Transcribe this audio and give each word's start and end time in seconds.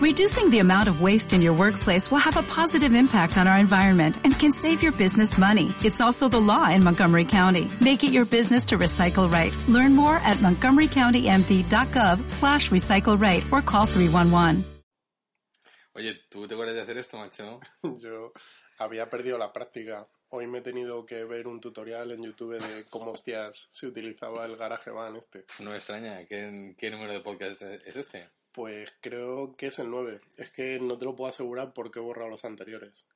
Reducing 0.00 0.48
the 0.48 0.60
amount 0.60 0.88
of 0.88 1.02
waste 1.02 1.34
in 1.34 1.42
your 1.42 1.52
workplace 1.52 2.10
will 2.10 2.24
have 2.24 2.38
a 2.38 2.42
positive 2.42 2.94
impact 2.94 3.36
on 3.36 3.46
our 3.46 3.58
environment 3.58 4.16
and 4.24 4.32
can 4.32 4.50
save 4.50 4.82
your 4.82 4.92
business 4.92 5.36
money. 5.36 5.74
It's 5.84 6.00
also 6.00 6.26
the 6.26 6.40
law 6.40 6.70
in 6.70 6.82
Montgomery 6.82 7.26
County. 7.26 7.68
Make 7.82 8.02
it 8.02 8.10
your 8.10 8.24
business 8.24 8.64
to 8.72 8.78
recycle 8.78 9.30
right. 9.30 9.52
Learn 9.68 9.94
more 9.94 10.16
at 10.24 10.38
montgomerycountymd.gov 10.38 12.30
slash 12.30 12.70
recycle 12.70 13.20
right 13.20 13.44
or 13.52 13.60
call 13.60 13.84
311. 13.84 14.64
Oye, 15.94 16.14
¿tú 16.30 16.48
te 16.48 16.54
acuerdas 16.54 16.76
de 16.76 16.80
hacer 16.80 16.96
esto, 16.96 17.18
macho? 17.18 17.60
Yo 18.00 18.32
había 18.78 19.10
perdido 19.10 19.36
la 19.36 19.52
práctica. 19.52 20.08
Hoy 20.30 20.46
me 20.46 20.60
he 20.60 20.62
tenido 20.62 21.04
que 21.04 21.26
ver 21.26 21.46
un 21.46 21.60
tutorial 21.60 22.10
en 22.12 22.22
YouTube 22.22 22.58
de 22.58 22.84
cómo 22.88 23.10
hostias 23.10 23.68
se 23.70 23.88
utilizaba 23.88 24.46
el 24.46 24.56
GarageBand 24.56 25.18
este. 25.18 25.44
No 25.62 25.72
me 25.72 25.76
extraña. 25.76 26.24
¿Qué, 26.24 26.74
qué 26.78 26.90
número 26.90 27.12
de 27.12 27.20
podcast 27.20 27.60
es, 27.60 27.86
es 27.86 27.96
este? 27.96 28.39
Pues 28.52 28.90
creo 29.00 29.52
que 29.54 29.66
es 29.68 29.78
el 29.78 29.90
9. 29.90 30.20
Es 30.36 30.50
que 30.50 30.78
no 30.80 30.98
te 30.98 31.04
lo 31.04 31.14
puedo 31.14 31.30
asegurar 31.30 31.72
porque 31.72 31.98
he 31.98 32.02
borrado 32.02 32.30
los 32.30 32.44
anteriores. 32.44 33.06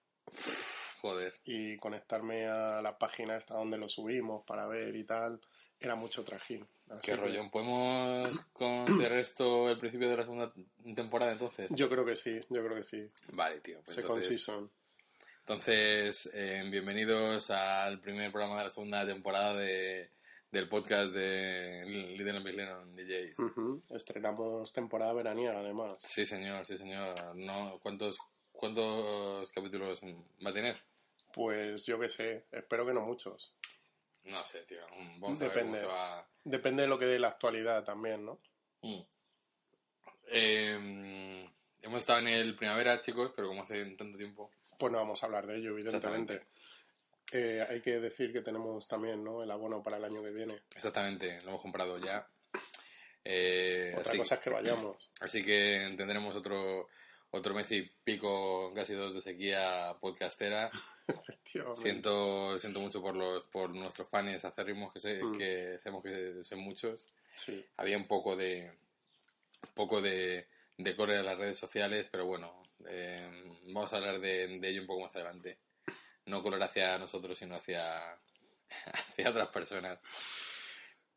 Joder. 1.01 1.35
Y 1.45 1.77
conectarme 1.77 2.47
a 2.47 2.81
la 2.81 2.97
página 2.99 3.37
esta 3.37 3.55
donde 3.55 3.77
lo 3.77 3.89
subimos 3.89 4.45
para 4.47 4.67
ver 4.67 4.95
y 4.97 5.05
tal, 5.05 5.41
era 5.81 5.95
mucho 5.97 6.25
trajín. 6.25 6.67
Así 6.89 7.01
Qué 7.03 7.13
que 7.13 7.17
rollo. 7.17 7.51
¿Podemos 7.51 8.41
considerar 8.53 9.19
esto 9.19 9.69
el 9.71 9.79
principio 9.79 10.09
de 10.09 10.17
la 10.17 10.23
segunda 10.23 10.53
temporada 10.95 11.33
entonces? 11.33 11.69
Yo 11.71 11.89
creo 11.89 12.05
que 12.05 12.17
sí, 12.17 12.41
yo 12.49 12.65
creo 12.65 12.77
que 12.77 12.85
sí. 12.85 13.07
Vale, 13.33 13.61
tío. 13.61 13.81
Pues 13.85 13.97
Second 13.97 14.19
entonces, 14.19 14.45
season. 14.45 14.71
entonces 15.41 16.31
eh, 16.35 16.63
bienvenidos 16.71 17.51
al 17.51 18.01
primer 18.01 18.31
programa 18.31 18.59
de 18.59 18.65
la 18.65 18.71
segunda 18.71 19.07
temporada 19.07 19.55
de, 19.57 20.11
del 20.55 20.69
podcast 20.69 21.13
de 21.13 21.85
Little 21.85 22.53
Lennon 22.53 22.95
DJs. 22.95 23.91
Estrenamos 23.91 24.73
temporada 24.73 25.13
veraniega 25.13 25.59
además. 25.59 25.99
Sí, 25.99 26.25
señor, 26.25 26.65
sí, 26.65 26.79
señor. 26.79 27.35
No, 27.35 27.81
¿cuántos, 27.83 28.19
¿Cuántos 28.53 29.51
capítulos 29.51 30.01
va 30.47 30.51
a 30.51 30.55
tener? 30.55 30.81
Pues 31.33 31.85
yo 31.87 31.99
qué 31.99 32.09
sé, 32.09 32.47
espero 32.53 32.87
que 32.87 32.95
no 32.95 33.01
muchos. 33.01 33.53
No 34.23 34.45
sé, 34.45 34.61
tío. 34.61 34.79
Vamos 35.19 35.41
a 35.41 35.45
Depende. 35.45 35.55
ver 35.55 35.65
cómo 35.65 35.77
se 35.77 35.87
va. 35.87 36.29
Depende 36.45 36.83
de 36.83 36.89
lo 36.89 36.99
que 37.01 37.07
dé 37.07 37.19
la 37.19 37.29
actualidad 37.29 37.83
también, 37.83 38.25
¿no? 38.25 38.39
Mm. 38.83 39.01
Eh, 40.29 41.51
hemos 41.83 41.99
estado 41.99 42.21
en 42.21 42.29
el 42.29 42.55
primavera, 42.55 43.01
chicos, 43.01 43.33
pero 43.35 43.49
como 43.49 43.65
hace 43.65 43.85
tanto 43.97 44.17
tiempo. 44.17 44.53
Pues 44.79 44.93
no 44.93 44.99
vamos 44.99 45.21
a 45.21 45.27
hablar 45.27 45.49
de 45.49 45.59
ello, 45.59 45.71
evidentemente. 45.71 46.47
Eh, 47.33 47.65
hay 47.69 47.81
que 47.81 47.99
decir 48.01 48.33
que 48.33 48.43
tenemos 48.43 48.87
también 48.87 49.25
¿no? 49.25 49.43
el 49.43 49.51
abono 49.51 49.83
para 49.83 49.97
el 49.97 50.05
año 50.05 50.23
que 50.23 50.31
viene. 50.31 50.63
Exactamente, 50.77 51.41
lo 51.43 51.51
hemos 51.51 51.63
comprado 51.63 51.99
ya. 51.99 52.27
Eh, 53.25 53.93
Otra 53.97 54.11
así, 54.11 54.19
cosa 54.19 54.35
es 54.37 54.41
que 54.43 54.51
vayamos. 54.51 55.11
así 55.21 55.43
que 55.45 55.95
tendremos 55.97 56.35
otro 56.37 56.89
otro 57.31 57.53
mes 57.55 57.69
y 57.73 57.83
pico, 58.05 58.73
casi 58.75 58.93
dos 58.95 59.15
de 59.15 59.21
sequía 59.21 59.97
podcastera. 60.01 60.71
Siento, 61.77 62.59
siento 62.59 62.81
mucho 62.81 63.01
por 63.01 63.15
los 63.15 63.45
por 63.47 63.71
nuestros 63.71 64.09
fans 64.09 64.45
acérrimos 64.45 64.93
que, 64.93 64.99
sé, 65.01 65.23
Mm. 65.23 65.39
que 65.39 65.79
sabemos 65.79 66.03
que 66.03 66.45
son 66.45 66.59
muchos. 66.59 67.07
Sí. 67.35 67.65
Había 67.77 67.97
un 67.97 68.09
poco 68.09 68.35
de 68.35 68.73
poco 69.75 70.01
de, 70.01 70.47
de 70.79 70.91
en 70.91 71.25
las 71.25 71.39
redes 71.39 71.57
sociales, 71.57 72.07
pero 72.11 72.27
bueno, 72.27 72.63
eh, 72.89 73.31
vamos 73.69 73.93
a 73.93 73.97
hablar 73.97 74.21
de, 74.21 74.59
de 74.59 74.69
ello 74.69 74.81
un 74.81 74.87
poco 74.89 75.03
más 75.03 75.15
adelante. 75.15 75.59
No 76.27 76.43
correr 76.43 76.63
hacia 76.63 76.99
nosotros, 76.99 77.37
sino 77.39 77.55
hacia, 77.57 78.13
hacia 78.93 79.31
otras 79.31 79.49
personas. 79.49 79.99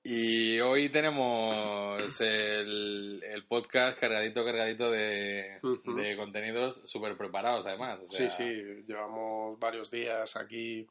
Y 0.03 0.59
hoy 0.61 0.87
tenemos 0.89 2.21
el, 2.21 3.21
el 3.29 3.45
podcast 3.45 3.99
cargadito, 3.99 4.45
cargadito 4.45 4.89
de, 4.89 5.59
de 5.83 6.15
contenidos 6.15 6.81
súper 6.89 7.17
preparados, 7.17 7.65
además. 7.65 7.99
O 8.05 8.07
sea, 8.07 8.29
sí, 8.29 8.43
sí, 8.43 8.83
llevamos 8.87 9.59
varios 9.59 9.91
días 9.91 10.37
aquí 10.37 10.87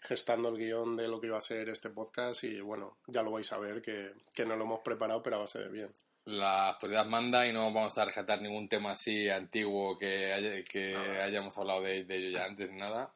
gestando 0.00 0.48
el 0.50 0.58
guion 0.58 0.96
de 0.96 1.08
lo 1.08 1.20
que 1.20 1.28
iba 1.28 1.38
a 1.38 1.40
ser 1.40 1.68
este 1.70 1.90
podcast 1.90 2.44
y 2.44 2.60
bueno, 2.60 2.98
ya 3.06 3.22
lo 3.22 3.32
vais 3.32 3.52
a 3.52 3.58
ver 3.58 3.80
que, 3.82 4.12
que 4.32 4.44
no 4.44 4.54
lo 4.56 4.64
hemos 4.64 4.80
preparado, 4.80 5.22
pero 5.22 5.36
a 5.36 5.40
base 5.40 5.58
de 5.60 5.68
bien. 5.68 5.90
La 6.26 6.68
actualidad 6.70 7.06
manda 7.06 7.46
y 7.48 7.52
no 7.52 7.72
vamos 7.72 7.98
a 7.98 8.04
rescatar 8.04 8.40
ningún 8.42 8.68
tema 8.68 8.92
así 8.92 9.28
antiguo 9.28 9.98
que, 9.98 10.32
haya- 10.32 10.62
que 10.64 10.92
Nada. 10.92 11.24
hayamos 11.24 11.56
hablado 11.58 11.82
de, 11.82 12.04
de 12.04 12.16
ello 12.16 12.38
ya 12.38 12.44
antes 12.44 12.70
ni 12.70 12.76
nada. 12.78 13.12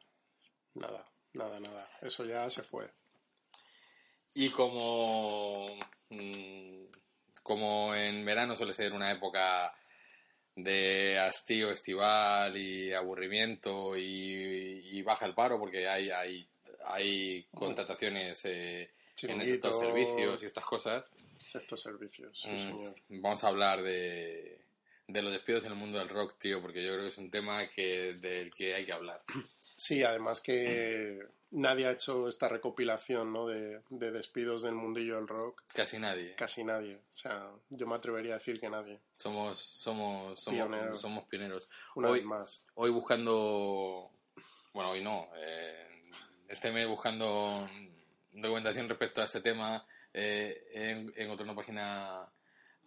Nada, 0.79 1.05
nada, 1.33 1.59
nada. 1.59 1.89
Eso 2.01 2.25
ya 2.25 2.49
se 2.49 2.63
fue. 2.63 2.89
Y 4.33 4.49
como, 4.51 5.77
mm, 6.09 6.83
como 7.43 7.95
en 7.95 8.23
verano 8.23 8.55
suele 8.55 8.73
ser 8.73 8.93
una 8.93 9.11
época 9.11 9.73
de 10.55 11.19
hastío 11.19 11.71
estival 11.71 12.57
y 12.57 12.91
aburrimiento 12.93 13.95
y, 13.97 14.89
y 14.91 15.01
baja 15.03 15.25
el 15.25 15.33
paro 15.35 15.59
porque 15.59 15.87
hay, 15.87 16.09
hay, 16.09 16.47
hay 16.85 17.47
contrataciones 17.53 18.43
eh, 18.45 18.91
en 19.23 19.41
estos 19.41 19.79
servicios 19.79 20.41
y 20.41 20.45
estas 20.47 20.65
cosas, 20.65 21.05
Estos 21.53 21.81
servicios, 21.81 22.39
sí, 22.41 22.49
mm, 22.49 22.59
señor. 22.59 22.95
vamos 23.09 23.43
a 23.43 23.47
hablar 23.47 23.81
de, 23.83 24.59
de 25.07 25.21
los 25.21 25.31
despidos 25.31 25.63
en 25.65 25.71
el 25.71 25.77
mundo 25.77 25.99
del 25.99 26.09
rock, 26.09 26.37
tío, 26.39 26.61
porque 26.61 26.83
yo 26.83 26.91
creo 26.91 27.03
que 27.03 27.09
es 27.09 27.17
un 27.17 27.31
tema 27.31 27.67
que, 27.69 28.13
del 28.13 28.51
que 28.53 28.73
hay 28.75 28.85
que 28.85 28.93
hablar. 28.93 29.21
Sí, 29.77 30.03
además 30.03 30.41
que 30.41 31.19
nadie 31.51 31.85
ha 31.85 31.91
hecho 31.91 32.27
esta 32.27 32.49
recopilación 32.49 33.31
¿no? 33.31 33.47
de, 33.47 33.81
de 33.89 34.11
despidos 34.11 34.63
del 34.63 34.73
mundillo 34.73 35.15
del 35.15 35.27
rock. 35.27 35.63
Casi 35.73 35.99
nadie. 35.99 36.35
Casi 36.35 36.63
nadie. 36.63 36.95
O 37.13 37.15
sea, 37.15 37.49
yo 37.69 37.87
me 37.87 37.95
atrevería 37.95 38.33
a 38.33 38.37
decir 38.39 38.59
que 38.59 38.69
nadie. 38.69 38.99
Somos, 39.15 39.59
somos, 39.59 40.41
somos, 40.41 40.59
Pioneros. 40.59 40.99
somos 40.99 41.23
pioneros. 41.29 41.69
Una 41.95 42.09
Hoy- 42.09 42.19
vez 42.19 42.25
más. 42.27 42.63
hoy 42.73 42.89
buscando, 42.89 44.09
bueno, 44.73 44.89
hoy 44.89 45.03
no, 45.03 45.29
eh, 45.37 45.87
este 46.49 46.71
mes 46.71 46.87
buscando 46.87 47.69
documentación 48.31 48.89
respecto 48.89 49.21
a 49.21 49.25
este 49.25 49.41
tema, 49.41 49.85
eh, 50.13 50.67
en- 50.73 51.13
encontré 51.15 51.43
una 51.43 51.55
página 51.55 52.27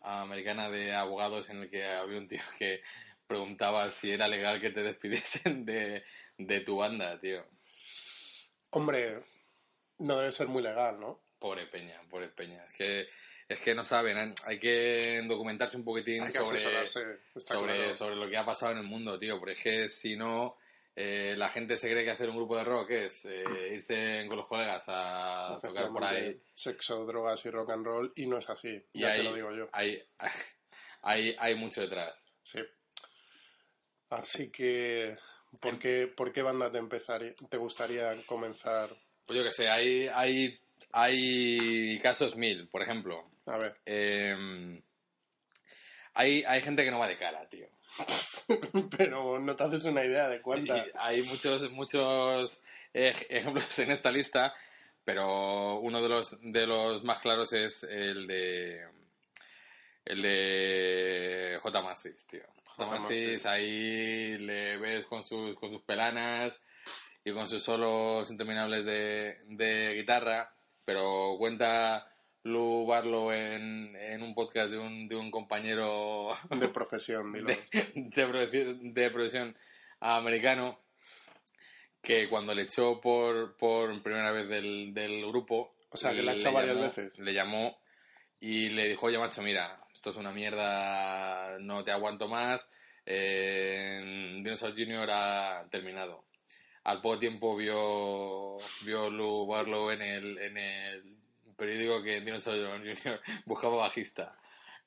americana 0.02 0.68
de 0.70 0.94
abogados 0.94 1.48
en 1.50 1.62
el 1.62 1.70
que 1.70 1.84
había 1.86 2.18
un 2.18 2.26
tío 2.26 2.40
que 2.58 2.82
preguntaba 3.30 3.88
si 3.92 4.10
era 4.10 4.26
legal 4.26 4.60
que 4.60 4.70
te 4.70 4.82
despidiesen 4.82 5.64
de, 5.64 6.02
de 6.36 6.60
tu 6.62 6.78
banda, 6.78 7.18
tío. 7.20 7.46
Hombre, 8.70 9.22
no 9.98 10.18
debe 10.18 10.32
ser 10.32 10.48
muy 10.48 10.62
legal, 10.62 10.98
¿no? 10.98 11.22
Pobre 11.38 11.66
Peña, 11.66 12.00
pobre 12.10 12.28
Peña. 12.28 12.64
Es 12.64 12.72
que, 12.72 13.08
es 13.48 13.60
que 13.60 13.72
no 13.72 13.84
saben, 13.84 14.34
hay 14.44 14.58
que 14.58 15.22
documentarse 15.28 15.76
un 15.76 15.84
poquitín 15.84 16.30
sobre, 16.32 16.58
sobre, 16.88 17.20
claro. 17.46 17.94
sobre 17.94 18.16
lo 18.16 18.28
que 18.28 18.36
ha 18.36 18.44
pasado 18.44 18.72
en 18.72 18.78
el 18.78 18.84
mundo, 18.84 19.16
tío. 19.16 19.38
Porque 19.38 19.52
es 19.52 19.62
que 19.62 19.88
si 19.88 20.16
no, 20.16 20.56
eh, 20.96 21.36
la 21.38 21.50
gente 21.50 21.78
se 21.78 21.88
cree 21.88 22.04
que 22.04 22.10
hacer 22.10 22.30
un 22.30 22.36
grupo 22.36 22.56
de 22.56 22.64
rock 22.64 22.90
es 22.90 23.26
eh, 23.26 23.44
irse 23.74 24.26
con 24.28 24.38
los 24.38 24.48
colegas 24.48 24.86
a 24.88 25.56
tocar 25.62 25.88
por 25.90 26.02
ahí. 26.02 26.42
Sexo, 26.52 27.06
drogas 27.06 27.46
y 27.46 27.50
rock 27.50 27.70
and 27.70 27.86
roll. 27.86 28.12
Y 28.16 28.26
no 28.26 28.38
es 28.38 28.50
así. 28.50 28.84
Y 28.92 29.02
ya 29.02 29.12
hay, 29.12 29.18
te 29.18 29.24
lo 29.24 29.34
digo 29.34 29.52
yo. 29.52 29.68
Hay, 29.72 30.02
hay, 31.02 31.36
hay 31.38 31.54
mucho 31.54 31.80
detrás. 31.80 32.32
Sí. 32.42 32.58
Así 34.10 34.50
que, 34.50 35.16
¿por 35.60 35.78
qué, 35.78 36.06
por 36.14 36.32
qué 36.32 36.42
banda 36.42 36.70
te, 36.70 36.78
empezaría, 36.78 37.34
te 37.34 37.56
gustaría 37.56 38.24
comenzar? 38.26 38.90
Pues 39.26 39.38
yo 39.38 39.44
que 39.44 39.52
sé, 39.52 39.68
hay, 39.70 40.08
hay, 40.08 40.60
hay 40.92 42.00
casos 42.00 42.36
mil, 42.36 42.68
por 42.68 42.82
ejemplo. 42.82 43.30
A 43.46 43.56
ver, 43.58 43.76
eh, 43.86 44.82
hay, 46.14 46.42
hay 46.44 46.62
gente 46.62 46.84
que 46.84 46.90
no 46.90 46.98
va 46.98 47.08
de 47.08 47.16
cara, 47.18 47.48
tío. 47.48 47.66
pero 48.96 49.38
no 49.40 49.56
te 49.56 49.64
haces 49.64 49.84
una 49.84 50.04
idea 50.04 50.28
de 50.28 50.40
cuántas. 50.40 50.88
hay 50.96 51.22
muchos, 51.22 51.70
muchos 51.72 52.62
ej- 52.92 53.26
ejemplos 53.28 53.78
en 53.78 53.90
esta 53.90 54.10
lista, 54.10 54.54
pero 55.04 55.78
uno 55.78 56.02
de 56.02 56.08
los, 56.08 56.38
de 56.40 56.66
los 56.66 57.04
más 57.04 57.20
claros 57.20 57.52
es 57.52 57.84
el 57.84 58.26
de 58.26 58.86
el 60.04 60.22
de 60.22 61.58
J. 61.60 61.82
Massis, 61.82 62.26
tío. 62.26 62.42
Massis. 62.86 63.46
ahí 63.46 64.38
le 64.38 64.76
ves 64.78 65.04
con 65.06 65.22
sus, 65.24 65.56
con 65.56 65.70
sus 65.70 65.82
pelanas 65.82 66.62
y 67.24 67.32
con 67.32 67.46
sus 67.48 67.62
solos 67.62 68.30
interminables 68.30 68.84
de, 68.84 69.38
de 69.46 69.94
guitarra, 69.94 70.54
pero 70.84 71.36
cuenta 71.38 72.06
Lu 72.44 72.86
Barlow 72.86 73.30
en, 73.32 73.94
en 73.96 74.22
un 74.22 74.34
podcast 74.34 74.70
de 74.70 74.78
un, 74.78 75.06
de 75.08 75.16
un 75.16 75.30
compañero 75.30 76.30
De 76.50 76.68
profesión, 76.68 77.32
dilo. 77.32 77.48
de 77.72 79.10
producción 79.10 79.56
americano 80.00 80.80
que 82.02 82.28
cuando 82.30 82.54
le 82.54 82.62
echó 82.62 82.98
por, 83.00 83.56
por 83.56 84.02
primera 84.02 84.32
vez 84.32 84.48
del, 84.48 84.94
del 84.94 85.26
grupo 85.26 85.74
O 85.90 85.96
sea, 85.98 86.12
que 86.12 86.22
la 86.22 86.30
ha 86.32 86.34
le 86.34 86.40
echado 86.40 86.54
varias 86.54 86.76
llamó- 86.76 86.86
veces. 86.86 87.18
le 87.18 87.34
llamó 87.34 87.79
y 88.40 88.70
le 88.70 88.88
dijo 88.88 89.06
oye 89.06 89.18
macho 89.18 89.42
mira 89.42 89.80
esto 89.92 90.10
es 90.10 90.16
una 90.16 90.32
mierda 90.32 91.58
no 91.60 91.84
te 91.84 91.92
aguanto 91.92 92.28
más 92.28 92.70
eh, 93.06 94.40
Dinosaur 94.42 94.72
Jr. 94.72 95.10
ha 95.10 95.66
terminado 95.70 96.24
al 96.84 97.00
poco 97.00 97.18
tiempo 97.18 97.56
vio 97.56 98.56
vio 98.82 99.10
Lou 99.10 99.46
Barlow 99.46 99.90
en 99.90 100.02
el, 100.02 100.38
en 100.38 100.56
el 100.56 101.16
periódico 101.56 102.02
que 102.02 102.20
Dinosaur 102.20 102.78
Jr. 102.78 103.20
buscaba 103.44 103.76
bajista 103.76 104.36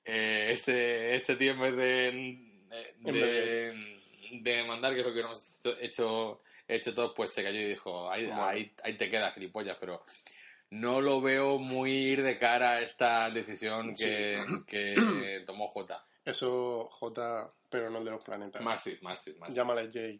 Eh, 0.06 0.50
este, 0.52 1.16
este 1.16 1.38
tío 1.38 1.54
en 1.54 1.62
vez 1.62 1.76
de 1.78 2.54
de, 3.00 4.00
de 4.32 4.64
mandar, 4.64 4.94
que 4.94 5.02
es 5.02 5.06
lo 5.06 5.14
que 5.14 5.20
hemos 5.20 5.60
hecho, 5.60 5.76
hecho, 5.80 6.42
hecho 6.68 6.94
todos, 6.94 7.14
pues 7.16 7.32
se 7.32 7.44
cayó 7.44 7.60
y 7.60 7.66
dijo, 7.66 8.10
ahí, 8.10 8.30
ahí, 8.32 8.74
ahí 8.84 8.94
te 8.94 9.10
quedas, 9.10 9.34
gilipollas, 9.34 9.78
pero 9.80 10.04
no 10.74 11.02
lo 11.02 11.22
veo 11.22 11.60
muy 11.60 11.92
ir 11.92 12.24
de 12.24 12.38
cara 12.40 12.72
a 12.72 12.82
esta 12.82 13.30
decisión 13.30 13.94
que, 13.94 14.44
que 14.66 14.96
tomó 15.46 15.68
J. 15.68 16.04
Eso, 16.26 16.88
J, 16.90 17.54
pero 17.70 17.90
no 17.92 18.00
el 18.00 18.06
de 18.06 18.12
los 18.12 18.24
planetas. 18.24 18.62
Massive, 18.62 18.98
Massive, 19.02 19.38
Massive. 19.38 19.56
Llámale 19.56 19.92
Jay. 19.92 20.20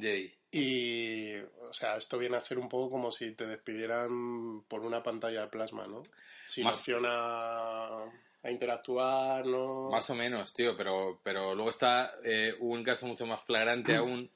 Jay. 0.00 0.34
Y, 0.50 1.34
o 1.36 1.72
sea, 1.72 1.96
esto 1.96 2.16
viene 2.16 2.36
a 2.36 2.40
ser 2.40 2.58
un 2.58 2.70
poco 2.70 2.90
como 2.90 3.12
si 3.12 3.32
te 3.32 3.46
despidieran 3.46 4.62
por 4.62 4.80
una 4.80 5.02
pantalla 5.02 5.42
de 5.42 5.48
plasma, 5.48 5.86
¿no? 5.86 6.02
Sin 6.46 6.66
opción 6.66 7.04
a, 7.06 7.98
a 8.42 8.50
interactuar, 8.50 9.44
¿no? 9.44 9.90
Más 9.90 10.08
o 10.08 10.14
menos, 10.14 10.54
tío, 10.54 10.74
pero, 10.74 11.20
pero 11.22 11.54
luego 11.54 11.70
está 11.70 12.14
eh, 12.24 12.54
un 12.60 12.82
caso 12.82 13.06
mucho 13.06 13.26
más 13.26 13.42
flagrante 13.44 13.94
aún. 13.96 14.30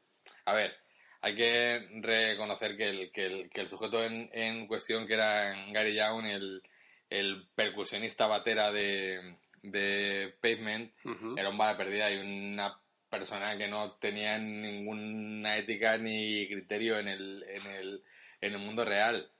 A 0.44 0.52
ver, 0.52 0.76
hay 1.22 1.34
que 1.34 1.88
reconocer 2.00 2.76
que 2.76 2.88
el, 2.88 3.12
que 3.12 3.26
el, 3.26 3.50
que 3.50 3.60
el 3.60 3.68
sujeto 3.68 4.02
en, 4.02 4.30
en 4.32 4.66
cuestión, 4.66 5.06
que 5.06 5.14
era 5.14 5.54
Gary 5.72 5.94
Young, 5.94 6.26
el, 6.26 6.62
el 7.10 7.46
percusionista 7.54 8.26
batera 8.26 8.72
de, 8.72 9.36
de 9.62 10.34
Pavement, 10.40 10.92
era 11.36 11.50
un 11.50 11.58
bala 11.58 11.76
perdida 11.76 12.10
y 12.10 12.18
una 12.18 12.78
persona 13.10 13.58
que 13.58 13.68
no 13.68 13.92
tenía 13.94 14.38
ninguna 14.38 15.56
ética 15.56 15.98
ni 15.98 16.46
criterio 16.48 16.98
en 16.98 17.08
el, 17.08 17.44
en 17.48 17.66
el, 17.66 18.02
en 18.40 18.52
el 18.54 18.58
mundo 18.58 18.84
real. 18.84 19.30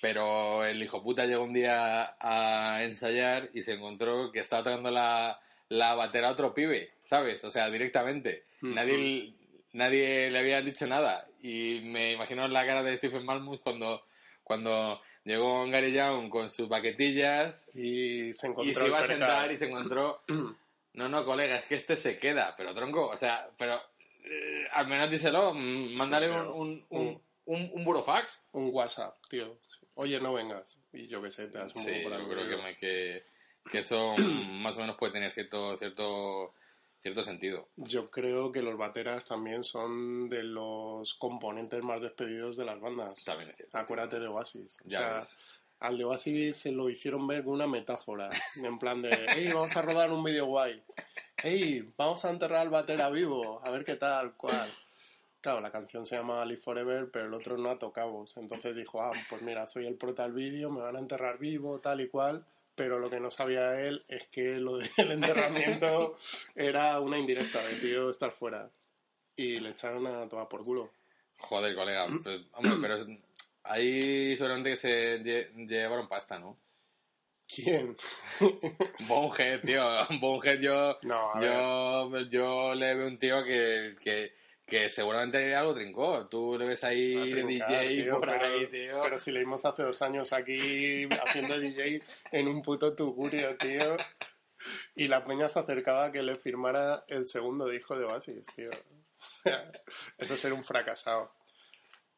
Pero 0.00 0.64
el 0.64 0.82
hijo 0.82 1.02
puta 1.02 1.26
llegó 1.26 1.44
un 1.44 1.54
día 1.54 2.16
a 2.20 2.82
ensayar 2.82 3.50
y 3.54 3.62
se 3.62 3.74
encontró 3.74 4.30
que 4.30 4.40
estaba 4.40 4.62
tocando 4.62 4.90
la, 4.90 5.40
la 5.68 5.94
batera 5.94 6.28
a 6.28 6.32
otro 6.32 6.54
pibe, 6.54 6.92
¿sabes? 7.02 7.42
O 7.44 7.50
sea, 7.50 7.68
directamente. 7.70 8.44
Nadie, 8.62 9.34
nadie 9.76 10.30
le 10.30 10.38
había 10.38 10.60
dicho 10.62 10.86
nada. 10.86 11.26
Y 11.42 11.80
me 11.84 12.12
imagino 12.12 12.46
la 12.48 12.66
cara 12.66 12.82
de 12.82 12.96
Stephen 12.98 13.24
Malmus 13.24 13.60
cuando, 13.60 14.04
cuando 14.42 15.00
llegó 15.24 15.66
Gary 15.68 15.92
Young 15.92 16.28
con 16.28 16.50
sus 16.50 16.68
baquetillas 16.68 17.68
Y 17.74 18.32
se 18.34 18.48
encontró 18.48 18.70
y 18.70 18.74
se 18.74 18.86
iba 18.86 18.98
a 18.98 19.04
sentar 19.06 19.52
y 19.52 19.58
se 19.58 19.66
encontró. 19.66 20.22
No, 20.96 21.10
no, 21.10 21.26
colega, 21.26 21.56
es 21.56 21.66
que 21.66 21.74
este 21.74 21.94
se 21.94 22.18
queda, 22.18 22.54
pero 22.56 22.72
tronco, 22.72 23.08
o 23.08 23.16
sea, 23.18 23.46
pero 23.58 23.78
eh, 24.24 24.66
al 24.72 24.86
menos 24.86 25.10
díselo, 25.10 25.52
mm, 25.52 25.94
mándale 25.94 26.26
pero- 26.28 26.54
un, 26.54 26.86
un, 26.88 26.98
un, 26.98 27.22
un, 27.44 27.70
un 27.74 27.84
burofax. 27.84 28.40
un 28.52 28.70
WhatsApp, 28.72 29.14
tío. 29.28 29.58
Oye, 29.96 30.18
no 30.20 30.32
vengas. 30.32 30.78
Y 30.94 31.06
yo 31.06 31.20
qué 31.20 31.30
sé, 31.30 31.48
te 31.48 31.58
das 31.58 31.74
un 31.74 31.82
Sí, 31.82 31.90
poco 32.02 32.08
por 32.16 32.18
yo 32.22 32.28
creo 32.30 32.48
que, 32.48 32.62
me- 32.62 32.76
que, 32.78 33.24
que 33.70 33.78
eso 33.80 34.16
más 34.52 34.78
o 34.78 34.80
menos 34.80 34.96
puede 34.96 35.12
tener 35.12 35.30
cierto, 35.30 35.76
cierto, 35.76 36.54
cierto 37.00 37.22
sentido. 37.22 37.68
Yo 37.76 38.10
creo 38.10 38.50
que 38.52 38.62
los 38.62 38.76
bateras 38.76 39.26
también 39.26 39.62
son 39.64 40.28
de 40.28 40.42
los 40.42 41.14
componentes 41.14 41.82
más 41.82 42.00
despedidos 42.00 42.56
de 42.56 42.64
las 42.64 42.80
bandas. 42.80 43.22
También 43.24 43.50
es 43.50 43.56
cierto. 43.56 43.78
Acuérdate 43.78 44.18
de 44.20 44.26
Oasis. 44.28 44.78
O 44.84 44.88
Ya 44.88 44.98
sea, 44.98 45.14
ves. 45.16 45.36
al 45.80 45.98
de 45.98 46.04
Oasis 46.04 46.56
se 46.56 46.72
lo 46.72 46.90
hicieron 46.90 47.26
ver 47.26 47.44
con 47.44 47.54
una 47.54 47.66
metáfora. 47.66 48.28
En 48.56 48.78
plan 48.78 49.02
de, 49.02 49.10
hey, 49.34 49.50
vamos 49.52 49.76
a 49.76 49.82
rodar 49.82 50.10
un 50.12 50.24
vídeo 50.24 50.46
guay. 50.46 50.82
Hey, 51.36 51.92
vamos 51.96 52.24
a 52.24 52.30
enterrar 52.30 52.60
al 52.60 52.70
batera 52.70 53.10
vivo. 53.10 53.60
A 53.64 53.70
ver 53.70 53.84
qué 53.84 53.96
tal, 53.96 54.34
cual. 54.36 54.68
Claro, 55.42 55.60
la 55.60 55.70
canción 55.70 56.04
se 56.06 56.16
llama 56.16 56.44
Live 56.44 56.60
Forever, 56.60 57.08
pero 57.12 57.26
el 57.26 57.34
otro 57.34 57.56
no 57.56 57.70
ata 57.70 57.88
cabos. 57.92 58.36
Entonces 58.36 58.74
dijo, 58.74 59.00
ah, 59.00 59.12
pues 59.30 59.42
mira, 59.42 59.64
soy 59.68 59.86
el 59.86 59.94
prota 59.94 60.24
del 60.24 60.32
vídeo, 60.32 60.70
me 60.70 60.80
van 60.80 60.96
a 60.96 60.98
enterrar 60.98 61.38
vivo, 61.38 61.78
tal 61.78 62.00
y 62.00 62.08
cual. 62.08 62.44
Pero 62.76 62.98
lo 63.00 63.10
que 63.10 63.18
no 63.18 63.30
sabía 63.30 63.80
él 63.80 64.04
es 64.06 64.26
que 64.28 64.58
lo 64.58 64.76
del 64.78 64.88
enterramiento 65.10 66.18
era 66.54 67.00
una 67.00 67.18
indirecta 67.18 67.60
de 67.66 67.74
tío 67.76 68.10
estar 68.10 68.30
fuera. 68.30 68.70
Y 69.34 69.58
le 69.60 69.70
echaron 69.70 70.06
a 70.06 70.28
tomar 70.28 70.48
por 70.48 70.64
culo. 70.64 70.92
Joder, 71.38 71.74
colega. 71.74 72.06
pues, 72.22 72.40
hombre, 72.52 72.74
pero 72.80 72.94
es- 72.96 73.06
ahí 73.64 74.36
seguramente 74.36 74.70
que 74.70 74.76
se 74.76 75.20
lle- 75.22 75.66
llevaron 75.66 76.08
pasta, 76.08 76.38
¿no? 76.38 76.56
¿Quién? 77.48 77.96
Bonehead, 79.08 79.60
tío. 79.62 79.84
Bonehead 80.20 80.60
yo, 80.60 80.98
No, 81.02 81.40
yo, 81.40 82.20
yo 82.28 82.74
le 82.74 82.94
veo 82.94 83.06
un 83.06 83.18
tío 83.18 83.44
que, 83.44 83.96
que, 84.02 84.32
que 84.66 84.88
seguramente 84.88 85.54
algo 85.54 85.74
trincó. 85.74 86.26
Tú 86.28 86.58
le 86.58 86.66
ves 86.66 86.82
ahí 86.82 87.30
trincar, 87.30 87.80
DJ 87.80 88.02
tío, 88.02 88.18
por 88.18 88.28
pero, 88.28 88.44
ahí, 88.46 88.66
tío. 88.66 89.02
Pero 89.02 89.18
si 89.18 89.30
leímos 89.30 89.64
hace 89.64 89.84
dos 89.84 90.02
años 90.02 90.32
aquí 90.32 91.08
haciendo 91.24 91.58
DJ 91.58 92.02
en 92.32 92.48
un 92.48 92.62
puto 92.62 92.94
tugurio, 92.94 93.56
tío. 93.56 93.96
Y 94.96 95.06
la 95.06 95.24
peña 95.24 95.48
se 95.48 95.60
acercaba 95.60 96.06
a 96.06 96.12
que 96.12 96.22
le 96.22 96.36
firmara 96.36 97.04
el 97.06 97.26
segundo 97.26 97.68
disco 97.68 97.96
de 97.96 98.04
Oasis, 98.04 98.46
tío. 98.56 98.70
O 98.70 99.24
sea, 99.42 99.70
eso 100.18 100.34
es 100.34 100.40
ser 100.40 100.52
un 100.52 100.64
fracasado. 100.64 101.32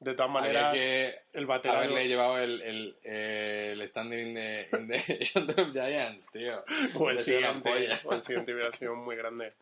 De 0.00 0.15
todas 0.15 0.31
maneras, 0.31 0.75
que 0.75 1.23
el 1.33 1.45
baterano... 1.45 1.81
haberle 1.81 2.06
llevado 2.06 2.39
el, 2.39 2.62
el, 2.62 2.97
el 3.03 3.89
standing 3.89 4.33
de, 4.33 4.69
de 4.71 4.99
Giants, 5.73 6.31
tío. 6.31 6.65
o 6.95 7.11
el 7.11 7.19
siguiente, 7.19 7.91
o 8.05 8.12
el 8.12 8.23
siguiente 8.23 8.55
hubiera 8.55 8.73
sido 8.73 8.95
muy 8.95 9.17
grande. 9.17 9.53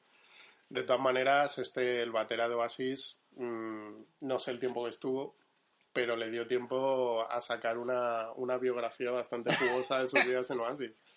De 0.68 0.82
todas 0.82 1.00
maneras, 1.00 1.58
este, 1.58 2.02
el 2.02 2.10
batera 2.10 2.48
de 2.48 2.54
Oasis, 2.54 3.20
mm, 3.36 4.02
no 4.20 4.38
sé 4.38 4.50
el 4.50 4.58
tiempo 4.58 4.84
que 4.84 4.90
estuvo, 4.90 5.36
pero 5.92 6.16
le 6.16 6.30
dio 6.30 6.46
tiempo 6.46 7.26
a 7.30 7.40
sacar 7.40 7.78
una, 7.78 8.30
una 8.32 8.58
biografía 8.58 9.10
bastante 9.10 9.54
jugosa 9.56 10.00
de 10.00 10.06
sus 10.08 10.24
vidas 10.26 10.50
en 10.50 10.60
Oasis. 10.60 11.16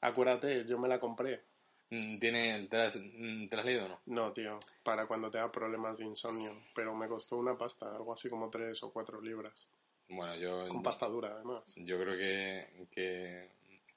Acuérdate, 0.00 0.64
yo 0.66 0.78
me 0.78 0.88
la 0.88 0.98
compré. 0.98 1.42
Mm, 1.90 2.18
¿Tiene, 2.18 2.68
te, 2.68 2.76
has, 2.76 2.96
mm, 2.96 3.48
¿Te 3.48 3.56
la 3.56 3.62
has 3.62 3.66
leído 3.66 3.84
o 3.84 3.88
no? 3.88 4.00
No, 4.06 4.32
tío, 4.32 4.58
para 4.82 5.06
cuando 5.06 5.30
tenga 5.30 5.50
problemas 5.52 5.98
de 5.98 6.06
insomnio. 6.06 6.52
Pero 6.74 6.94
me 6.94 7.08
costó 7.08 7.36
una 7.36 7.56
pasta, 7.58 7.94
algo 7.94 8.12
así 8.12 8.28
como 8.28 8.48
tres 8.48 8.82
o 8.82 8.92
cuatro 8.92 9.20
libras. 9.20 9.68
Bueno, 10.08 10.34
yo, 10.36 10.68
Con 10.68 10.82
pasta 10.82 11.06
dura, 11.06 11.32
además. 11.34 11.62
yo 11.76 12.00
creo 12.00 12.16
que, 12.16 12.86
que, 12.90 13.48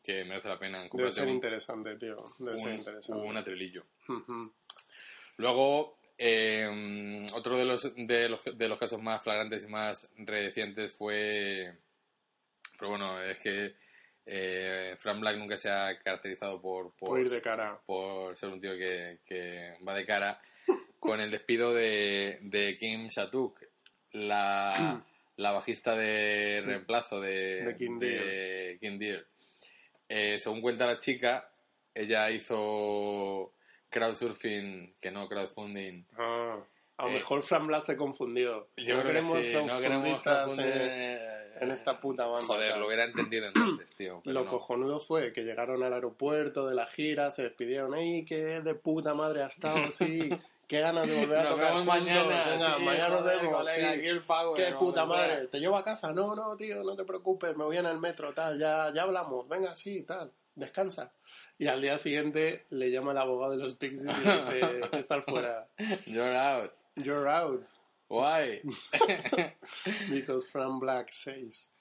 que 0.03 0.25
merece 0.25 0.49
la 0.49 0.59
pena 0.59 0.87
Debe 0.91 1.11
ser 1.11 1.27
un, 1.27 1.35
interesante, 1.35 1.95
tío. 1.95 2.33
Debe 2.37 2.57
ser 2.57 2.73
interesante. 2.75 3.27
un 3.27 3.37
atrilillo. 3.37 3.85
Ujú. 4.09 4.53
Luego, 5.37 5.97
eh, 6.17 7.25
otro 7.33 7.57
de 7.57 7.65
los, 7.65 7.95
de, 7.95 8.29
los, 8.29 8.43
de 8.43 8.67
los 8.67 8.77
casos 8.77 9.01
más 9.01 9.23
flagrantes 9.23 9.63
y 9.63 9.67
más 9.67 10.13
recientes 10.17 10.91
fue... 10.91 11.73
Pero 12.77 12.89
bueno, 12.89 13.21
es 13.21 13.39
que 13.39 13.75
eh, 14.25 14.95
Frank 14.99 15.19
Black 15.19 15.37
nunca 15.37 15.57
se 15.57 15.69
ha 15.69 15.97
caracterizado 15.99 16.61
por, 16.61 16.93
por, 16.95 17.09
Por 17.09 17.19
ir 17.21 17.29
de 17.29 17.41
cara. 17.41 17.79
por 17.85 18.37
ser 18.37 18.49
un 18.49 18.59
tío 18.59 18.71
que, 18.77 19.19
que 19.25 19.77
va 19.87 19.93
de 19.93 20.05
cara 20.05 20.39
con 20.99 21.19
el 21.19 21.31
despido 21.31 21.73
de, 21.73 22.39
de 22.41 22.77
Kim 22.77 23.07
Shatuk, 23.07 23.59
la, 24.11 25.03
la 25.37 25.51
bajista 25.51 25.95
de 25.95 26.61
reemplazo 26.65 27.19
de, 27.19 27.63
De 27.63 27.75
Kim 27.75 27.99
de 27.99 28.77
Kim 28.79 28.97
Deal. 28.97 29.25
Eh, 30.15 30.37
según 30.39 30.61
cuenta 30.61 30.85
la 30.85 30.97
chica, 30.99 31.49
ella 31.93 32.29
hizo 32.29 33.53
crowdsurfing, 33.89 34.95
que 35.01 35.11
no 35.11 35.27
crowdfunding. 35.27 36.05
Ah, 36.17 36.59
a 36.97 37.03
lo 37.05 37.09
Eh, 37.09 37.13
mejor 37.15 37.41
Fran 37.43 37.67
Blas 37.67 37.85
se 37.85 37.97
confundió. 37.97 38.69
Yo 38.77 38.97
no 38.97 39.01
creo 39.01 39.03
que 39.03 39.07
queremos 39.07 39.37
sí, 39.39 39.53
no 39.65 39.79
queremos 39.81 40.21
crowdfunding, 40.21 40.65
en, 40.65 41.19
en 41.61 41.71
esta 41.71 41.99
puta 41.99 42.27
banda. 42.27 42.45
Joder, 42.45 42.77
lo 42.77 42.87
hubiera 42.87 43.05
entendido 43.05 43.47
entonces, 43.47 43.95
tío. 43.95 44.21
pero 44.25 44.33
Lo 44.33 44.43
no. 44.45 44.51
cojonudo 44.51 44.99
fue 44.99 45.31
que 45.33 45.43
llegaron 45.43 45.81
al 45.83 45.93
aeropuerto 45.93 46.67
de 46.67 46.75
la 46.75 46.85
gira, 46.85 47.31
se 47.31 47.43
despidieron, 47.43 47.95
¡ey, 47.95 48.25
qué 48.25 48.61
de 48.61 48.75
puta 48.75 49.13
madre 49.13 49.43
ha 49.43 49.47
estado! 49.47 49.77
Sí, 49.91 50.29
qué 50.67 50.79
ganas 50.81 51.07
de 51.07 51.19
volver 51.19 51.39
a 51.39 51.43
Nos 51.43 51.51
tocar 51.53 51.67
vemos 51.73 51.85
mañana. 51.85 52.43
venga, 52.45 52.59
sí, 52.77 52.83
mañana 52.83 53.09
nos 53.09 53.23
vemos, 53.23 53.67
sí. 53.75 53.81
aquí 53.85 54.07
el 54.07 54.21
pago, 54.21 54.53
¡Qué 54.53 54.71
puta 54.79 55.05
madre! 55.05 55.47
¿Te 55.47 55.59
llevo 55.59 55.75
a 55.77 55.83
casa? 55.83 56.11
No, 56.13 56.35
no, 56.35 56.55
tío, 56.57 56.83
no 56.83 56.95
te 56.95 57.03
preocupes, 57.03 57.55
me 57.57 57.63
voy 57.63 57.77
en 57.77 57.85
el 57.85 57.99
metro, 57.99 58.33
tal, 58.33 58.57
ya, 58.59 58.91
ya 58.93 59.03
hablamos, 59.03 59.47
venga, 59.47 59.75
sí, 59.75 60.03
tal, 60.03 60.31
descansa. 60.55 61.11
Y 61.59 61.67
al 61.67 61.81
día 61.81 61.99
siguiente 61.99 62.65
le 62.71 62.89
llama 62.91 63.11
el 63.11 63.17
abogado 63.19 63.51
de 63.51 63.57
los 63.59 63.75
Pixies 63.75 64.05
y 64.05 64.19
dice, 64.19 64.81
estás 64.93 65.23
fuera, 65.25 65.67
You're 66.05 66.35
out. 66.37 66.71
you're 66.95 67.27
out, 67.29 67.63
Why? 68.09 68.61
because 70.09 70.45
Fran 70.51 70.79
Black 70.79 71.11
says. 71.13 71.71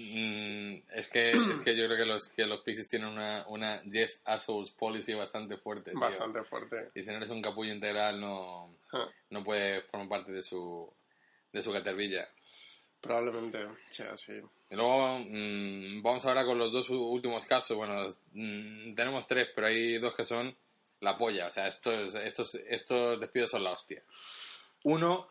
Mm, 0.00 0.82
es 0.94 1.08
que 1.08 1.32
es 1.32 1.60
que 1.64 1.76
yo 1.76 1.86
creo 1.86 1.96
que 1.96 2.04
los 2.06 2.28
que 2.28 2.46
los 2.46 2.60
Pixies 2.60 2.88
tienen 2.88 3.08
una, 3.08 3.44
una 3.48 3.82
yes 3.82 4.22
assholes 4.24 4.70
policy 4.70 5.14
bastante 5.14 5.56
fuerte. 5.56 5.90
tío. 5.90 6.00
Bastante 6.00 6.44
fuerte. 6.44 6.90
Y 6.94 7.02
si 7.02 7.10
no 7.10 7.16
eres 7.16 7.30
un 7.30 7.42
capullo 7.42 7.72
integral 7.72 8.20
no, 8.20 8.78
Ah, 8.92 9.08
no 9.30 9.44
puede 9.44 9.82
formar 9.82 10.08
parte 10.08 10.32
de 10.32 10.42
su 10.42 10.90
de 11.52 11.62
su 11.62 11.72
catervilla. 11.72 12.28
Probablemente 13.00 13.66
sea 13.90 14.12
así. 14.12 14.40
Y 14.70 14.74
luego 14.74 15.18
mm, 15.20 16.02
vamos 16.02 16.24
ahora 16.26 16.44
con 16.44 16.58
los 16.58 16.72
dos 16.72 16.88
últimos 16.90 17.44
casos. 17.44 17.76
Bueno, 17.76 18.08
mm, 18.32 18.94
tenemos 18.94 19.26
tres, 19.26 19.48
pero 19.54 19.66
hay 19.66 19.98
dos 19.98 20.14
que 20.14 20.24
son 20.24 20.56
la 21.00 21.16
polla. 21.16 21.46
O 21.46 21.50
sea, 21.50 21.68
estos, 21.68 22.14
estos, 22.16 22.54
estos 22.54 23.20
despidos 23.20 23.50
son 23.50 23.64
la 23.64 23.70
hostia. 23.72 24.02
Uno, 24.84 25.28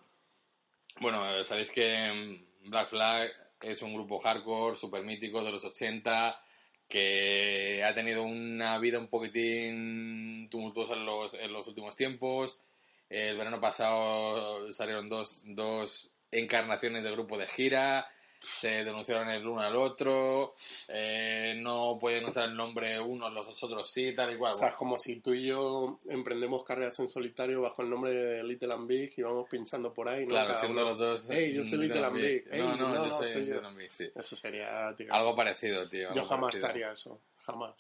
bueno, 1.00 1.44
sabéis 1.44 1.72
que 1.72 2.44
mm, 2.64 2.70
Black 2.70 2.90
Flag 2.90 3.32
es 3.62 3.82
un 3.82 3.94
grupo 3.94 4.20
hardcore, 4.20 4.76
super 4.78 5.04
mítico 5.04 5.44
de 5.44 5.52
los 5.52 5.64
80, 5.64 6.42
que 6.88 7.84
ha 7.84 7.94
tenido 7.94 8.24
una 8.24 8.78
vida 8.78 9.00
un 9.00 9.08
poquitín 9.08 10.48
tumultuosa 10.50 10.94
en 10.94 11.06
los, 11.06 11.34
en 11.34 11.52
los 11.52 11.68
últimos 11.68 11.96
tiempos. 11.96 12.62
El 13.10 13.38
verano 13.38 13.60
pasado 13.60 14.72
salieron 14.72 15.10
dos, 15.10 15.42
dos 15.46 16.14
encarnaciones 16.32 17.04
de 17.04 17.12
grupo 17.12 17.38
de 17.38 17.48
gira, 17.48 18.08
se 18.39 18.84
denunciaron 18.84 19.29
el 19.29 19.46
uno 19.48 19.62
al 19.62 19.75
otro, 19.75 20.56
eh, 20.89 21.56
no 21.58 21.98
pueden 22.00 22.25
usar 22.25 22.50
el 22.50 22.56
nombre 22.56 23.00
unos, 23.00 23.34
los 23.34 23.63
otros 23.63 23.89
sí, 23.89 24.13
tal 24.15 24.34
y 24.34 24.38
cual. 24.38 24.53
O 24.53 24.56
sea, 24.56 24.70
es 24.70 24.75
como 24.75 24.98
si 25.00 25.20
tú 25.20 25.34
y 25.34 25.48
yo 25.48 26.00
emprendemos 26.10 26.63
carreras 26.63 27.00
en 27.00 27.08
solitario 27.08 27.62
bajo 27.62 27.82
el 27.82 27.89
nombre 27.89 28.13
de 28.13 28.44
Little 28.44 28.74
and 28.74 28.88
Big 28.88 29.13
y 29.17 29.22
vamos 29.24 29.48
pinchando 29.50 29.94
por 29.94 30.08
ahí, 30.10 30.24
¿no? 30.25 30.29
claro, 30.29 30.48
Cada 30.50 30.60
siendo 30.60 30.82
uno, 30.82 30.89
los 30.91 31.00
dos. 31.00 31.27
Hey, 31.29 31.53
yo 31.53 31.63
soy 31.63 31.79
Little 31.79 32.06
and 32.06 32.15
Big. 32.15 32.46
Hey, 32.51 32.62
no, 32.62 32.75
no, 32.75 32.89
no, 32.89 32.96
yo 32.96 33.06
no, 33.08 33.17
soy 33.17 33.27
soy 33.29 33.46
yo. 33.46 33.53
Little 33.56 33.67
and 33.70 33.77
Big, 33.77 33.91
sí. 33.91 34.12
Eso 34.15 34.36
sería, 34.36 34.94
tío. 34.98 35.13
Algo 35.13 35.36
parecido, 35.36 35.88
tío. 35.89 36.13
yo 36.13 36.24
jamás 36.25 36.51
parecido. 36.51 36.67
haría 36.67 36.91
eso, 36.91 37.22
jamás. 37.46 37.74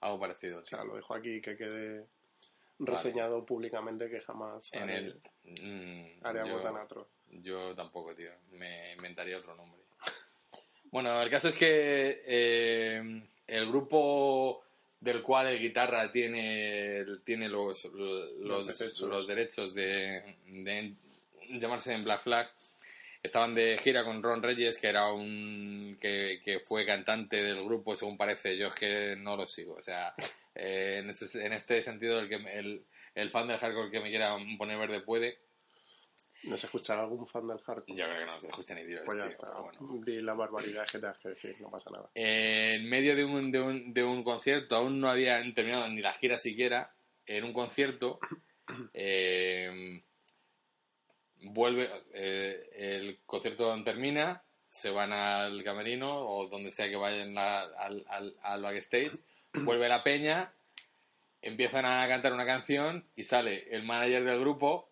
Algo 0.00 0.20
parecido, 0.20 0.58
O 0.58 0.62
tío. 0.62 0.76
sea, 0.76 0.84
lo 0.84 0.96
dejo 0.96 1.14
aquí 1.14 1.40
que 1.40 1.56
quede 1.56 2.06
reseñado 2.78 3.44
públicamente 3.46 4.10
que 4.10 4.20
jamás 4.20 4.72
En 4.72 4.82
haré, 4.82 4.96
el. 4.96 5.20
mm, 5.44 6.24
haré 6.26 6.40
algo 6.40 6.60
tan 6.60 6.76
atroz. 6.76 7.08
Yo 7.28 7.74
tampoco, 7.74 8.14
tío. 8.14 8.30
Me 8.50 8.92
inventaría 8.92 9.38
otro 9.38 9.54
nombre. 9.54 9.82
Bueno, 10.94 11.20
el 11.20 11.28
caso 11.28 11.48
es 11.48 11.56
que 11.56 12.22
eh, 12.24 13.22
el 13.48 13.66
grupo 13.66 14.62
del 15.00 15.22
cual 15.22 15.48
el 15.48 15.58
guitarra 15.58 16.12
tiene, 16.12 17.04
tiene 17.24 17.48
los, 17.48 17.86
los, 17.86 18.30
Los 18.38 18.66
derechos. 18.68 19.00
los 19.00 19.26
derechos 19.26 19.74
de, 19.74 20.36
de 20.46 20.94
llamarse 21.58 21.92
en 21.94 22.04
Black 22.04 22.22
Flag 22.22 22.48
estaban 23.20 23.56
de 23.56 23.76
gira 23.76 24.04
con 24.04 24.22
Ron 24.22 24.40
Reyes, 24.40 24.78
que 24.78 24.86
era 24.86 25.12
un 25.12 25.98
que, 26.00 26.38
que 26.44 26.60
fue 26.60 26.86
cantante 26.86 27.42
del 27.42 27.64
grupo, 27.64 27.96
según 27.96 28.16
parece. 28.16 28.56
Yo 28.56 28.68
es 28.68 28.74
que 28.76 29.16
no 29.16 29.36
lo 29.36 29.48
sigo. 29.48 29.74
O 29.74 29.82
sea, 29.82 30.14
eh, 30.54 31.00
en, 31.02 31.10
este, 31.10 31.44
en 31.44 31.54
este 31.54 31.82
sentido, 31.82 32.20
el, 32.20 32.28
que 32.28 32.36
el, 32.36 32.84
el 33.16 33.30
fan 33.30 33.48
del 33.48 33.58
hardcore 33.58 33.90
que 33.90 33.98
me 33.98 34.10
quiera 34.10 34.36
poner 34.56 34.78
verde 34.78 35.00
puede. 35.00 35.38
¿No 36.46 36.56
se 36.58 36.66
escuchará 36.66 37.02
algún 37.02 37.26
fan 37.26 37.46
del 37.46 37.58
hardcore? 37.60 37.96
Yo 37.98 38.04
creo 38.04 38.18
que 38.18 38.26
no 38.26 38.40
se 38.40 38.46
escucha 38.48 38.74
ni 38.74 38.84
Dios, 38.84 39.02
pues 39.04 39.16
ya 39.18 39.24
tío, 39.24 39.30
está. 39.32 39.50
bueno. 39.60 40.04
Di 40.04 40.20
la 40.20 40.34
barbaridad 40.34 40.86
que 40.86 40.98
te 40.98 41.06
hace 41.06 41.28
decir, 41.30 41.56
no 41.60 41.70
pasa 41.70 41.90
nada. 41.90 42.10
Eh, 42.14 42.74
en 42.76 42.88
medio 42.88 43.16
de 43.16 43.24
un, 43.24 43.50
de, 43.50 43.60
un, 43.60 43.92
de 43.94 44.02
un 44.04 44.22
concierto, 44.22 44.76
aún 44.76 45.00
no 45.00 45.08
habían 45.08 45.54
terminado 45.54 45.88
ni 45.88 46.00
la 46.00 46.12
gira 46.12 46.38
siquiera, 46.38 46.94
en 47.26 47.44
un 47.44 47.52
concierto, 47.52 48.18
eh, 48.92 50.02
vuelve, 51.42 51.88
eh, 52.12 52.70
el 52.74 53.20
concierto 53.26 53.82
termina, 53.82 54.42
se 54.68 54.90
van 54.90 55.12
al 55.12 55.62
camerino 55.62 56.26
o 56.26 56.48
donde 56.48 56.72
sea 56.72 56.88
que 56.88 56.96
vayan 56.96 57.34
la- 57.34 57.62
al, 57.78 58.04
al, 58.08 58.36
al 58.42 58.62
backstage, 58.62 59.12
vuelve 59.64 59.88
la 59.88 60.02
peña, 60.02 60.52
empiezan 61.42 61.84
a 61.84 62.06
cantar 62.08 62.32
una 62.32 62.46
canción 62.46 63.08
y 63.16 63.24
sale 63.24 63.68
el 63.70 63.82
manager 63.84 64.24
del 64.24 64.40
grupo 64.40 64.88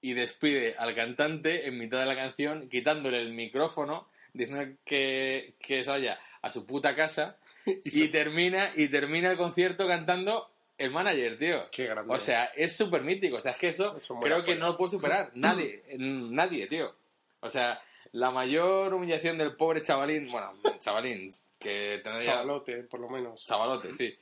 y 0.00 0.14
despide 0.14 0.74
al 0.78 0.94
cantante 0.94 1.66
en 1.66 1.78
mitad 1.78 2.00
de 2.00 2.06
la 2.06 2.16
canción 2.16 2.68
quitándole 2.68 3.18
el 3.20 3.32
micrófono 3.32 4.08
diciendo 4.32 4.76
que, 4.84 5.54
que 5.58 5.82
se 5.82 5.90
vaya 5.90 6.18
a 6.42 6.50
su 6.50 6.66
puta 6.66 6.94
casa 6.94 7.38
y, 7.66 8.08
termina 8.08 8.72
y 8.76 8.88
termina 8.88 9.30
el 9.30 9.36
concierto 9.36 9.86
cantando 9.86 10.50
el 10.76 10.90
manager, 10.90 11.36
tío. 11.38 11.70
Qué 11.70 11.86
grande. 11.86 12.14
O 12.14 12.18
sea, 12.18 12.44
es 12.56 12.76
súper 12.76 13.02
mítico. 13.02 13.36
O 13.36 13.40
sea, 13.40 13.52
es 13.52 13.58
que 13.58 13.68
eso 13.68 13.96
creo 14.20 14.44
que 14.44 14.54
no 14.54 14.66
lo 14.66 14.76
puede 14.76 14.92
superar 14.92 15.30
nadie. 15.34 15.82
Nadie, 15.98 16.68
tío. 16.68 16.94
O 17.40 17.50
sea, 17.50 17.82
la 18.12 18.30
mayor 18.30 18.94
humillación 18.94 19.38
del 19.38 19.56
pobre 19.56 19.82
chavalín, 19.82 20.30
bueno, 20.30 20.52
chavalín, 20.80 21.30
que 21.58 22.00
tendría... 22.02 22.32
Chavalote, 22.32 22.84
por 22.84 23.00
lo 23.00 23.08
menos. 23.08 23.44
Chavalote, 23.44 23.92
sí. 23.92 24.16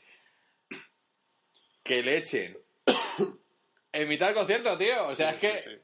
Que 1.83 2.03
le 2.03 2.19
echen 2.19 2.59
en 4.03 4.09
mitad 4.09 4.27
del 4.27 4.35
concierto, 4.35 4.77
tío. 4.79 5.07
O 5.09 5.15
sea, 5.15 5.37
Sí, 5.39 5.47
es 5.47 5.53
que 5.53 5.59
sí. 5.59 5.77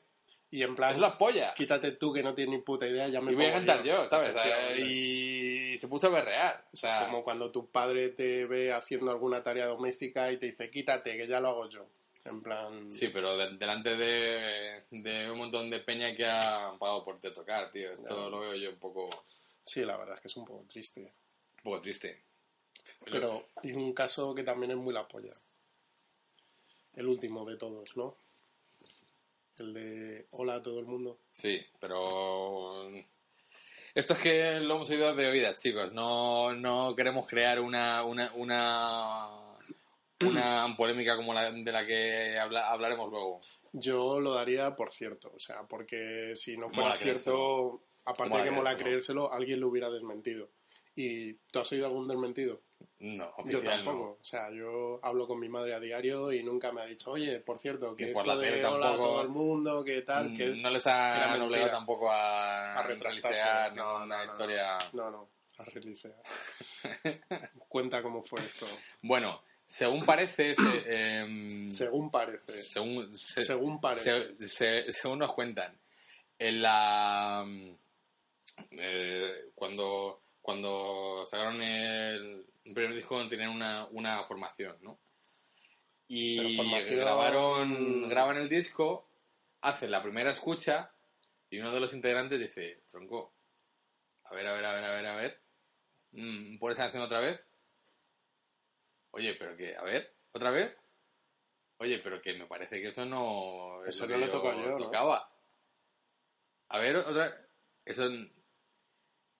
Y 0.50 0.62
en 0.62 0.76
plan, 0.76 0.92
es 0.92 0.98
la 0.98 1.16
polla. 1.16 1.54
quítate 1.54 1.92
tú 1.92 2.12
que 2.12 2.22
no 2.22 2.34
tienes 2.34 2.54
ni 2.58 2.62
puta 2.62 2.86
idea, 2.86 3.08
ya 3.08 3.22
me 3.22 3.32
Y 3.32 3.34
voy 3.34 3.46
a 3.46 3.52
cantar 3.52 3.82
yo, 3.82 4.06
¿sabes? 4.08 4.34
Y 4.78 5.76
se 5.78 5.88
puso 5.88 6.08
a 6.08 6.10
berrear. 6.10 6.66
O 6.72 6.76
sea, 6.76 7.06
Como 7.06 7.24
cuando 7.24 7.50
tu 7.50 7.70
padre 7.70 8.10
te 8.10 8.44
ve 8.46 8.72
haciendo 8.72 9.10
alguna 9.10 9.42
tarea 9.42 9.64
doméstica 9.66 10.30
y 10.30 10.36
te 10.36 10.46
dice, 10.46 10.70
quítate, 10.70 11.16
que 11.16 11.26
ya 11.26 11.40
lo 11.40 11.48
hago 11.48 11.68
yo. 11.70 11.86
En 12.24 12.40
plan, 12.42 12.92
sí, 12.92 13.08
pero 13.08 13.36
de- 13.36 13.56
delante 13.56 13.96
de, 13.96 14.82
de 14.90 15.30
un 15.30 15.38
montón 15.38 15.68
de 15.70 15.80
peña 15.80 16.14
que 16.14 16.24
ha 16.24 16.72
pagado 16.78 17.02
por 17.02 17.18
te 17.18 17.30
tocar, 17.32 17.70
tío. 17.70 17.90
Esto 17.92 18.30
lo 18.30 18.40
veo 18.40 18.54
yo 18.54 18.70
un 18.70 18.78
poco, 18.78 19.06
un 19.06 19.10
sí, 19.64 19.84
la 19.84 19.96
verdad 19.96 20.14
es 20.16 20.20
que 20.20 20.28
es 20.28 20.36
un 20.36 20.44
poco 20.44 20.64
triste. 20.70 21.12
poco 21.64 21.80
triste. 21.80 22.22
Pero 23.10 23.46
hay 23.56 23.72
un 23.72 23.92
caso 23.92 24.34
que 24.34 24.44
también 24.44 24.70
es 24.70 24.76
muy 24.76 24.94
la 24.94 25.08
polla. 25.08 25.32
El 26.94 27.06
último 27.08 27.44
de 27.44 27.56
todos, 27.56 27.96
¿no? 27.96 28.16
El 29.58 29.74
de 29.74 30.26
hola 30.32 30.56
a 30.56 30.62
todo 30.62 30.80
el 30.80 30.86
mundo. 30.86 31.18
Sí, 31.32 31.60
pero... 31.80 32.88
Esto 33.94 34.14
es 34.14 34.18
que 34.20 34.60
lo 34.60 34.74
hemos 34.76 34.88
oído 34.90 35.14
de 35.14 35.26
oídas, 35.28 35.60
chicos. 35.62 35.92
No, 35.92 36.54
no 36.54 36.96
queremos 36.96 37.26
crear 37.26 37.60
una, 37.60 38.02
una, 38.04 38.32
una, 38.34 39.28
una 40.26 40.74
polémica 40.76 41.14
como 41.16 41.34
la 41.34 41.50
de 41.50 41.72
la 41.72 41.86
que 41.86 42.38
habla- 42.38 42.70
hablaremos 42.70 43.10
luego. 43.10 43.40
Yo 43.74 44.18
lo 44.20 44.34
daría 44.34 44.74
por 44.76 44.90
cierto, 44.90 45.32
o 45.34 45.38
sea, 45.38 45.62
porque 45.64 46.32
si 46.34 46.56
no 46.56 46.68
fuera 46.70 46.90
Mola 46.90 46.98
cierto, 46.98 47.82
aparte 48.04 48.36
de 48.38 48.44
que 48.44 48.50
mola 48.50 48.76
creérselo. 48.76 49.28
creérselo, 49.28 49.32
alguien 49.32 49.60
lo 49.60 49.68
hubiera 49.68 49.90
desmentido. 49.90 50.48
¿Y 50.94 51.34
tú 51.50 51.58
has 51.60 51.72
oído 51.72 51.86
algún 51.86 52.06
desmentido? 52.08 52.60
No, 53.00 53.24
Yo 53.24 53.32
oficial 53.38 53.64
tampoco. 53.84 54.04
no. 54.04 54.10
O 54.20 54.24
sea, 54.24 54.50
yo 54.50 55.00
hablo 55.02 55.26
con 55.26 55.40
mi 55.40 55.48
madre 55.48 55.74
a 55.74 55.80
diario 55.80 56.32
y 56.32 56.42
nunca 56.42 56.70
me 56.72 56.82
ha 56.82 56.86
dicho, 56.86 57.10
oye, 57.12 57.40
por 57.40 57.58
cierto, 57.58 57.94
que 57.94 58.10
Y 58.10 58.12
por 58.12 58.22
esto 58.26 58.34
la 58.36 58.40
tele 58.42 58.58
de 58.58 58.64
hola 58.66 58.86
a 58.86 58.90
tampoco- 58.90 59.08
todo 59.10 59.22
el 59.22 59.28
mundo, 59.28 59.84
que 59.84 60.02
tal, 60.02 60.36
que 60.36 60.46
No 60.48 60.70
les 60.70 60.86
han 60.86 61.40
obligado 61.42 61.70
tampoco 61.70 62.10
a, 62.10 62.78
a 62.78 63.70
No, 63.74 64.06
no, 64.06 64.24
historia. 64.24 64.78
No, 64.92 65.10
no, 65.10 65.28
a 65.58 65.64
realisear. 65.64 66.16
Cuenta 67.68 68.02
cómo 68.02 68.22
fue 68.22 68.40
esto. 68.44 68.66
Bueno, 69.02 69.42
según 69.64 70.04
parece, 70.04 70.54
se- 70.54 71.18
em, 71.20 71.70
Según 71.70 72.10
parece. 72.10 72.62
según, 72.62 73.16
se- 73.16 73.44
Según 73.44 73.80
parece. 73.80 74.34
se- 74.38 74.48
se- 74.48 74.92
según 74.92 75.20
nos 75.20 75.32
cuentan, 75.32 75.78
en 76.38 76.62
la 76.62 77.44
eh, 78.70 79.50
cuando 79.54 80.20
cuando 80.40 81.24
sacaron 81.30 81.62
el 81.62 82.44
primer 82.64 82.94
disco 82.94 83.28
tenían 83.28 83.50
una, 83.50 83.86
una 83.90 84.22
formación, 84.24 84.76
¿no? 84.82 85.00
Y 86.08 86.56
formación- 86.56 86.98
grabaron 86.98 88.08
graban 88.08 88.36
el 88.36 88.48
disco, 88.48 89.08
hacen 89.62 89.90
la 89.90 90.02
primera 90.02 90.30
escucha 90.30 90.92
y 91.50 91.58
uno 91.58 91.72
de 91.72 91.80
los 91.80 91.94
integrantes 91.94 92.38
dice, 92.40 92.82
tronco, 92.90 93.34
a 94.24 94.34
ver, 94.34 94.46
a 94.46 94.52
ver, 94.54 94.64
a 94.64 94.72
ver, 94.72 94.84
a 94.84 94.90
ver, 94.92 95.06
a 95.06 95.16
ver, 95.16 95.42
mm, 96.12 96.58
¿pones 96.58 96.76
esa 96.76 96.84
canción 96.84 97.02
otra 97.02 97.20
vez? 97.20 97.42
Oye, 99.12 99.34
pero 99.34 99.56
que, 99.56 99.76
a 99.76 99.82
ver, 99.82 100.14
¿otra 100.32 100.50
vez? 100.50 100.76
Oye, 101.78 101.98
pero 101.98 102.22
que 102.22 102.34
me 102.34 102.46
parece 102.46 102.80
que 102.80 102.88
eso 102.88 103.04
no... 103.04 103.82
es 103.84 103.94
Eso 103.96 104.06
no 104.06 104.16
lo 104.16 104.26
yo, 104.26 104.52
¿no? 104.70 104.74
tocaba. 104.76 105.30
A 106.68 106.78
ver, 106.78 106.96
otra... 106.96 107.46
Eso... 107.84 108.08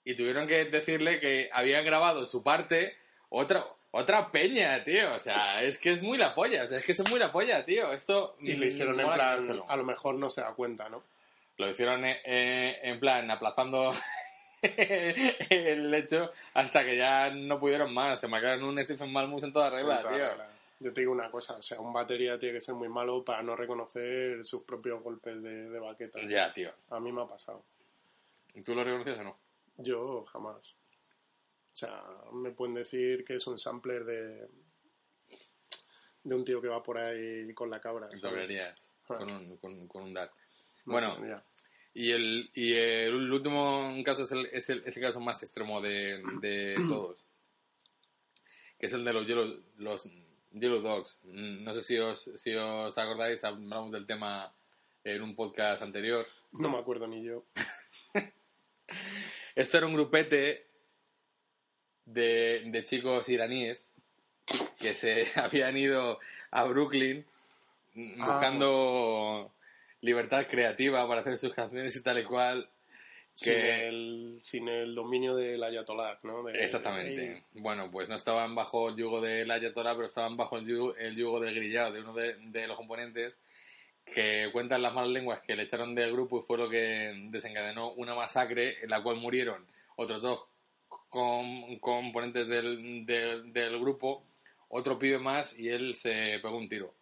Y 0.05 0.15
tuvieron 0.17 0.49
que 0.49 0.65
decirle 0.65 1.21
que 1.21 1.49
habían 1.53 1.85
grabado 1.85 2.27
su 2.27 2.43
parte 2.43 2.97
otra... 3.41 3.65
Otra 3.95 4.31
peña, 4.33 4.83
tío. 4.83 5.13
O 5.15 5.21
sea, 5.21 5.63
es 5.63 5.77
que 5.77 5.91
es 5.93 6.03
muy 6.03 6.17
la 6.17 6.35
polla. 6.35 6.65
O 6.65 6.67
sea, 6.67 6.79
es 6.79 6.87
que 6.87 6.93
es 6.93 7.11
muy 7.11 7.21
la 7.21 7.31
polla, 7.31 7.63
tío. 7.63 7.93
Esto... 7.93 8.37
Y 8.41 8.55
lo 8.55 8.65
mm, 8.65 8.69
hicieron 8.69 8.99
en 8.99 9.07
plan, 9.13 9.63
a 9.69 9.77
lo 9.77 9.85
mejor 9.85 10.15
no 10.15 10.31
se 10.31 10.41
da 10.41 10.55
cuenta, 10.55 10.89
¿no? 10.89 11.03
Lo 11.59 11.69
hicieron 11.69 12.03
eh, 12.07 12.23
eh, 12.25 12.79
en 12.85 12.99
plan 12.99 13.31
aplazando 13.31 13.93
el 14.63 15.93
hecho 15.95 16.31
hasta 16.55 16.85
que 16.85 16.97
ya 16.97 17.29
no 17.31 17.61
pudieron 17.61 17.93
más. 17.93 18.19
Se 18.19 18.29
marcaron 18.29 18.65
un 18.65 18.83
Stephen 18.83 19.13
Malmus 19.13 19.43
en 19.43 19.53
toda 19.53 19.69
regla, 19.69 20.01
Claro, 20.01 20.17
tío. 20.17 20.35
claro. 20.37 20.51
Yo 20.81 20.93
te 20.95 21.01
digo 21.03 21.13
una 21.13 21.31
cosa, 21.31 21.55
o 21.57 21.63
sea, 21.63 21.79
un 21.79 21.93
batería 21.93 22.39
tiene 22.39 22.55
que 22.55 22.61
ser 22.63 22.75
muy 22.75 22.89
malo 22.89 23.23
para 23.23 23.43
no 23.43 23.55
reconocer 23.55 24.43
sus 24.45 24.63
propios 24.63 25.03
golpes 25.03 25.43
de, 25.43 25.69
de 25.69 25.79
baqueta. 25.79 26.19
Ya, 26.27 26.51
tío. 26.53 26.73
A 26.89 26.99
mí 26.99 27.13
me 27.13 27.23
ha 27.23 27.27
pasado. 27.27 27.63
¿Tú 28.65 28.75
lo 28.75 28.83
reconoces 28.83 29.19
o 29.19 29.23
no? 29.23 29.37
Yo 29.77 30.25
jamás. 30.25 30.75
O 31.75 31.77
sea, 31.77 32.03
me 32.33 32.51
pueden 32.51 32.75
decir 32.75 33.25
que 33.25 33.37
es 33.37 33.47
un 33.47 33.59
sampler 33.59 34.05
de 34.05 34.49
de 36.25 36.35
un 36.35 36.45
tío 36.45 36.61
que 36.61 36.69
va 36.69 36.83
por 36.83 36.99
ahí 36.99 37.53
con 37.55 37.69
la 37.71 37.81
cabra. 37.81 38.09
Ah. 38.13 38.75
con 39.19 39.31
un, 39.31 39.57
con, 39.59 39.89
con 39.89 40.03
un 40.05 40.15
DAC. 40.15 40.31
No, 40.87 40.93
Bueno, 40.93 41.27
ya. 41.27 41.43
y 41.95 42.13
el, 42.13 42.51
y 42.55 42.73
el 42.75 43.33
último 43.33 43.93
caso 44.05 44.23
es 44.23 44.33
el, 44.33 44.47
es 44.47 44.71
el, 44.71 44.83
es 44.87 44.97
el 44.97 45.03
caso 45.03 45.19
más 45.21 45.43
extremo 45.43 45.81
de, 45.81 46.23
de 46.41 46.77
todos. 46.89 47.25
Que 48.79 48.87
es 48.87 48.93
el 48.93 49.05
de 49.05 49.13
los 49.13 49.27
Yellow, 49.27 49.63
los 49.79 50.09
Yellow 50.53 50.81
Dogs. 50.81 51.21
No 51.25 51.75
sé 51.75 51.83
si 51.83 51.99
os, 51.99 52.21
si 52.37 52.55
os 52.55 52.97
acordáis, 52.99 53.43
hablamos 53.45 53.91
del 53.93 54.07
tema 54.07 54.55
en 55.05 55.23
un 55.23 55.35
podcast 55.35 55.83
anterior. 55.83 56.27
No 56.53 56.71
me 56.71 56.79
acuerdo 56.79 57.07
ni 57.09 57.23
yo. 57.25 57.45
Esto 59.55 59.79
era 59.79 59.87
un 59.87 59.95
grupete 59.95 60.67
de, 62.07 62.63
de 62.67 62.85
chicos 62.85 63.29
iraníes 63.29 63.89
que 64.79 64.95
se 64.95 65.27
habían 65.37 65.77
ido 65.77 66.19
a 66.51 66.65
Brooklyn 66.65 67.25
Ah. 67.95 68.25
buscando 68.27 69.53
libertad 70.01 70.47
creativa 70.49 71.07
para 71.07 71.21
hacer 71.21 71.37
sus 71.37 71.53
canciones 71.53 71.95
y 71.95 72.03
tal 72.03 72.19
y 72.21 72.25
cual. 72.25 72.69
Sin, 73.35 73.53
Que, 73.55 73.89
el, 73.89 74.37
sin 74.41 74.69
el 74.69 74.95
dominio 74.95 75.35
del 75.37 75.63
Ayatollah, 75.63 76.19
¿no? 76.23 76.43
De- 76.43 76.65
Exactamente. 76.65 77.43
Bueno, 77.53 77.91
pues 77.91 78.09
no 78.09 78.15
estaban 78.15 78.55
bajo 78.55 78.89
el 78.91 78.97
yugo 78.97 79.21
del 79.21 79.51
Ayatollah, 79.51 79.95
pero 79.95 80.07
estaban 80.07 80.37
bajo 80.39 80.57
el 80.59 80.67
yugo, 80.67 80.95
el 80.97 81.17
yugo 81.17 81.39
del 81.41 81.55
grillado 81.55 81.93
de 81.93 82.01
uno 82.01 82.13
de, 82.15 82.35
de 82.39 82.67
los 82.67 82.77
componentes 82.79 83.35
que 84.07 84.49
cuentan 84.53 84.83
las 84.83 84.93
malas 84.95 85.11
lenguas 85.11 85.41
que 85.43 85.55
le 85.57 85.63
echaron 85.65 85.95
del 85.95 86.13
grupo 86.13 86.41
y 86.41 86.43
fue 86.47 86.59
lo 86.59 86.69
que 86.71 87.13
desencadenó 87.31 87.93
una 87.93 88.15
masacre 88.15 88.83
en 88.83 88.91
la 88.91 89.03
cual 89.03 89.17
murieron 89.17 89.65
otros 89.97 90.21
dos 90.23 90.45
com- 91.13 91.79
componentes 91.79 92.49
del, 92.49 93.05
del, 93.05 93.53
del 93.53 93.79
grupo, 93.79 94.25
otro 94.71 94.99
pibe 94.99 95.19
más 95.19 95.57
y 95.59 95.69
él 95.69 95.95
se 95.95 96.39
pegó 96.43 96.57
un 96.57 96.69
tiro. 96.69 96.95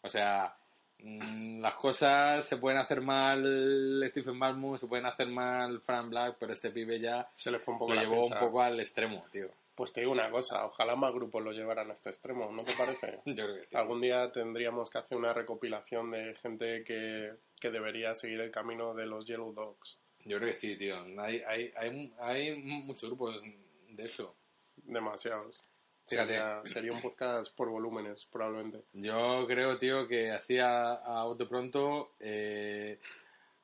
O 0.00 0.08
sea, 0.08 0.56
mm, 0.98 1.60
las 1.60 1.74
cosas 1.74 2.44
se 2.48 2.56
pueden 2.56 2.78
hacer 2.78 3.02
mal 3.02 4.02
Stephen 4.08 4.36
Malmus, 4.36 4.80
se 4.80 4.86
pueden 4.86 5.04
hacer 5.06 5.28
mal 5.28 5.80
Frank 5.82 6.08
Black, 6.08 6.36
pero 6.40 6.52
este 6.54 6.70
pibe 6.70 6.98
ya 6.98 7.28
Se 7.34 7.50
le 7.50 7.58
fue 7.58 7.74
un 7.74 7.78
poco 7.80 7.94
lo 7.94 8.00
llevó 8.00 8.26
un 8.26 8.38
poco 8.38 8.62
al 8.62 8.80
extremo, 8.80 9.24
tío. 9.30 9.48
Pues 9.74 9.92
te 9.92 10.00
digo 10.00 10.10
una 10.10 10.28
cosa, 10.30 10.64
ojalá 10.66 10.96
más 10.96 11.12
grupos 11.12 11.40
lo 11.44 11.52
llevaran 11.52 11.90
a 11.90 11.94
este 11.94 12.08
extremo, 12.10 12.50
¿no 12.50 12.64
te 12.64 12.72
parece? 12.72 13.20
Yo 13.26 13.44
creo 13.44 13.56
que 13.60 13.66
sí. 13.66 13.76
Algún 13.76 14.00
día 14.00 14.32
tendríamos 14.32 14.90
que 14.90 14.98
hacer 14.98 15.16
una 15.16 15.32
recopilación 15.32 16.10
de 16.10 16.34
gente 16.42 16.82
que, 16.82 17.32
que 17.60 17.70
debería 17.70 18.14
seguir 18.16 18.40
el 18.40 18.50
camino 18.50 18.94
de 18.94 19.06
los 19.06 19.24
Yellow 19.26 19.52
Dogs. 19.52 20.00
Yo 20.28 20.36
creo 20.36 20.50
que 20.50 20.54
sí, 20.54 20.76
tío. 20.76 20.96
Hay, 21.18 21.42
hay, 21.46 21.72
hay, 21.74 22.12
hay 22.20 22.56
muchos 22.62 23.08
grupos 23.08 23.42
de 23.88 24.02
eso. 24.02 24.34
Demasiados. 24.76 25.64
Fíjate. 26.06 26.32
Sería, 26.34 26.62
sería 26.64 26.92
un 26.92 27.00
podcast 27.00 27.50
por 27.54 27.70
volúmenes, 27.70 28.26
probablemente. 28.26 28.82
Yo 28.92 29.46
creo, 29.46 29.78
tío, 29.78 30.06
que 30.06 30.30
hacía 30.30 30.92
a 30.92 31.24
bote 31.24 31.46
pronto. 31.46 32.12
eh, 32.20 32.98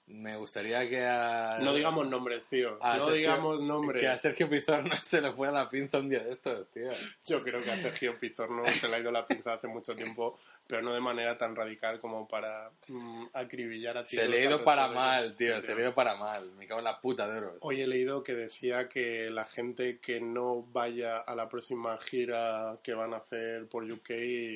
me 0.06 0.36
gustaría 0.36 0.86
que 0.88 1.04
a. 1.06 1.58
No 1.62 1.72
digamos 1.72 2.06
nombres, 2.08 2.46
tío. 2.46 2.76
a 2.82 2.98
No 2.98 3.04
Sergio- 3.06 3.14
digamos 3.16 3.60
nombres. 3.62 4.00
Que 4.02 4.08
a 4.08 4.18
Sergio 4.18 4.50
Pizarro 4.50 4.90
se 5.02 5.20
le 5.22 5.32
fuera 5.32 5.50
la 5.52 5.68
pinza 5.68 5.98
un 5.98 6.10
día 6.10 6.22
de 6.22 6.32
estos, 6.32 6.68
tío. 6.72 6.90
Yo 7.26 7.42
creo 7.42 7.62
que 7.62 7.70
a 7.72 7.80
Sergio 7.80 8.18
Pizorno 8.20 8.70
se 8.70 8.88
le 8.88 8.96
ha 8.96 8.98
ido 8.98 9.10
la 9.10 9.26
pinza 9.26 9.54
hace 9.54 9.66
mucho 9.66 9.96
tiempo, 9.96 10.38
pero 10.66 10.82
no 10.82 10.92
de 10.92 11.00
manera 11.00 11.38
tan 11.38 11.56
radical 11.56 11.98
como 12.00 12.28
para 12.28 12.70
mm, 12.88 13.26
acribillar 13.32 13.96
a 13.96 14.04
Se 14.04 14.16
tiros 14.18 14.28
le 14.30 14.40
ha 14.40 14.44
ido 14.44 14.62
para 14.64 14.88
de- 14.88 14.94
mal, 14.94 15.36
tío. 15.36 15.56
Sí, 15.56 15.62
Se 15.68 15.74
le 15.74 15.80
ha 15.80 15.84
ido 15.86 15.94
para 15.94 16.16
mal. 16.16 16.52
Me 16.56 16.66
cago 16.66 16.80
en 16.80 16.84
la 16.84 17.00
puta 17.00 17.26
de 17.26 17.38
oros. 17.38 17.56
Hoy 17.60 17.80
he 17.80 17.86
leído 17.86 18.22
que 18.22 18.34
decía 18.34 18.88
que 18.90 19.30
la 19.30 19.46
gente 19.46 19.98
que 20.00 20.20
no 20.20 20.62
vaya 20.72 21.16
a 21.18 21.34
la 21.34 21.48
próxima 21.48 21.96
gira 21.98 22.78
que 22.82 22.92
van 22.92 23.14
a 23.14 23.18
hacer 23.18 23.66
por 23.68 23.84
UK 23.90 24.10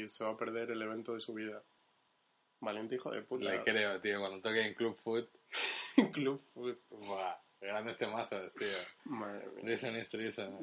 se 0.08 0.24
va 0.24 0.30
a 0.32 0.36
perder 0.36 0.70
el 0.72 0.82
evento 0.82 1.14
de 1.14 1.20
su 1.20 1.32
vida. 1.32 1.62
Valiente 2.60 2.96
hijo 2.96 3.10
de 3.10 3.22
puta. 3.22 3.44
Le 3.44 3.62
creo, 3.62 4.00
tío. 4.00 4.20
Cuando 4.20 4.40
toque 4.40 4.62
en 4.62 4.74
Club 4.74 4.96
Food. 4.96 5.28
Club 6.12 6.40
Food. 6.54 6.76
Buah, 6.90 7.36
grandes 7.60 7.96
temazos, 7.98 8.54
tío. 8.54 8.68
Madre 9.04 9.46
mía. 9.54 9.64
Reason 9.64 9.96
is. 9.96 10.10
Reason. 10.12 10.58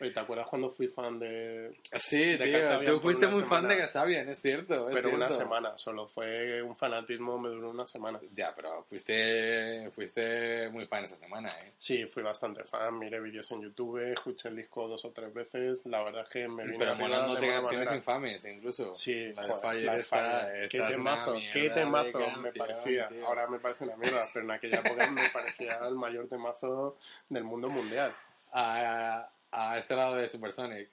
Oye, 0.00 0.10
¿te 0.10 0.20
acuerdas 0.20 0.48
cuando 0.48 0.70
fui 0.70 0.88
fan 0.88 1.18
de. 1.18 1.76
Sí, 1.98 2.36
de 2.36 2.44
tío, 2.46 2.94
tú 2.94 3.00
fuiste 3.00 3.28
muy 3.28 3.44
fan 3.44 3.68
de 3.68 3.78
Kasabian, 3.78 4.28
es 4.28 4.40
cierto. 4.40 4.88
Pero 4.92 5.14
una 5.14 5.30
semana, 5.30 5.78
solo 5.78 6.08
fue 6.08 6.60
un 6.62 6.76
fanatismo, 6.76 7.38
me 7.38 7.48
duró 7.48 7.70
una 7.70 7.86
semana. 7.86 8.18
Ya, 8.32 8.52
pero 8.54 8.82
fuiste, 8.84 9.88
fuiste 9.92 10.68
muy 10.70 10.86
fan 10.86 11.04
esa 11.04 11.16
semana, 11.16 11.48
¿eh? 11.48 11.74
Sí, 11.78 12.06
fui 12.06 12.22
bastante 12.22 12.64
fan, 12.64 12.98
miré 12.98 13.20
vídeos 13.20 13.50
en 13.52 13.62
YouTube, 13.62 13.98
escuché 14.12 14.48
el 14.48 14.56
disco 14.56 14.88
dos 14.88 15.04
o 15.04 15.12
tres 15.12 15.32
veces, 15.32 15.86
la 15.86 16.02
verdad 16.02 16.22
es 16.24 16.28
que 16.28 16.48
me 16.48 16.64
vino 16.64 16.78
Pero 16.78 16.96
molándote 16.96 17.46
canciones 17.46 17.72
manera. 17.72 17.96
infames, 17.96 18.44
incluso. 18.46 18.94
Sí, 18.94 19.32
la 19.32 19.46
de 19.46 20.02
Fire. 20.02 20.68
Qué 20.68 20.80
temazo, 20.80 21.36
qué 21.52 21.70
temazo 21.70 22.30
me 22.40 22.52
parecía. 22.52 23.08
Ahora 23.24 23.46
me 23.46 23.60
parece 23.60 23.84
una 23.84 23.96
mierda, 23.96 24.26
pero 24.32 24.44
en 24.44 24.50
aquella 24.50 24.80
época 24.80 25.10
me 25.10 25.30
parecía 25.30 25.78
el 25.86 25.94
mayor 25.94 26.28
temazo 26.28 26.98
del 27.28 27.44
mundo 27.44 27.68
mundial. 27.68 28.12
Ah, 28.56 29.28
a 29.54 29.78
este 29.78 29.94
lado 29.94 30.16
de 30.16 30.28
Supersonic. 30.28 30.90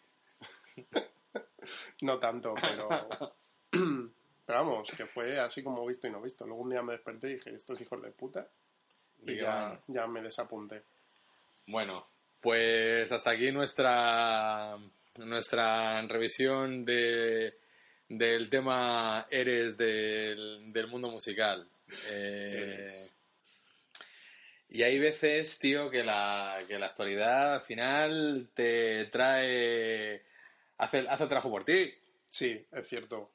No 2.02 2.20
tanto, 2.20 2.54
pero... 2.60 2.90
pero 4.46 4.60
vamos, 4.60 4.92
que 4.92 5.06
fue 5.06 5.40
así 5.40 5.64
como 5.64 5.86
visto 5.86 6.08
y 6.08 6.12
no 6.12 6.22
visto. 6.22 6.46
Luego 6.46 6.64
un 6.64 6.70
día 6.70 6.82
me 6.82 6.94
desperté 6.94 7.30
y 7.30 7.34
dije, 7.36 7.56
estos 7.56 7.80
hijos 7.82 8.02
de 8.02 8.12
puta. 8.12 8.48
¿De 9.18 9.34
Y 9.34 9.38
ya, 9.38 9.80
ya 9.88 10.08
me 10.08 10.22
desapunté. 10.22 10.84
Bueno, 11.68 12.08
pues 12.40 13.12
hasta 13.12 13.32
aquí 13.32 13.52
nuestra 13.52 14.78
nuestra 15.20 16.02
revisión 16.08 16.86
de 16.86 17.58
del 18.08 18.50
tema 18.50 19.28
Eres 19.30 19.78
del, 19.78 20.74
del 20.74 20.88
mundo 20.88 21.10
musical. 21.10 21.68
Eh, 22.10 22.52
Eres. 22.54 23.14
Y 24.72 24.84
hay 24.84 24.98
veces, 25.00 25.60
tío, 25.60 25.90
que 25.90 26.04
la, 26.04 26.60
que 26.68 26.80
la 26.80 26.88
actualidad 26.88 27.56
al 27.56 27.62
final 27.62 28.50
te 28.54 29.06
trae. 29.08 30.24
hace, 30.78 31.00
hace 31.08 31.24
el 31.24 31.30
trabajo 31.30 31.50
por 31.52 31.64
ti. 31.64 31.94
Sí, 32.30 32.66
es 32.72 32.88
cierto. 32.88 33.32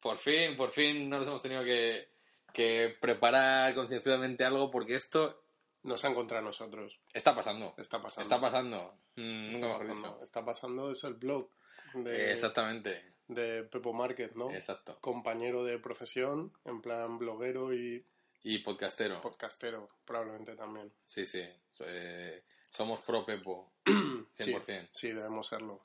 Por 0.00 0.16
fin, 0.16 0.56
por 0.56 0.70
fin 0.70 1.08
no 1.10 1.18
nos 1.18 1.26
hemos 1.26 1.42
tenido 1.42 1.62
que, 1.64 2.08
que 2.52 2.96
preparar 3.00 3.74
concienzudamente 3.74 4.44
algo 4.44 4.70
porque 4.70 4.94
esto 4.94 5.42
Nos 5.82 6.04
han 6.04 6.14
contra 6.14 6.40
nosotros. 6.40 6.98
está 7.12 7.34
pasando. 7.34 7.74
Está 7.76 8.00
pasando. 8.00 8.22
Está 8.22 8.40
pasando. 8.40 8.94
Mm, 9.16 9.50
Está 9.50 9.66
mejor 9.66 9.86
pasando. 9.86 10.08
dicho. 10.08 10.24
Está 10.24 10.44
pasando, 10.44 10.90
es 10.92 11.04
el 11.04 11.14
blog 11.14 11.50
de, 11.94 12.30
Exactamente, 12.32 13.04
de 13.28 13.64
Pepo 13.64 13.92
Márquez, 13.92 14.34
¿no? 14.36 14.50
exacto. 14.52 14.96
Compañero 15.00 15.64
de 15.64 15.78
profesión, 15.78 16.52
en 16.64 16.80
plan 16.80 17.18
bloguero 17.18 17.74
y 17.74 18.04
Y 18.44 18.58
podcastero. 18.58 19.20
podcastero, 19.20 19.88
probablemente 20.04 20.56
también. 20.56 20.92
Sí, 21.06 21.26
sí. 21.26 21.42
Eh, 21.86 22.42
somos 22.70 23.00
pro 23.00 23.24
Pepo. 23.24 23.72
100%. 23.84 24.26
Sí, 24.38 24.88
sí, 24.92 25.12
debemos 25.12 25.46
serlo. 25.46 25.84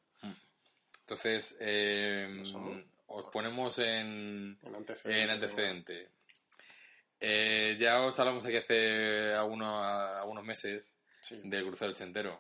Entonces, 1.02 1.58
eh, 1.60 2.28
¿Lo 2.30 2.46
somos? 2.46 2.84
os 3.08 3.26
ponemos 3.32 3.78
en, 3.80 4.58
En 4.64 4.76
antecedente. 4.76 5.24
en 5.24 5.30
antecedente. 5.30 6.10
Eh, 7.20 7.78
ya 7.80 8.02
os 8.02 8.20
hablamos 8.20 8.46
aquí 8.46 8.58
hace 8.58 9.34
algunos, 9.34 9.82
algunos 9.84 10.44
meses 10.44 10.94
Sí. 11.22 11.40
del 11.44 11.66
crucero 11.66 11.92
ochentero. 11.92 12.40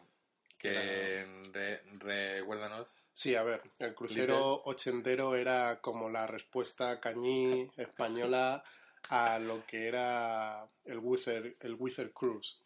Que 0.58 1.23
re- 1.53 1.84
recuérdanos. 1.99 2.89
Sí, 3.13 3.36
a 3.36 3.43
ver, 3.43 3.62
el 3.80 3.93
crucero 3.95 4.62
ochentero 4.65 5.36
era 5.36 5.80
como 5.82 6.10
la 6.10 6.25
respuesta 6.27 6.99
cañí 6.99 7.69
española 7.77 8.63
a 9.10 9.39
lo 9.39 9.65
que 9.65 9.88
era 9.88 10.70
el 10.86 11.00
Wither, 11.00 11.58
el 11.62 11.76
Wither 11.76 12.12
Cruise, 12.12 12.60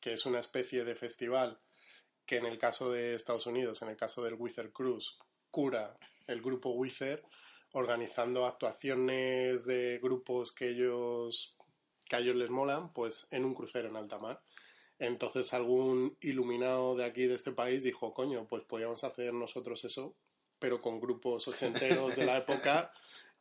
que 0.00 0.12
es 0.12 0.26
una 0.26 0.40
especie 0.40 0.84
de 0.84 0.94
festival 0.94 1.60
que 2.26 2.36
en 2.36 2.46
el 2.46 2.58
caso 2.58 2.90
de 2.90 3.14
Estados 3.14 3.46
Unidos, 3.46 3.82
en 3.82 3.88
el 3.88 3.96
caso 3.96 4.22
del 4.22 4.34
Wither 4.34 4.72
Cruise, 4.72 5.18
cura 5.50 5.98
el 6.26 6.40
grupo 6.40 6.70
Wither 6.70 7.22
organizando 7.72 8.46
actuaciones 8.46 9.64
de 9.66 9.98
grupos 10.02 10.52
que 10.52 10.68
ellos 10.68 11.56
que 12.08 12.16
a 12.16 12.18
ellos 12.18 12.36
les 12.36 12.50
molan, 12.50 12.92
pues 12.92 13.26
en 13.30 13.44
un 13.44 13.54
crucero 13.54 13.88
en 13.88 13.96
alta 13.96 14.18
mar. 14.18 14.42
Entonces 14.98 15.52
algún 15.54 16.16
iluminado 16.20 16.94
de 16.94 17.04
aquí, 17.04 17.26
de 17.26 17.34
este 17.34 17.52
país, 17.52 17.82
dijo, 17.82 18.12
coño, 18.12 18.46
pues 18.46 18.64
podríamos 18.64 19.02
hacer 19.02 19.32
nosotros 19.32 19.84
eso, 19.84 20.14
pero 20.58 20.80
con 20.80 21.00
grupos 21.00 21.48
ochenteros 21.48 22.14
de 22.14 22.26
la 22.26 22.36
época, 22.38 22.92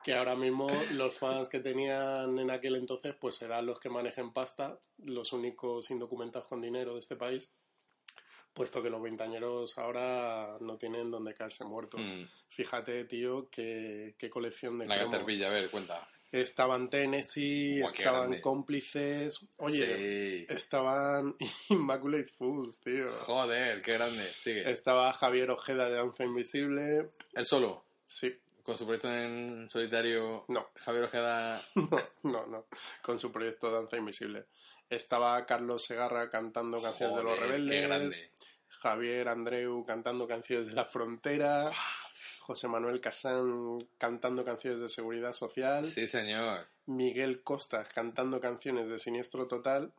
que 0.03 0.13
ahora 0.13 0.35
mismo 0.35 0.67
los 0.93 1.15
fans 1.17 1.49
que 1.49 1.59
tenían 1.59 2.37
en 2.39 2.49
aquel 2.51 2.75
entonces, 2.75 3.13
pues 3.19 3.35
serán 3.35 3.65
los 3.65 3.79
que 3.79 3.89
manejen 3.89 4.33
pasta, 4.33 4.79
los 5.03 5.31
únicos 5.33 5.89
indocumentados 5.91 6.47
con 6.47 6.61
dinero 6.61 6.93
de 6.95 6.99
este 7.01 7.15
país, 7.15 7.53
puesto 8.53 8.81
que 8.83 8.89
los 8.89 9.01
veintañeros 9.01 9.77
ahora 9.77 10.57
no 10.59 10.77
tienen 10.77 11.09
donde 11.11 11.33
caerse 11.33 11.63
muertos. 11.63 12.01
Mm, 12.01 12.23
Fíjate, 12.49 13.05
tío, 13.05 13.49
qué, 13.49 14.15
qué 14.17 14.29
colección 14.29 14.77
de 14.79 14.87
la. 14.87 14.99
Caterpillar, 15.05 15.51
a 15.51 15.53
ver, 15.53 15.69
cuenta. 15.69 16.07
Estaban 16.31 16.89
Tennessee, 16.89 17.81
Buah, 17.81 17.89
estaban 17.91 18.21
grande. 18.21 18.41
cómplices. 18.41 19.37
Oye, 19.57 20.45
Sí. 20.47 20.53
estaban 20.53 21.35
Immaculate 21.69 22.27
Fools, 22.27 22.79
tío. 22.81 23.11
Joder, 23.11 23.81
qué 23.81 23.93
grande. 23.93 24.23
Sigue. 24.23 24.69
Estaba 24.71 25.11
Javier 25.13 25.51
Ojeda 25.51 25.89
de 25.89 25.95
Danza 25.95 26.23
Invisible. 26.23 27.11
El 27.33 27.45
solo. 27.45 27.83
Sí, 28.07 28.33
Con 28.63 28.77
su 28.77 28.85
proyecto 28.85 29.11
en 29.13 29.69
solitario. 29.69 30.45
No. 30.47 30.69
Javier 30.75 31.03
Ojeda. 31.05 31.61
no, 31.75 31.89
no, 32.23 32.47
no. 32.47 32.65
Con 33.01 33.19
su 33.19 33.31
proyecto 33.31 33.71
Danza 33.71 33.97
Invisible. 33.97 34.45
Estaba 34.89 35.45
Carlos 35.45 35.85
Segarra 35.85 36.29
cantando 36.29 36.81
canciones 36.81 37.15
de 37.15 37.23
los 37.23 37.39
rebeldes. 37.39 37.75
Qué 37.75 37.87
grande. 37.87 38.31
Javier 38.81 39.29
Andreu 39.29 39.85
cantando 39.85 40.27
canciones 40.27 40.67
de 40.67 40.73
la 40.73 40.85
frontera. 40.85 41.71
José 42.41 42.67
Manuel 42.67 42.99
Casán 42.99 43.87
cantando 43.97 44.43
canciones 44.43 44.81
de 44.81 44.89
seguridad 44.89 45.33
social. 45.33 45.85
Sí, 45.85 46.07
señor. 46.07 46.67
Miguel 46.87 47.43
Costas 47.43 47.87
cantando 47.93 48.39
canciones 48.39 48.89
de 48.89 48.99
Siniestro 48.99 49.47
Total. 49.47 49.93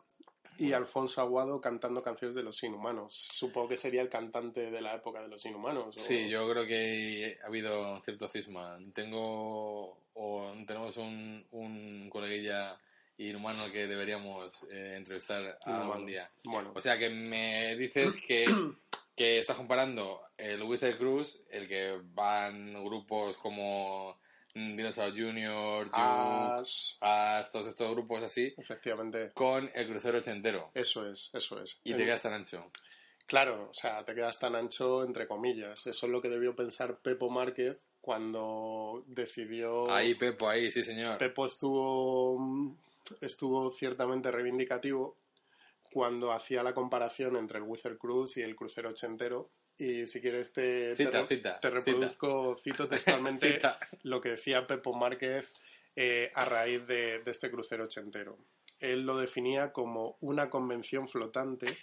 Y 0.59 0.73
Alfonso 0.73 1.21
Aguado 1.21 1.61
cantando 1.61 2.03
canciones 2.03 2.35
de 2.37 2.43
los 2.43 2.63
inhumanos. 2.63 3.15
Supongo 3.15 3.69
que 3.71 3.77
sería 3.77 4.03
el 4.03 4.09
cantante 4.09 4.71
de 4.71 4.81
la 4.81 4.95
época 4.95 5.23
de 5.23 5.29
los 5.29 5.45
inhumanos. 5.47 5.97
¿o? 5.97 6.01
Sí, 6.01 6.29
yo 6.29 6.49
creo 6.51 6.67
que 6.67 7.39
ha 7.43 7.47
habido 7.47 8.01
cierto 8.03 8.29
cisma. 8.29 8.79
Tengo 8.95 9.99
o 10.15 10.53
tenemos 10.67 10.97
un, 10.99 11.45
un 11.53 12.09
coleguilla 12.11 12.79
inhumano 13.19 13.71
que 13.71 13.87
deberíamos 13.87 14.65
eh, 14.71 14.95
entrevistar 14.97 15.59
Inhumano. 15.67 15.93
algún 15.93 16.07
día. 16.07 16.31
Bueno, 16.45 16.73
O 16.75 16.81
sea 16.81 16.99
que 16.99 17.09
me 17.09 17.77
dices 17.77 18.17
que, 18.27 18.47
que 19.17 19.39
estás 19.39 19.57
comparando 19.57 20.23
el 20.37 20.63
Wizard 20.63 20.99
Cruise, 20.99 21.45
el 21.51 21.69
que 21.69 22.01
van 22.15 22.73
grupos 22.85 23.37
como 23.37 24.19
Dinosaur 24.55 25.11
Junior, 25.13 25.87
Juke, 25.87 25.97
Ash, 25.97 26.97
Ash, 27.01 27.51
todos 27.51 27.69
estos 27.69 27.91
grupos 27.93 28.23
así, 28.23 28.53
efectivamente. 28.57 29.31
con 29.33 29.71
el 29.75 29.89
crucero 29.89 30.19
ochentero. 30.19 30.71
Eso 30.75 31.11
es, 31.11 31.31
eso 31.33 31.63
es. 31.63 31.81
Y 31.85 31.95
te 31.95 32.05
quedas 32.05 32.23
tan 32.23 32.35
ancho. 32.35 32.71
Claro, 33.27 33.69
o 33.71 33.75
sea, 33.75 34.05
te 34.05 34.15
quedas 34.15 34.39
tan 34.39 34.55
ancho 34.55 35.05
entre 35.05 35.27
comillas. 35.27 35.87
Eso 35.87 36.07
es 36.07 36.13
lo 36.13 36.21
que 36.21 36.29
debió 36.29 36.55
pensar 36.55 36.99
Pepo 36.99 37.31
Márquez 37.31 37.87
cuando 38.01 39.05
decidió... 39.07 39.91
Ahí, 39.91 40.15
Pepo, 40.15 40.49
ahí, 40.49 40.71
sí, 40.71 40.83
señor. 40.83 41.19
Pepo 41.19 41.47
estuvo, 41.47 42.77
estuvo 43.21 43.71
ciertamente 43.71 44.31
reivindicativo 44.31 45.17
cuando 45.93 46.33
hacía 46.33 46.63
la 46.63 46.75
comparación 46.75 47.37
entre 47.37 47.59
el 47.59 47.65
Wizard 47.65 47.97
Cruise 47.97 48.37
y 48.39 48.43
el 48.43 48.57
crucero 48.57 48.91
ochentero. 48.91 49.51
Y 49.79 50.07
si 50.07 50.21
quieres 50.21 50.53
te, 50.53 50.95
te 50.95 50.97
Cita, 51.07 51.23
re- 51.23 51.27
cita, 51.27 51.61
te 51.61 51.71
reproduzco, 51.71 52.57
cito 52.57 52.89
textualmente 52.89 53.59
lo 54.03 54.21
que 54.21 54.31
decía 54.31 54.67
Pepo 54.67 54.93
Márquez 54.95 55.53
eh, 55.97 56.31
a 56.35 56.45
raíz 56.45 56.87
de, 56.87 57.21
de 57.21 57.31
este 57.31 57.51
crucero 57.51 57.85
ochentero. 57.85 58.39
Él 58.81 59.03
lo 59.07 59.17
definía 59.17 59.73
como 59.73 60.17
una 60.21 60.51
convención 60.51 61.09
flotante 61.09 61.77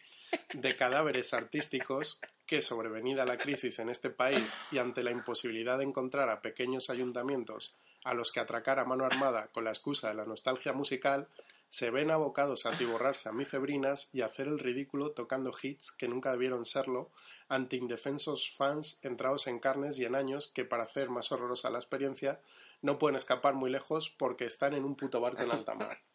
de 0.54 0.75
cadáveres 0.75 1.34
artísticos 1.34 2.19
que, 2.45 2.62
sobrevenida 2.62 3.25
la 3.25 3.38
crisis 3.38 3.80
en 3.80 3.89
este 3.89 4.10
país 4.10 4.58
y 4.71 4.78
ante 4.78 5.04
la 5.04 5.12
imposibilidad 5.12 5.78
de 5.78 5.86
encontrar 5.86 6.30
a 6.30 6.41
pequeños 6.41 6.89
ayuntamientos 6.89 7.73
a 8.04 8.13
los 8.13 8.32
que 8.32 8.39
atracar 8.39 8.80
a 8.80 8.86
mano 8.86 9.06
armada 9.06 9.47
con 9.52 9.63
la 9.65 9.71
excusa 9.71 10.10
de 10.10 10.15
la 10.15 10.25
nostalgia 10.25 10.73
musical, 10.73 11.28
se 11.69 11.91
ven 11.91 12.12
abocados 12.12 12.65
a 12.65 12.73
atiborrarse 12.73 13.29
a 13.29 13.32
mifebrinas 13.32 14.10
y 14.13 14.21
hacer 14.21 14.47
el 14.47 14.60
ridículo 14.60 15.12
tocando 15.12 15.53
hits 15.62 15.91
que 15.91 16.08
nunca 16.08 16.32
debieron 16.32 16.65
serlo 16.65 17.12
ante 17.47 17.75
indefensos 17.75 18.51
fans 18.55 18.99
entrados 19.03 19.47
en 19.47 19.60
carnes 19.60 19.97
y 19.99 20.05
en 20.05 20.15
años 20.15 20.51
que, 20.53 20.65
para 20.65 20.84
hacer 20.84 21.10
más 21.10 21.32
horrorosa 21.32 21.69
la 21.69 21.79
experiencia, 21.79 22.39
no 22.82 22.97
pueden 22.97 23.15
escapar 23.15 23.53
muy 23.53 23.69
lejos 23.69 24.10
porque 24.10 24.45
están 24.45 24.73
en 24.73 24.84
un 24.84 24.95
puto 24.95 25.21
barco 25.21 25.43
en 25.43 25.51
alta 25.51 25.73
mar. 25.75 25.99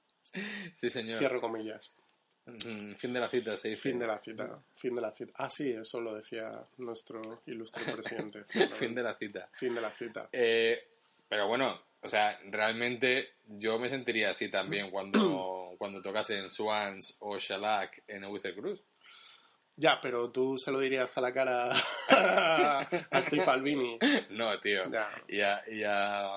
Sí, 0.75 0.91
señor. 0.91 1.21
Cierro 1.21 1.41
comillas. 1.41 1.95
Mm, 2.47 2.95
Fin 2.97 3.13
de 3.13 3.21
la 3.21 3.29
cita, 3.29 3.53
dice. 3.53 3.77
Fin 3.77 4.01
de 4.01 4.07
la 4.09 4.19
cita. 4.19 4.61
Fin 4.75 4.95
de 4.97 5.01
la 5.01 5.13
cita. 5.13 5.33
Ah, 5.37 5.49
sí, 5.49 5.71
eso 5.71 6.01
lo 6.01 6.13
decía 6.13 6.61
nuestro 6.79 7.43
ilustre 7.47 7.85
presidente. 7.93 8.45
fin 8.73 8.95
de 8.95 9.03
la 9.05 9.15
cita. 9.15 9.49
Fin 9.53 9.77
de 9.77 9.81
la 9.81 9.91
cita. 9.93 10.29
Eh, 10.33 10.89
pero 11.29 11.47
bueno, 11.47 11.81
o 12.05 12.09
sea, 12.09 12.39
realmente 12.51 13.31
yo 13.47 13.79
me 13.79 13.89
sentiría 13.89 14.31
así 14.31 14.51
también 14.51 14.91
cuando, 14.91 15.73
cuando 15.79 16.03
tocase 16.03 16.39
en 16.39 16.51
Swans 16.51 17.17
o 17.21 17.39
Shellac 17.39 18.05
en 18.07 18.25
Wizard 18.27 18.55
Cruise. 18.55 18.85
Ya, 19.77 19.99
pero 20.01 20.31
tú 20.31 20.57
se 20.57 20.71
lo 20.71 20.79
dirías 20.79 21.17
a 21.19 21.21
la 21.21 21.33
cara 21.33 21.71
a 22.09 23.23
Steve 23.23 23.43
Albini 23.45 23.99
No, 24.31 24.61
tío. 24.61 24.89
Ya. 24.91 25.11
Y 25.29 25.41
a, 25.41 25.63
y 25.69 25.83
a 25.85 26.29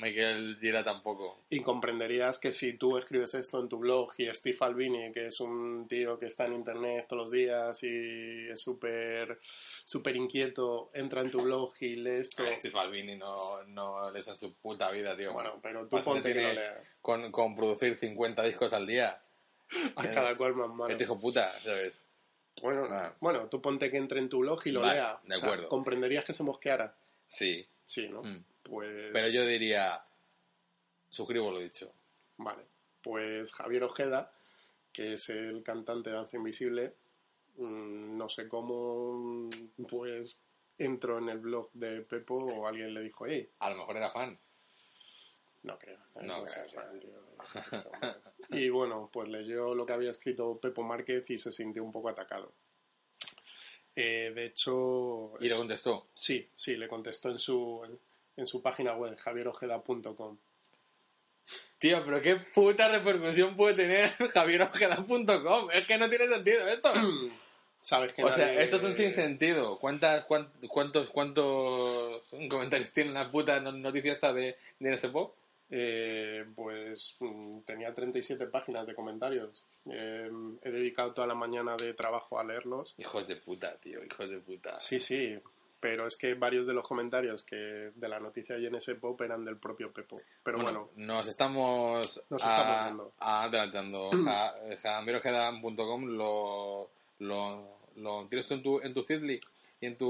Michael 0.00 0.56
Gira 0.60 0.84
tampoco. 0.84 1.40
y 1.50 1.60
comprenderías 1.60 2.38
que 2.38 2.52
si 2.52 2.74
tú 2.74 2.96
escribes 2.96 3.34
esto 3.34 3.60
en 3.60 3.68
tu 3.68 3.78
blog 3.78 4.12
y 4.18 4.32
Steve 4.32 4.56
Albini, 4.60 5.12
que 5.12 5.26
es 5.26 5.40
un 5.40 5.88
tío 5.88 6.18
que 6.18 6.26
está 6.26 6.46
en 6.46 6.54
internet 6.54 7.06
todos 7.08 7.24
los 7.24 7.30
días 7.32 7.82
y 7.82 8.48
es 8.48 8.60
súper 8.60 9.40
súper 9.84 10.14
inquieto, 10.16 10.90
entra 10.94 11.20
en 11.20 11.30
tu 11.30 11.42
blog 11.42 11.72
y 11.80 11.96
lee 11.96 12.18
esto. 12.20 12.44
A 12.44 12.54
Steve 12.54 12.78
Albini 12.78 13.16
no, 13.16 13.62
no 13.64 14.10
le 14.10 14.20
en 14.20 14.38
su 14.38 14.54
puta 14.54 14.90
vida, 14.90 15.16
tío. 15.16 15.32
Bueno, 15.32 15.58
pero 15.60 15.86
tú 15.88 15.98
ponte 15.98 16.32
que 16.32 16.42
lo 16.42 16.52
lea. 16.54 16.80
con, 17.00 17.32
con 17.32 17.56
producir 17.56 17.96
50 17.96 18.42
discos 18.44 18.72
al 18.72 18.86
día. 18.86 19.20
A 19.96 20.10
cada 20.10 20.36
cual 20.36 20.54
más 20.54 20.68
malo. 20.68 20.90
Este 20.90 21.04
hijo 21.04 21.18
puta, 21.18 21.50
¿sabes? 21.60 22.00
Bueno, 22.62 22.84
Ah. 22.90 23.14
bueno, 23.20 23.48
tú 23.48 23.60
ponte 23.60 23.90
que 23.90 23.96
entre 23.96 24.20
en 24.20 24.28
tu 24.28 24.38
blog 24.40 24.60
y 24.66 24.70
lo 24.72 24.80
Vale, 24.80 24.94
lea. 24.94 25.20
de 25.24 25.34
O 25.34 25.38
sea, 25.38 25.48
acuerdo. 25.48 25.68
comprenderías 25.68 26.24
que 26.24 26.32
se 26.32 26.42
mosqueara. 26.42 26.96
Sí. 27.26 27.66
Sí, 27.84 28.08
¿no? 28.08 28.22
Mm. 28.22 28.44
Pues. 28.62 29.10
Pero 29.12 29.28
yo 29.28 29.44
diría, 29.46 30.02
suscribo 31.08 31.50
lo 31.50 31.58
dicho. 31.58 31.92
Vale. 32.38 32.64
Pues 33.02 33.52
Javier 33.52 33.84
Ojeda, 33.84 34.32
que 34.92 35.14
es 35.14 35.28
el 35.28 35.62
cantante 35.62 36.10
de 36.10 36.16
Danza 36.16 36.36
Invisible, 36.36 36.94
mm, 37.56 38.16
no 38.16 38.28
sé 38.28 38.48
cómo, 38.48 39.50
pues 39.88 40.42
entró 40.78 41.18
en 41.18 41.28
el 41.28 41.38
blog 41.38 41.70
de 41.72 42.00
Pepo 42.02 42.36
o 42.36 42.66
alguien 42.66 42.94
le 42.94 43.00
dijo, 43.02 43.26
hey, 43.26 43.50
A 43.58 43.70
lo 43.70 43.76
mejor 43.76 43.96
era 43.96 44.10
fan. 44.10 44.38
No 45.64 45.78
creo. 45.78 45.98
No 46.22 46.44
creo, 46.44 46.64
este 46.64 48.56
y 48.56 48.68
bueno, 48.68 49.10
pues 49.12 49.28
leyó 49.28 49.74
lo 49.74 49.84
que 49.84 49.92
había 49.92 50.10
escrito 50.12 50.58
Pepo 50.58 50.82
Márquez 50.82 51.24
y 51.28 51.38
se 51.38 51.50
sintió 51.52 51.82
un 51.82 51.90
poco 51.92 52.08
atacado. 52.08 52.52
Eh, 53.96 54.32
de 54.34 54.46
hecho, 54.46 55.32
Y 55.40 55.48
le 55.48 55.56
contestó. 55.56 56.06
sí, 56.14 56.48
sí, 56.54 56.76
le 56.76 56.88
contestó 56.88 57.30
en 57.30 57.38
su, 57.38 57.98
en 58.36 58.46
su 58.46 58.60
página 58.62 58.94
web, 58.96 59.16
javierojeda.com. 59.16 60.38
Tío, 61.78 62.02
pero 62.04 62.20
qué 62.22 62.36
puta 62.36 62.88
repercusión 62.88 63.56
puede 63.56 63.74
tener 63.74 64.10
javierojeda.com. 64.32 65.70
Es 65.72 65.86
que 65.86 65.98
no 65.98 66.08
tiene 66.08 66.26
sentido 66.28 66.66
esto. 66.68 66.92
Sabes 67.82 68.14
que 68.14 68.24
O 68.24 68.32
sea, 68.32 68.62
esto 68.62 68.76
es 68.76 68.84
un 68.84 68.94
sinsentido. 68.94 69.78
¿Cuántas, 69.78 70.24
cuán- 70.24 70.50
cuántos, 70.68 71.10
¿Cuántos 71.10 72.22
comentarios 72.48 72.90
tiene 72.92 73.12
la 73.12 73.30
puta 73.30 73.60
no- 73.60 73.72
noticia 73.72 74.12
esta 74.12 74.32
de, 74.32 74.56
de 74.78 74.94
ese 74.94 75.10
pop? 75.10 75.34
Eh, 75.76 76.44
pues 76.54 77.16
mm, 77.18 77.62
tenía 77.66 77.92
37 77.92 78.46
páginas 78.46 78.86
de 78.86 78.94
comentarios. 78.94 79.64
Eh, 79.90 80.30
he 80.62 80.70
dedicado 80.70 81.12
toda 81.12 81.26
la 81.26 81.34
mañana 81.34 81.74
de 81.76 81.94
trabajo 81.94 82.38
a 82.38 82.44
leerlos. 82.44 82.94
Hijos 82.96 83.26
de 83.26 83.34
puta, 83.36 83.76
tío, 83.78 84.04
hijos 84.04 84.30
de 84.30 84.38
puta. 84.38 84.78
Sí, 84.78 85.00
sí, 85.00 85.36
pero 85.80 86.06
es 86.06 86.14
que 86.16 86.34
varios 86.34 86.68
de 86.68 86.74
los 86.74 86.86
comentarios 86.86 87.42
que 87.42 87.56
de 87.56 88.08
la 88.08 88.20
noticia 88.20 88.56
de 88.56 88.70
NS 88.70 88.94
Pop 89.00 89.20
eran 89.22 89.44
del 89.44 89.56
propio 89.56 89.92
Pepo. 89.92 90.20
Pero 90.44 90.58
bueno, 90.60 90.90
nos 90.94 91.26
estamos, 91.26 92.24
Nos 92.30 92.42
a- 92.44 92.56
estamos 92.60 93.12
a- 93.18 93.42
adelantando. 93.42 94.10
Ja- 94.24 94.54
javierojeda.com 94.80 96.04
lo, 96.16 96.88
lo, 97.18 97.68
lo 97.96 98.26
tienes 98.28 98.46
tú 98.46 98.54
en 98.54 98.62
tu, 98.62 98.80
en 98.80 98.94
tu 98.94 99.02
Feedly 99.02 99.40
y 99.80 99.86
en 99.86 99.96
tu 99.96 100.06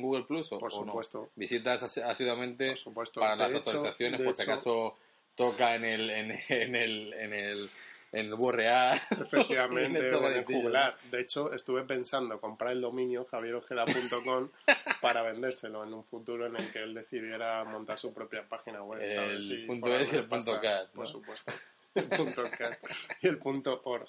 Google 0.00 0.24
Plus 0.24 0.52
o, 0.52 0.58
Por 0.58 0.72
o 0.72 0.80
no? 0.80 0.86
supuesto. 0.86 1.30
Visitas 1.36 1.82
asi- 1.82 2.00
asiduamente 2.00 2.68
por 2.68 2.78
supuesto. 2.78 3.20
para 3.20 3.32
De 3.32 3.38
las 3.38 3.50
hecho- 3.52 3.58
actualizaciones 3.70 4.20
por 4.20 4.34
si 4.34 4.42
hecho, 4.42 4.50
acaso 4.52 4.98
toca 5.34 5.74
en 5.74 5.84
el 5.84 6.10
en, 6.10 6.30
en 6.48 6.76
el 6.76 7.12
en 7.14 7.32
el 7.32 7.70
en 8.14 8.26
el 8.26 8.34
burrear 8.34 9.00
Efectivamente, 9.10 9.98
En 10.00 10.04
el 10.06 10.14
o 10.14 10.18
en 10.18 10.24
el 10.24 10.40
tocadillo. 10.40 10.58
jugular. 10.58 10.96
De 11.10 11.20
hecho, 11.22 11.50
estuve 11.54 11.84
pensando 11.84 12.38
comprar 12.38 12.72
el 12.72 12.82
dominio 12.82 13.24
javierojeda.com 13.24 14.50
para 15.00 15.22
vendérselo 15.22 15.82
en 15.84 15.94
un 15.94 16.04
futuro 16.04 16.46
en 16.46 16.56
el 16.56 16.70
que 16.70 16.80
él 16.80 16.92
decidiera 16.92 17.64
montar 17.64 17.98
su 17.98 18.12
propia 18.12 18.46
página 18.46 18.82
web. 18.82 19.00
El. 19.00 19.40
Y 19.50 19.66
punto 19.66 19.96
es 19.96 20.12
el 20.12 20.26
punto 20.26 20.60
cat, 20.60 20.90
Por 20.90 21.08
supuesto. 21.08 21.50
El 21.94 22.08
punto 22.08 22.42
cat 22.56 22.78
y 23.20 23.28
el 23.28 23.36
punto 23.38 23.80
org. 23.84 24.08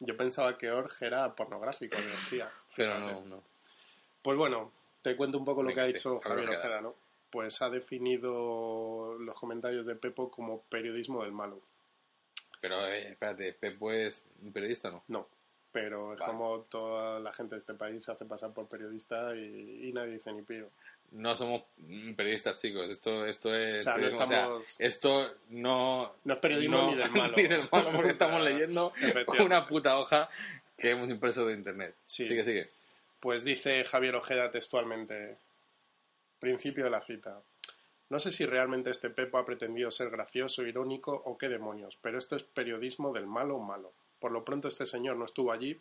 Yo 0.00 0.16
pensaba 0.16 0.56
que 0.58 0.70
org 0.70 0.92
era 1.00 1.34
pornográfico, 1.34 1.96
decía. 1.96 2.50
Pero 2.76 2.98
no 2.98 3.20
no 3.26 3.42
Pues 4.22 4.36
bueno, 4.36 4.72
te 5.02 5.16
cuento 5.16 5.38
un 5.38 5.44
poco 5.44 5.62
lo 5.62 5.68
Venga, 5.68 5.82
que 5.82 5.84
ha 5.84 5.86
sí, 5.88 5.92
dicho 5.94 6.20
Javier 6.20 6.48
Ojeda. 6.50 6.80
¿no? 6.80 6.94
Pues 7.30 7.60
ha 7.62 7.68
definido 7.70 9.16
los 9.18 9.34
comentarios 9.34 9.86
de 9.86 9.94
Pepo 9.96 10.30
como 10.30 10.60
periodismo 10.62 11.22
del 11.22 11.32
malo. 11.32 11.60
pero 12.60 12.86
eh, 12.86 13.08
espérate 13.10 13.52
Pepo 13.52 13.92
es 13.92 14.22
un 14.42 14.52
periodista 14.52 14.90
no 14.90 15.02
No, 15.08 15.26
pero 15.72 16.12
es 16.14 16.20
Vale. 16.20 16.32
como 16.32 16.60
toda 16.70 17.20
la 17.20 17.32
gente 17.32 17.54
de 17.56 17.58
este 17.60 17.74
país 17.74 18.02
se 18.04 18.12
hace 18.12 18.24
pasar 18.24 18.52
por 18.52 18.66
periodista 18.68 19.34
y, 19.36 19.88
y 19.88 19.92
nadie 19.92 20.12
dice 20.12 20.32
ni 20.32 20.42
pío. 20.42 20.68
no 21.10 21.34
somos 21.34 21.62
periodistas 22.16 22.60
chicos 22.60 22.88
esto 22.88 23.26
esto 23.26 23.54
es 23.54 23.80
O 23.80 23.82
sea, 23.82 23.92
no 23.92 23.96
periodismo, 23.98 24.22
o 24.22 24.26
sea, 24.26 24.38
estamos- 24.44 24.76
esto 24.78 25.34
no 25.50 26.14
No 26.24 26.34
es 26.34 26.40
periodismo 26.40 26.76
no- 26.78 26.90
ni 26.92 26.96
del 26.96 27.10
malo. 27.20 27.36
ni 27.36 27.42
del 27.46 27.68
malo 27.70 27.90
porque 27.92 28.10
estamos 28.10 28.40
leyendo 28.48 28.92
una 29.44 29.66
puta 29.66 29.98
hoja 29.98 30.28
que 30.76 30.90
hemos 30.90 31.08
impreso 31.08 31.46
de 31.46 31.54
internet 31.54 31.94
Sí. 32.06 32.26
sigue 32.26 32.44
sigue 32.44 32.70
Pues 33.20 33.44
dice 33.44 33.84
Javier 33.84 34.16
Ojeda 34.16 34.50
textualmente, 34.50 35.36
principio 36.38 36.84
de 36.84 36.90
la 36.90 37.00
cita. 37.00 37.40
No 38.10 38.18
sé 38.18 38.32
si 38.32 38.44
realmente 38.44 38.90
este 38.90 39.10
Pepo 39.10 39.38
ha 39.38 39.46
pretendido 39.46 39.90
ser 39.90 40.10
gracioso, 40.10 40.66
irónico 40.66 41.12
o 41.24 41.38
qué 41.38 41.48
demonios, 41.48 41.96
pero 42.02 42.18
esto 42.18 42.36
es 42.36 42.42
periodismo 42.42 43.12
del 43.12 43.26
malo 43.26 43.58
malo. 43.58 43.92
Por 44.20 44.30
lo 44.30 44.44
pronto 44.44 44.68
este 44.68 44.86
señor 44.86 45.16
no 45.16 45.24
estuvo 45.24 45.52
allí, 45.52 45.80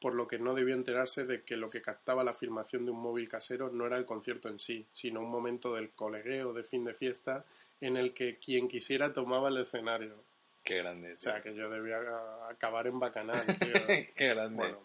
por 0.00 0.14
lo 0.14 0.28
que 0.28 0.38
no 0.38 0.54
debió 0.54 0.74
enterarse 0.74 1.24
de 1.24 1.42
que 1.42 1.56
lo 1.56 1.70
que 1.70 1.80
captaba 1.80 2.24
la 2.24 2.34
filmación 2.34 2.84
de 2.84 2.90
un 2.90 3.00
móvil 3.00 3.28
casero 3.28 3.70
no 3.70 3.86
era 3.86 3.96
el 3.96 4.04
concierto 4.04 4.48
en 4.48 4.58
sí, 4.58 4.84
sino 4.92 5.20
un 5.20 5.30
momento 5.30 5.74
del 5.74 5.90
colegueo 5.90 6.52
de 6.52 6.64
fin 6.64 6.84
de 6.84 6.92
fiesta 6.92 7.44
en 7.80 7.96
el 7.96 8.12
que 8.12 8.36
quien 8.36 8.68
quisiera 8.68 9.12
tomaba 9.12 9.48
el 9.48 9.58
escenario. 9.58 10.14
Qué 10.62 10.78
grande. 10.78 11.14
O 11.14 11.18
sea, 11.18 11.42
que 11.42 11.54
yo 11.54 11.68
debía 11.68 11.98
acabar 12.48 12.86
en 12.86 12.98
bacanal, 12.98 13.44
tío. 13.60 13.72
Qué 14.14 14.28
grande. 14.28 14.56
Bueno, 14.56 14.78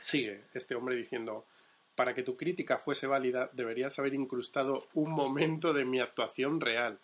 sigue 0.00 0.44
este 0.54 0.74
hombre 0.74 0.96
diciendo, 0.96 1.46
para 1.94 2.14
que 2.14 2.22
tu 2.22 2.36
crítica 2.36 2.78
fuese 2.78 3.06
válida, 3.06 3.50
deberías 3.52 3.98
haber 3.98 4.14
incrustado 4.14 4.88
un 4.94 5.10
momento 5.10 5.72
de 5.72 5.84
mi 5.84 6.00
actuación 6.00 6.60
real, 6.60 6.98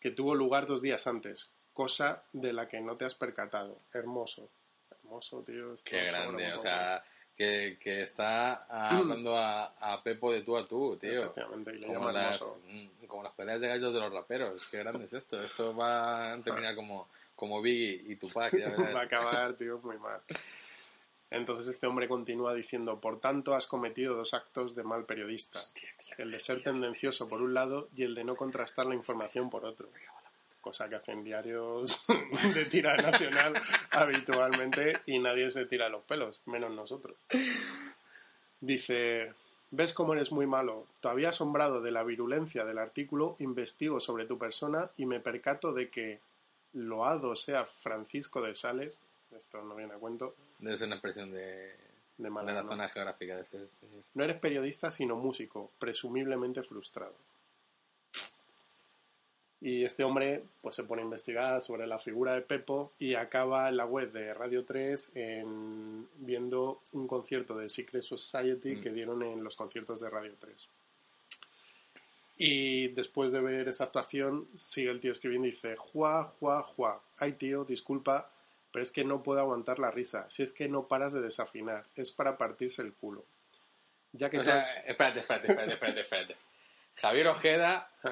que 0.00 0.10
tuvo 0.10 0.34
lugar 0.34 0.66
dos 0.66 0.82
días 0.82 1.06
antes, 1.06 1.52
cosa 1.72 2.22
de 2.32 2.52
la 2.52 2.68
que 2.68 2.80
no 2.80 2.96
te 2.96 3.04
has 3.04 3.14
percatado. 3.14 3.80
Hermoso. 3.92 4.48
Hermoso, 4.90 5.42
tío. 5.42 5.74
Qué 5.84 6.04
grande. 6.04 6.52
O 6.52 6.58
sea, 6.58 7.02
que, 7.36 7.78
que 7.78 8.02
está 8.02 8.64
hablando 8.64 9.36
a, 9.36 9.74
a 9.78 10.02
Pepo 10.02 10.32
de 10.32 10.42
tú 10.42 10.56
a 10.56 10.66
tú, 10.66 10.96
tío. 10.96 11.34
Le 11.56 11.86
Como 11.86 12.10
las, 12.10 12.40
mm, 12.40 13.06
como 13.06 13.22
las 13.22 13.32
peleas 13.34 13.60
de 13.60 13.68
gallos 13.68 13.92
de 13.92 14.00
los 14.00 14.12
raperos. 14.12 14.66
Qué 14.70 14.78
grande 14.78 15.04
es 15.04 15.12
esto. 15.12 15.42
Esto 15.42 15.76
va 15.76 16.32
a 16.32 16.40
terminar 16.40 16.74
como, 16.74 17.08
como 17.34 17.60
Biggie 17.60 18.12
y 18.12 18.16
Tupac. 18.16 18.56
Ya 18.56 18.70
verás. 18.70 18.94
Va 18.96 19.00
a 19.00 19.04
acabar, 19.04 19.54
tío, 19.54 19.78
muy 19.84 19.98
mal. 19.98 20.22
Entonces 21.30 21.66
este 21.66 21.86
hombre 21.86 22.08
continúa 22.08 22.54
diciendo, 22.54 23.00
por 23.00 23.20
tanto 23.20 23.54
has 23.54 23.66
cometido 23.66 24.14
dos 24.14 24.32
actos 24.32 24.74
de 24.74 24.84
mal 24.84 25.04
periodista. 25.04 25.58
El 26.18 26.30
de 26.30 26.38
ser 26.38 26.62
tendencioso 26.62 27.28
por 27.28 27.42
un 27.42 27.52
lado 27.52 27.88
y 27.94 28.04
el 28.04 28.14
de 28.14 28.24
no 28.24 28.36
contrastar 28.36 28.86
la 28.86 28.94
información 28.94 29.50
por 29.50 29.64
otro. 29.64 29.88
Cosa 30.66 30.88
que 30.88 30.96
hacen 30.96 31.22
diarios 31.22 32.04
de 32.54 32.64
tira 32.64 32.96
nacional 32.96 33.54
habitualmente 33.92 35.00
y 35.06 35.20
nadie 35.20 35.48
se 35.48 35.64
tira 35.64 35.88
los 35.88 36.02
pelos, 36.02 36.42
menos 36.46 36.72
nosotros. 36.72 37.16
Dice, 38.60 39.32
ves 39.70 39.94
cómo 39.94 40.14
eres 40.14 40.32
muy 40.32 40.48
malo. 40.48 40.88
Todavía 40.98 41.28
asombrado 41.28 41.80
de 41.82 41.92
la 41.92 42.02
virulencia 42.02 42.64
del 42.64 42.78
artículo, 42.78 43.36
investigo 43.38 44.00
sobre 44.00 44.26
tu 44.26 44.38
persona 44.38 44.90
y 44.96 45.06
me 45.06 45.20
percato 45.20 45.72
de 45.72 45.88
que, 45.88 46.18
loado 46.72 47.36
sea 47.36 47.64
Francisco 47.64 48.42
de 48.42 48.56
Sales, 48.56 48.92
esto 49.38 49.62
no 49.62 49.76
viene 49.76 49.94
a 49.94 49.98
cuento, 49.98 50.34
Debe 50.58 50.78
ser 50.78 50.88
una 50.88 50.96
expresión 50.96 51.30
de, 51.30 51.38
de 51.38 51.76
de 52.18 52.28
mala 52.28 52.52
la 52.52 52.62
¿no? 52.62 52.68
zona 52.68 52.88
geográfica 52.88 53.36
de 53.36 53.42
este 53.42 53.68
señor. 53.68 54.02
No 54.14 54.24
eres 54.24 54.38
periodista, 54.38 54.90
sino 54.90 55.14
músico, 55.14 55.70
presumiblemente 55.78 56.64
frustrado. 56.64 57.14
Y 59.66 59.84
este 59.84 60.04
hombre 60.04 60.44
pues 60.60 60.76
se 60.76 60.84
pone 60.84 61.02
a 61.02 61.04
investigar 61.06 61.60
sobre 61.60 61.88
la 61.88 61.98
figura 61.98 62.34
de 62.34 62.40
Pepo 62.42 62.92
y 63.00 63.14
acaba 63.16 63.68
en 63.68 63.76
la 63.76 63.84
web 63.84 64.12
de 64.12 64.32
Radio 64.32 64.64
3 64.64 65.10
en- 65.16 66.06
viendo 66.18 66.82
un 66.92 67.08
concierto 67.08 67.56
de 67.56 67.68
Secret 67.68 68.04
Society 68.04 68.76
Mm. 68.76 68.80
que 68.80 68.90
dieron 68.90 69.22
en 69.24 69.42
los 69.42 69.56
conciertos 69.56 70.00
de 70.00 70.08
Radio 70.08 70.34
3. 70.38 70.68
Y 72.38 72.88
después 72.88 73.32
de 73.32 73.40
ver 73.40 73.66
esa 73.68 73.84
actuación, 73.84 74.46
sigue 74.54 74.90
el 74.90 75.00
tío 75.00 75.10
escribiendo 75.12 75.48
y 75.48 75.52
dice, 75.52 75.74
Juá, 75.76 76.32
Juá, 76.38 76.62
Juá. 76.62 77.00
Ay, 77.18 77.32
tío, 77.32 77.64
disculpa, 77.64 78.30
pero 78.70 78.82
es 78.82 78.90
que 78.92 79.04
no 79.04 79.22
puedo 79.22 79.40
aguantar 79.40 79.78
la 79.78 79.90
risa. 79.90 80.26
Si 80.30 80.42
es 80.42 80.52
que 80.52 80.68
no 80.68 80.86
paras 80.86 81.12
de 81.14 81.22
desafinar, 81.22 81.86
es 81.96 82.12
para 82.12 82.36
partirse 82.36 82.82
el 82.82 82.92
culo. 82.92 83.24
Ya 84.12 84.28
que 84.30 84.38
O 84.38 84.44
sea, 84.44 84.62
espérate, 84.86 85.20
espérate, 85.20 85.48
espérate, 85.48 85.72
espérate, 85.72 86.00
espérate. 86.00 86.36
Javier 86.96 87.26
Ojeda, 87.28 87.90
mm, 88.02 88.08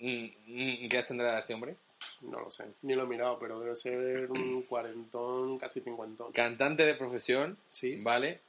¿qué 0.00 0.88
edad 0.96 1.06
tendrá 1.06 1.38
ese 1.38 1.54
hombre? 1.54 1.76
No 2.22 2.40
lo 2.40 2.50
sé, 2.50 2.64
ni 2.82 2.94
lo 2.94 3.04
he 3.04 3.06
mirado, 3.06 3.38
pero 3.38 3.60
debe 3.60 3.76
ser 3.76 4.30
un 4.30 4.62
cuarentón, 4.68 5.58
casi 5.58 5.80
cincuentón. 5.80 6.32
Cantante 6.32 6.84
de 6.86 6.94
profesión, 6.94 7.56
Sí. 7.70 8.02
¿vale? 8.02 8.40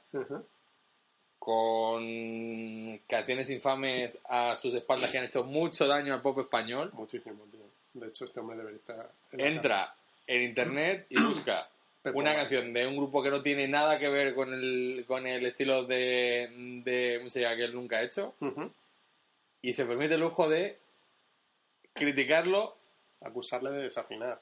Con 1.38 2.98
canciones 3.08 3.50
infames 3.50 4.20
a 4.28 4.54
sus 4.56 4.72
espaldas 4.74 5.10
que 5.10 5.18
han 5.18 5.24
hecho 5.24 5.44
mucho 5.44 5.86
daño 5.86 6.14
al 6.14 6.22
pop 6.22 6.38
español. 6.38 6.90
Muchísimo, 6.94 7.44
tío. 7.50 7.60
De 7.94 8.08
hecho, 8.08 8.24
este 8.24 8.40
hombre 8.40 8.56
debería 8.56 8.78
estar... 8.78 9.10
en 9.32 9.40
Entra 9.40 9.94
en 10.26 10.42
internet 10.42 11.06
y 11.10 11.20
busca 11.20 11.68
Pepo 12.02 12.18
una 12.18 12.34
canción 12.34 12.72
de 12.72 12.86
un 12.86 12.96
grupo 12.96 13.22
que 13.22 13.30
no 13.30 13.42
tiene 13.42 13.66
nada 13.68 13.98
que 13.98 14.08
ver 14.08 14.34
con 14.34 14.52
el, 14.52 15.04
con 15.06 15.26
el 15.26 15.44
estilo 15.46 15.84
de, 15.84 16.48
de 16.84 17.20
música 17.22 17.54
que 17.56 17.64
él 17.64 17.74
nunca 17.74 17.98
ha 17.98 18.02
hecho 18.02 18.34
y 19.60 19.74
se 19.74 19.84
permite 19.84 20.14
el 20.14 20.20
lujo 20.20 20.48
de 20.48 20.78
criticarlo. 21.92 22.76
Acusarle 23.20 23.70
de 23.70 23.82
desafinar. 23.82 24.40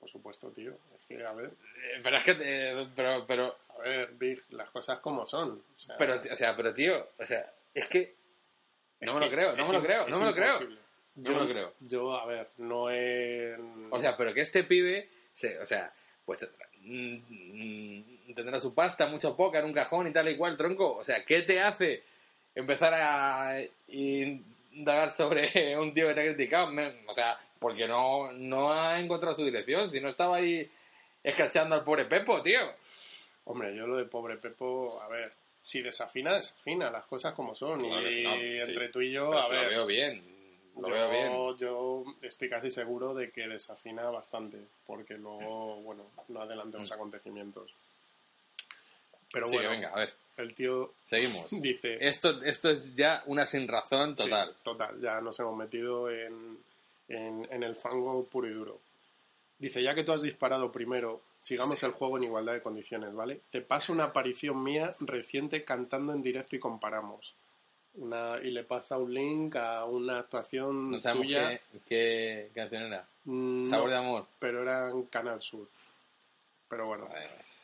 Por 0.00 0.08
supuesto, 0.08 0.50
tío. 0.50 0.72
Es 0.98 1.06
que, 1.06 1.24
a 1.24 1.32
ver, 1.32 1.50
Eh, 1.50 2.00
Pero 2.02 2.16
es 2.16 2.24
que, 2.24 2.36
eh, 2.40 2.88
pero, 2.94 3.26
pero, 3.26 3.56
a 3.76 3.78
ver, 3.82 4.10
Big, 4.12 4.40
las 4.50 4.70
cosas 4.70 5.00
como 5.00 5.26
son. 5.26 5.62
O 5.76 5.80
sea, 5.80 5.96
pero, 5.98 6.20
o 6.30 6.36
sea, 6.36 6.56
pero 6.56 6.72
tío, 6.74 7.08
o 7.18 7.26
sea, 7.26 7.52
es 7.74 7.88
que 7.88 8.14
no 9.00 9.14
me 9.14 9.20
lo 9.20 9.30
creo, 9.30 9.54
no 9.56 9.62
es 9.64 9.68
me 9.70 9.76
lo 9.78 9.82
creo, 9.82 10.02
es 10.04 10.08
no 10.10 10.18
me 10.20 10.24
lo 10.26 10.34
creo. 10.34 10.52
imposible. 10.52 10.80
No 11.16 11.30
me 11.30 11.36
lo 11.40 11.48
creo. 11.48 11.74
Yo, 11.80 12.14
a 12.16 12.26
ver, 12.26 12.48
no 12.56 12.90
he... 12.90 13.54
O 13.90 14.00
sea, 14.00 14.16
pero 14.16 14.34
que 14.34 14.40
este 14.40 14.64
pibe, 14.64 15.08
se- 15.34 15.58
o 15.60 15.66
sea, 15.66 15.92
pues 16.24 16.38
tendrá, 16.40 16.66
mm, 16.80 17.16
mm, 18.30 18.34
tendrá 18.34 18.58
su 18.58 18.74
pasta, 18.74 19.06
mucho 19.06 19.36
poca 19.36 19.58
en 19.60 19.66
un 19.66 19.72
cajón 19.72 20.06
y 20.08 20.12
tal 20.12 20.28
y 20.28 20.36
cual, 20.36 20.56
tronco. 20.56 20.96
O 20.96 21.04
sea, 21.04 21.24
¿qué 21.24 21.42
te 21.42 21.60
hace 21.60 22.02
empezar 22.54 22.94
a 22.94 23.60
indagar 24.74 25.10
sobre 25.10 25.76
un 25.78 25.92
tío 25.94 26.08
que 26.08 26.14
te 26.14 26.20
ha 26.20 26.24
criticado? 26.24 26.70
O 27.06 27.12
sea, 27.14 27.38
porque 27.58 27.86
no, 27.88 28.32
no 28.32 28.72
ha 28.72 28.98
encontrado 29.00 29.34
su 29.34 29.44
dirección, 29.44 29.88
si 29.90 30.00
no 30.00 30.08
estaba 30.08 30.36
ahí 30.36 30.70
escrachando 31.22 31.74
al 31.74 31.84
pobre 31.84 32.04
Pepo, 32.04 32.42
tío. 32.42 32.60
Hombre, 33.46 33.74
yo 33.74 33.86
lo 33.86 33.96
de 33.96 34.04
pobre 34.04 34.36
Pepo, 34.36 35.00
a 35.02 35.08
ver, 35.08 35.32
si 35.60 35.80
desafina, 35.82 36.34
desafina, 36.34 36.90
las 36.90 37.04
cosas 37.06 37.34
como 37.34 37.54
son. 37.54 37.80
Claro 37.80 38.06
y 38.06 38.12
sí. 38.12 38.24
entre 38.26 38.88
tú 38.88 39.00
y 39.00 39.12
yo, 39.12 39.30
Pero 39.30 39.42
a 39.42 39.48
ver, 39.48 39.62
lo 39.64 39.68
veo 39.70 39.86
bien, 39.86 40.24
lo 40.76 40.88
yo, 40.88 40.94
veo 40.94 41.10
bien. 41.10 41.56
yo 41.58 42.04
estoy 42.22 42.48
casi 42.50 42.70
seguro 42.70 43.14
de 43.14 43.30
que 43.30 43.46
desafina 43.48 44.04
bastante, 44.10 44.58
porque 44.86 45.14
luego, 45.14 45.76
bueno, 45.82 46.04
no 46.28 46.40
adelantemos 46.42 46.90
acontecimientos. 46.92 47.70
Pero 49.32 49.46
Mm. 49.46 49.50
Sí, 49.50 49.56
bueno, 49.56 49.70
venga, 49.70 49.88
a 49.88 49.96
ver, 49.96 50.14
el 50.36 50.54
tío 50.54 50.92
seguimos. 51.04 51.50
dice... 51.62 51.98
Esto, 52.00 52.42
esto 52.42 52.70
es 52.70 52.94
ya 52.94 53.22
una 53.26 53.46
sin 53.46 53.68
razón 53.68 54.16
Sí, 54.16 54.24
total. 54.24 54.54
total, 54.62 55.00
ya 55.00 55.20
nos 55.20 55.38
hemos 55.40 55.56
metido 55.56 56.10
en, 56.10 56.58
en, 57.08 57.46
en 57.50 57.62
el 57.62 57.74
fango 57.76 58.24
puro 58.26 58.48
y 58.48 58.52
duro. 58.52 58.80
Dice, 59.58 59.82
ya 59.82 59.94
que 59.94 60.02
tú 60.04 60.12
has 60.12 60.20
disparado 60.22 60.70
primero, 60.72 61.22
sigamos 61.38 61.82
el 61.84 61.92
juego 61.92 62.16
en 62.18 62.24
igualdad 62.24 62.54
de 62.54 62.62
condiciones, 62.62 63.14
¿vale? 63.14 63.40
Te 63.50 63.60
paso 63.62 63.92
una 63.92 64.04
aparición 64.04 64.62
mía 64.62 64.94
reciente 65.00 65.64
cantando 65.64 66.12
en 66.12 66.22
directo 66.22 66.56
y 66.56 66.58
comparamos. 66.58 67.32
Una, 67.96 68.38
y 68.42 68.50
le 68.50 68.64
pasa 68.64 68.98
un 68.98 69.14
link 69.14 69.54
a 69.54 69.84
una 69.84 70.18
actuación 70.18 70.90
No 70.90 70.98
sabemos 70.98 71.26
suya. 71.26 71.48
qué, 71.50 71.60
qué 71.88 72.50
canción 72.52 72.82
era. 72.82 73.06
Mm, 73.24 73.66
Sabor 73.66 73.90
de 73.90 73.96
amor. 73.96 74.26
pero 74.40 74.62
era 74.62 74.90
en 74.90 75.04
Canal 75.04 75.40
Sur. 75.40 75.68
Pero 76.74 76.86
bueno, 76.88 77.08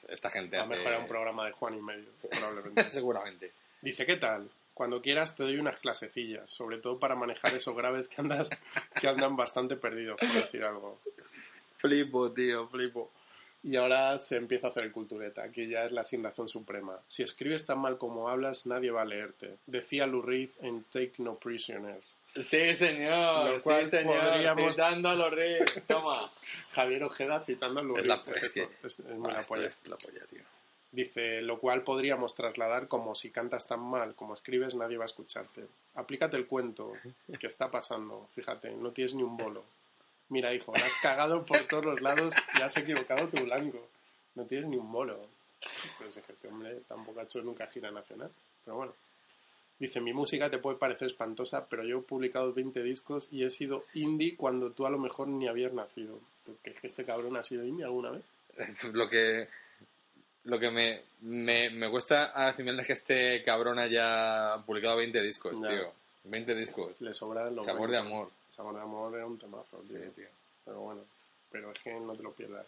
esta 0.09 0.31
gente 0.31 0.57
a 0.57 0.61
lo 0.61 0.67
hace... 0.67 0.77
mejor 0.77 0.93
era 0.93 1.01
un 1.01 1.09
programa 1.09 1.45
de 1.45 1.51
Juan 1.51 1.75
y 1.77 1.81
medio, 1.81 2.11
probablemente. 2.31 2.89
Seguramente. 2.91 3.53
Dice, 3.83 4.07
¿qué 4.07 4.17
tal? 4.17 4.49
Cuando 4.73 5.03
quieras 5.03 5.35
te 5.35 5.43
doy 5.43 5.59
unas 5.59 5.81
clasecillas, 5.81 6.49
sobre 6.49 6.79
todo 6.79 7.01
para 7.01 7.17
manejar 7.17 7.53
esos 7.53 7.77
graves 7.77 8.07
que 8.07 8.21
andas 8.21 8.49
que 9.01 9.09
andan 9.09 9.37
bastante 9.37 9.75
perdidos, 9.75 10.17
por 10.21 10.33
decir 10.33 10.63
algo. 10.63 11.01
Flipo, 11.75 12.31
tío, 12.31 12.69
flipo. 12.69 13.11
Y 13.65 13.75
ahora 13.75 14.17
se 14.19 14.37
empieza 14.37 14.69
a 14.69 14.71
hacer 14.71 14.85
el 14.85 14.93
cultureta, 14.93 15.43
aquí 15.43 15.67
ya 15.67 15.87
es 15.87 15.91
la 15.91 16.05
sin 16.05 16.23
razón 16.23 16.49
suprema. 16.49 17.01
Si 17.09 17.25
escribes 17.25 17.67
tan 17.67 17.81
mal 17.81 17.99
como 17.99 18.29
hablas, 18.29 18.67
nadie 18.67 18.93
va 18.93 19.03
a 19.03 19.07
leerte. 19.07 19.57
Decía 19.67 20.07
Lou 20.07 20.23
Reed 20.23 20.51
en 20.61 20.85
Take 20.85 21.15
No 21.19 21.35
Prisoners. 21.35 22.17
Sí, 22.35 22.75
señor. 22.75 23.51
Lo 23.51 23.61
cual 23.61 23.85
sí, 23.85 23.91
señor. 23.91 24.21
podríamos- 24.25 24.77
Citando 24.77 25.09
a 25.09 25.15
los 25.15 25.31
reyes. 25.35 25.83
Toma. 25.87 26.31
Javier 26.73 27.05
Ojeda 27.05 27.45
citando 27.45 27.81
a 27.81 27.83
Lou 27.83 27.97
Es 27.97 28.03
Reed. 28.07 28.09
la- 28.09 28.37
es 28.37 28.53
que- 28.53 28.69
es- 28.83 29.01
es 29.01 29.07
Ah, 29.25 29.43
polla. 29.47 29.67
es 29.67 29.87
la 29.89 29.97
polla, 29.97 30.25
tío. 30.31 30.43
Dice, 30.93 31.41
lo 31.43 31.59
cual 31.61 31.83
podríamos 31.83 32.35
trasladar 32.35 32.89
como 32.89 33.15
si 33.15 33.31
cantas 33.31 33.67
tan 33.69 33.81
mal 33.81 34.15
como 34.17 34.35
escribes, 34.35 34.75
nadie 34.75 34.97
va 34.97 35.05
a 35.05 35.07
escucharte. 35.07 35.65
Aplícate 35.95 36.37
el 36.37 36.47
cuento. 36.47 36.95
¿Qué 37.39 37.47
está 37.47 37.71
pasando? 37.71 38.29
Fíjate, 38.35 38.71
no 38.73 38.91
tienes 38.91 39.15
ni 39.15 39.23
un 39.23 39.37
bolo. 39.37 39.63
Mira, 40.31 40.53
hijo, 40.53 40.73
la 40.77 40.85
has 40.87 40.97
cagado 41.03 41.45
por 41.47 41.59
todos 41.69 41.85
los 41.85 42.01
lados 42.01 42.35
y 42.59 42.63
has 42.63 42.77
equivocado 42.77 43.29
tu 43.29 43.45
blanco. 43.45 43.89
No 44.35 44.45
tienes 44.47 44.69
ni 44.69 44.77
un 44.77 44.91
bolo. 44.91 45.21
Pues 45.99 46.17
es 46.17 46.25
que 46.27 46.33
este 46.33 46.49
hombre 46.49 46.81
tampoco 46.89 47.21
ha 47.21 47.25
hecho 47.25 47.41
nunca 47.43 47.67
gira 47.69 47.91
nacional. 47.91 48.31
Pero 48.65 48.77
bueno. 48.77 48.93
Dice, 49.81 50.01
mi 50.01 50.13
música 50.13 50.49
te 50.51 50.59
puede 50.59 50.77
parecer 50.77 51.09
espantosa, 51.09 51.67
pero 51.67 51.83
yo 51.85 51.99
he 51.99 52.03
publicado 52.03 52.53
20 52.53 52.83
discos 52.83 53.33
y 53.33 53.45
he 53.45 53.51
sido 53.51 53.87
indie 53.95 54.37
cuando 54.37 54.71
tú 54.71 54.87
a 54.87 54.91
lo 54.91 54.99
mejor 54.99 55.27
ni 55.29 55.49
habías 55.49 55.73
nacido. 55.73 56.21
¿Tú 56.45 56.57
crees 56.63 56.79
que 56.81 56.87
este 56.87 57.05
cabrón 57.05 57.37
ha 57.37 57.43
sido 57.43 57.65
indie 57.65 57.85
alguna 57.85 58.11
vez? 58.11 58.23
Lo 58.93 59.09
que... 59.09 59.49
Lo 60.45 60.59
que 60.59 60.71
me, 60.71 61.03
me, 61.21 61.69
me 61.71 61.91
cuesta 61.91 62.27
asimilar 62.27 62.81
es 62.81 62.87
que 62.87 62.93
este 62.95 63.43
cabrón 63.43 63.79
haya 63.79 64.57
publicado 64.65 64.97
20 64.97 65.21
discos, 65.23 65.61
Ya. 65.61 65.69
tío. 65.69 65.93
20 66.25 66.55
discos. 66.55 66.93
Le 67.01 67.13
sobra 67.15 67.51
los 67.51 67.65
Sabor 67.65 67.91
de 67.91 67.97
20. 67.99 68.09
amor. 68.15 68.31
Sabor 68.49 68.75
de 68.75 68.81
amor 68.83 69.15
era 69.15 69.27
un 69.27 69.39
temazo, 69.39 69.83
Sí, 69.87 69.95
tío. 70.17 70.29
Pero 70.65 70.81
bueno, 70.81 71.03
pero 71.51 71.73
es 71.73 71.79
que 71.81 71.93
no 72.01 72.15
te 72.15 72.23
lo 72.23 72.33
pierdas. 72.33 72.67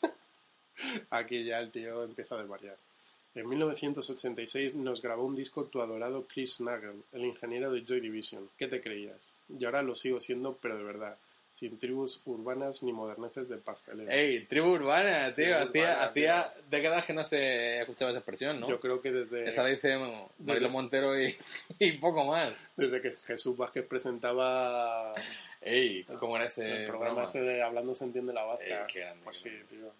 Aquí 1.10 1.44
ya 1.44 1.58
el 1.58 1.70
tío 1.70 2.04
empieza 2.04 2.34
a 2.34 2.38
desvariar. 2.38 2.76
En 3.34 3.48
1986 3.48 4.74
nos 4.74 5.00
grabó 5.00 5.24
un 5.24 5.34
disco 5.34 5.64
tu 5.64 5.80
adorado 5.80 6.26
Chris 6.26 6.60
Nagel, 6.60 7.02
el 7.12 7.24
ingeniero 7.24 7.72
de 7.72 7.82
Joy 7.82 8.00
Division. 8.00 8.50
¿Qué 8.58 8.68
te 8.68 8.80
creías? 8.80 9.34
Y 9.48 9.64
ahora 9.64 9.82
lo 9.82 9.94
sigo 9.94 10.20
siendo, 10.20 10.58
pero 10.60 10.76
de 10.76 10.84
verdad. 10.84 11.16
sin 11.52 11.78
tribus 11.78 12.22
urbanas 12.24 12.82
ni 12.82 12.92
moderneces 12.92 13.48
de 13.48 13.58
pastelero. 13.58 14.10
Ey, 14.10 14.44
tribu 14.46 14.70
urbana, 14.70 15.34
tío. 15.34 15.44
Tribu 15.44 15.68
hacía, 15.68 15.82
urbana, 15.82 16.04
hacía 16.04 16.54
décadas 16.70 17.04
que 17.04 17.12
no 17.12 17.24
se 17.24 17.80
escuchaba 17.80 18.10
esa 18.10 18.20
expresión, 18.20 18.60
¿no? 18.60 18.68
Yo 18.68 18.80
creo 18.80 19.00
que 19.00 19.12
desde, 19.12 19.48
Esa 19.48 19.62
la 19.62 19.68
dice 19.70 19.98
Marilo 20.38 20.70
Montero 20.70 21.18
y, 21.18 21.34
y 21.78 21.92
poco 21.92 22.24
más. 22.24 22.54
desde 22.76 23.00
que 23.00 23.10
Jesús 23.12 23.56
Vázquez 23.56 23.86
presentaba 23.86 25.14
Ey, 25.60 26.04
¿cómo 26.18 26.36
era 26.36 26.46
ese 26.46 26.84
el 26.84 26.86
programa 26.86 27.24
este 27.24 27.40
de 27.40 27.62
Hablando 27.62 27.94
se 27.94 28.04
entiende 28.04 28.32
la 28.32 28.44
vasca. 28.44 28.80
Ey, 28.80 28.86
qué 28.92 29.00
grande, 29.00 29.20
pues 29.24 29.40
qué 29.40 29.50
sí, 29.50 29.56
tío. 29.70 29.92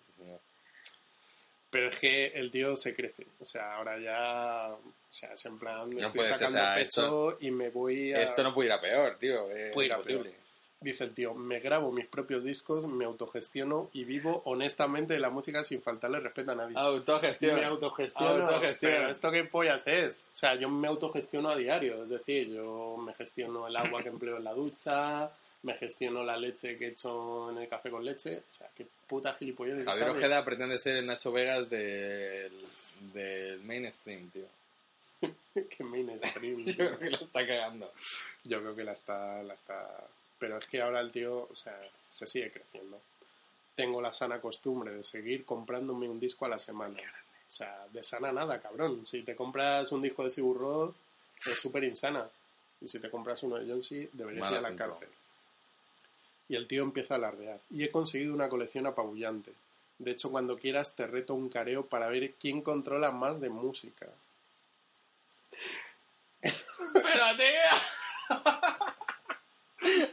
Pero 1.73 1.89
es 1.89 1.99
que 1.99 2.27
el 2.27 2.51
tío 2.51 2.77
se 2.77 2.95
crece. 2.95 3.27
O 3.41 3.47
sea, 3.47 3.77
ahora 3.77 3.99
ya. 3.99 4.69
O 4.75 4.79
sea, 5.11 5.33
es 5.33 5.47
en 5.47 5.59
plan. 5.59 5.89
No 5.89 6.07
estoy 6.07 6.23
sacando 6.23 6.47
o 6.47 6.63
sea, 6.63 6.75
pecho 6.75 7.39
y 7.41 7.51
me 7.51 7.71
voy 7.71 8.13
a. 8.13 8.21
Esto 8.21 8.43
no 8.43 8.53
puede 8.53 8.69
ir 8.69 8.73
a 8.75 8.81
peor, 8.81 9.17
tío. 9.19 9.51
Es 9.51 9.73
Puede 9.73 9.87
ir 9.87 9.93
a 9.95 9.97
imposible. 9.97 10.35
Dice 10.83 11.05
el 11.05 11.15
tío, 11.15 11.33
me 11.33 11.61
grabo 11.61 11.93
mis 11.93 12.07
propios 12.07 12.45
discos, 12.45 12.87
me 12.89 13.05
autogestiono 13.05 13.89
y 13.93 14.05
vivo 14.05 14.43
honestamente 14.47 15.15
de 15.15 15.21
la 15.21 15.31
música 15.31 15.63
sin 15.65 15.81
faltarle 15.81 16.21
respeto 16.21 16.51
a 16.51 16.57
nadie. 16.57 16.77
Autogestión. 16.77 17.55
Me 17.55 17.65
autogestiono. 17.65 18.49
Autogestión. 18.49 18.93
Pero 18.93 19.09
esto 19.09 19.31
qué 19.31 19.45
pollas 19.45 19.87
es. 19.87 20.29
O 20.31 20.37
sea, 20.37 20.57
yo 20.57 20.69
me 20.69 20.89
autogestiono 20.89 21.49
a 21.49 21.57
diario. 21.57 22.03
Es 22.03 22.11
decir, 22.11 22.49
yo 22.53 22.97
me 22.99 23.15
gestiono 23.15 23.67
el 23.67 23.77
agua 23.77 24.03
que 24.03 24.11
empleo 24.11 24.37
en 24.37 24.45
la 24.45 24.53
ducha, 24.53 25.31
me 25.63 25.77
gestiono 25.79 26.25
la 26.25 26.37
leche 26.37 26.77
que 26.77 26.87
he 26.87 26.89
hecho 26.91 27.51
en 27.51 27.59
el 27.59 27.69
café 27.69 27.91
con 27.91 28.05
leche. 28.05 28.39
O 28.39 28.53
sea, 28.53 28.69
qué 28.75 28.87
puta 29.07 29.33
gilipollez. 29.35 29.85
Javier 29.85 30.07
de- 30.07 30.11
Ojeda 30.13 30.45
pretende 30.45 30.79
ser 30.79 30.97
el 30.97 31.07
Nacho 31.07 31.31
Vegas 31.33 31.69
del, 31.71 32.53
del 33.13 33.61
mainstream, 33.63 34.29
tío. 34.31 34.47
Qué 35.55 35.85
mainstream. 35.85 36.65
Yo 36.67 36.75
creo 36.75 36.99
que 36.99 37.11
lo 37.11 37.17
está 37.19 37.47
cagando. 37.47 37.93
Yo 38.45 38.61
creo 38.61 38.75
que 38.75 38.85
la 38.85 38.93
está, 38.93 39.43
la 39.43 39.55
está... 39.55 39.89
Pero 40.39 40.59
es 40.59 40.67
que 40.67 40.81
ahora 40.83 40.99
el 41.01 41.13
tío, 41.13 41.47
o 41.51 41.55
sea, 41.55 41.79
se 42.09 42.27
sigue 42.27 42.51
creciendo. 42.51 43.01
Tengo 43.77 44.03
la 44.03 44.13
sana 44.13 44.41
costumbre 44.41 44.93
de 44.93 45.05
seguir 45.05 45.45
comprándome 45.45 46.09
un 46.09 46.19
disco 46.19 46.45
a 46.47 46.49
la 46.49 46.59
semana. 46.59 46.99
O 46.99 47.51
sea, 47.55 47.87
de 47.93 48.03
sana 48.03 48.33
nada, 48.33 48.61
cabrón. 48.61 49.07
Si 49.07 49.23
te 49.23 49.37
compras 49.37 49.93
un 49.93 50.03
disco 50.03 50.25
de 50.25 50.31
Sigur 50.31 50.59
Rós, 50.59 50.97
es 51.47 51.59
súper 51.61 51.85
insana. 51.85 52.29
Y 52.81 52.89
si 52.89 52.99
te 52.99 53.09
compras 53.09 53.43
uno 53.45 53.57
de 53.57 53.67
Jonesy, 53.71 54.09
deberías 54.13 54.43
Mal 54.43 54.53
ir 54.55 54.59
a 54.59 54.61
la 54.63 54.69
asunto. 54.69 54.85
cárcel. 54.85 55.09
Y 56.53 56.55
el 56.55 56.67
tío 56.67 56.83
empieza 56.83 57.15
a 57.15 57.17
alardear. 57.17 57.61
Y 57.71 57.83
he 57.83 57.91
conseguido 57.91 58.35
una 58.35 58.51
colección 58.51 58.87
apabullante. 58.87 59.53
De 59.97 60.11
hecho, 60.11 60.31
cuando 60.31 60.59
quieras 60.59 60.95
te 60.95 61.07
reto 61.07 61.33
un 61.33 61.49
careo 61.49 61.87
para 61.87 62.09
ver 62.09 62.35
quién 62.39 62.61
controla 62.61 63.11
más 63.11 63.41
de 63.41 63.49
música. 63.49 64.07
Pero, 66.43 66.53
tío. 67.39 68.39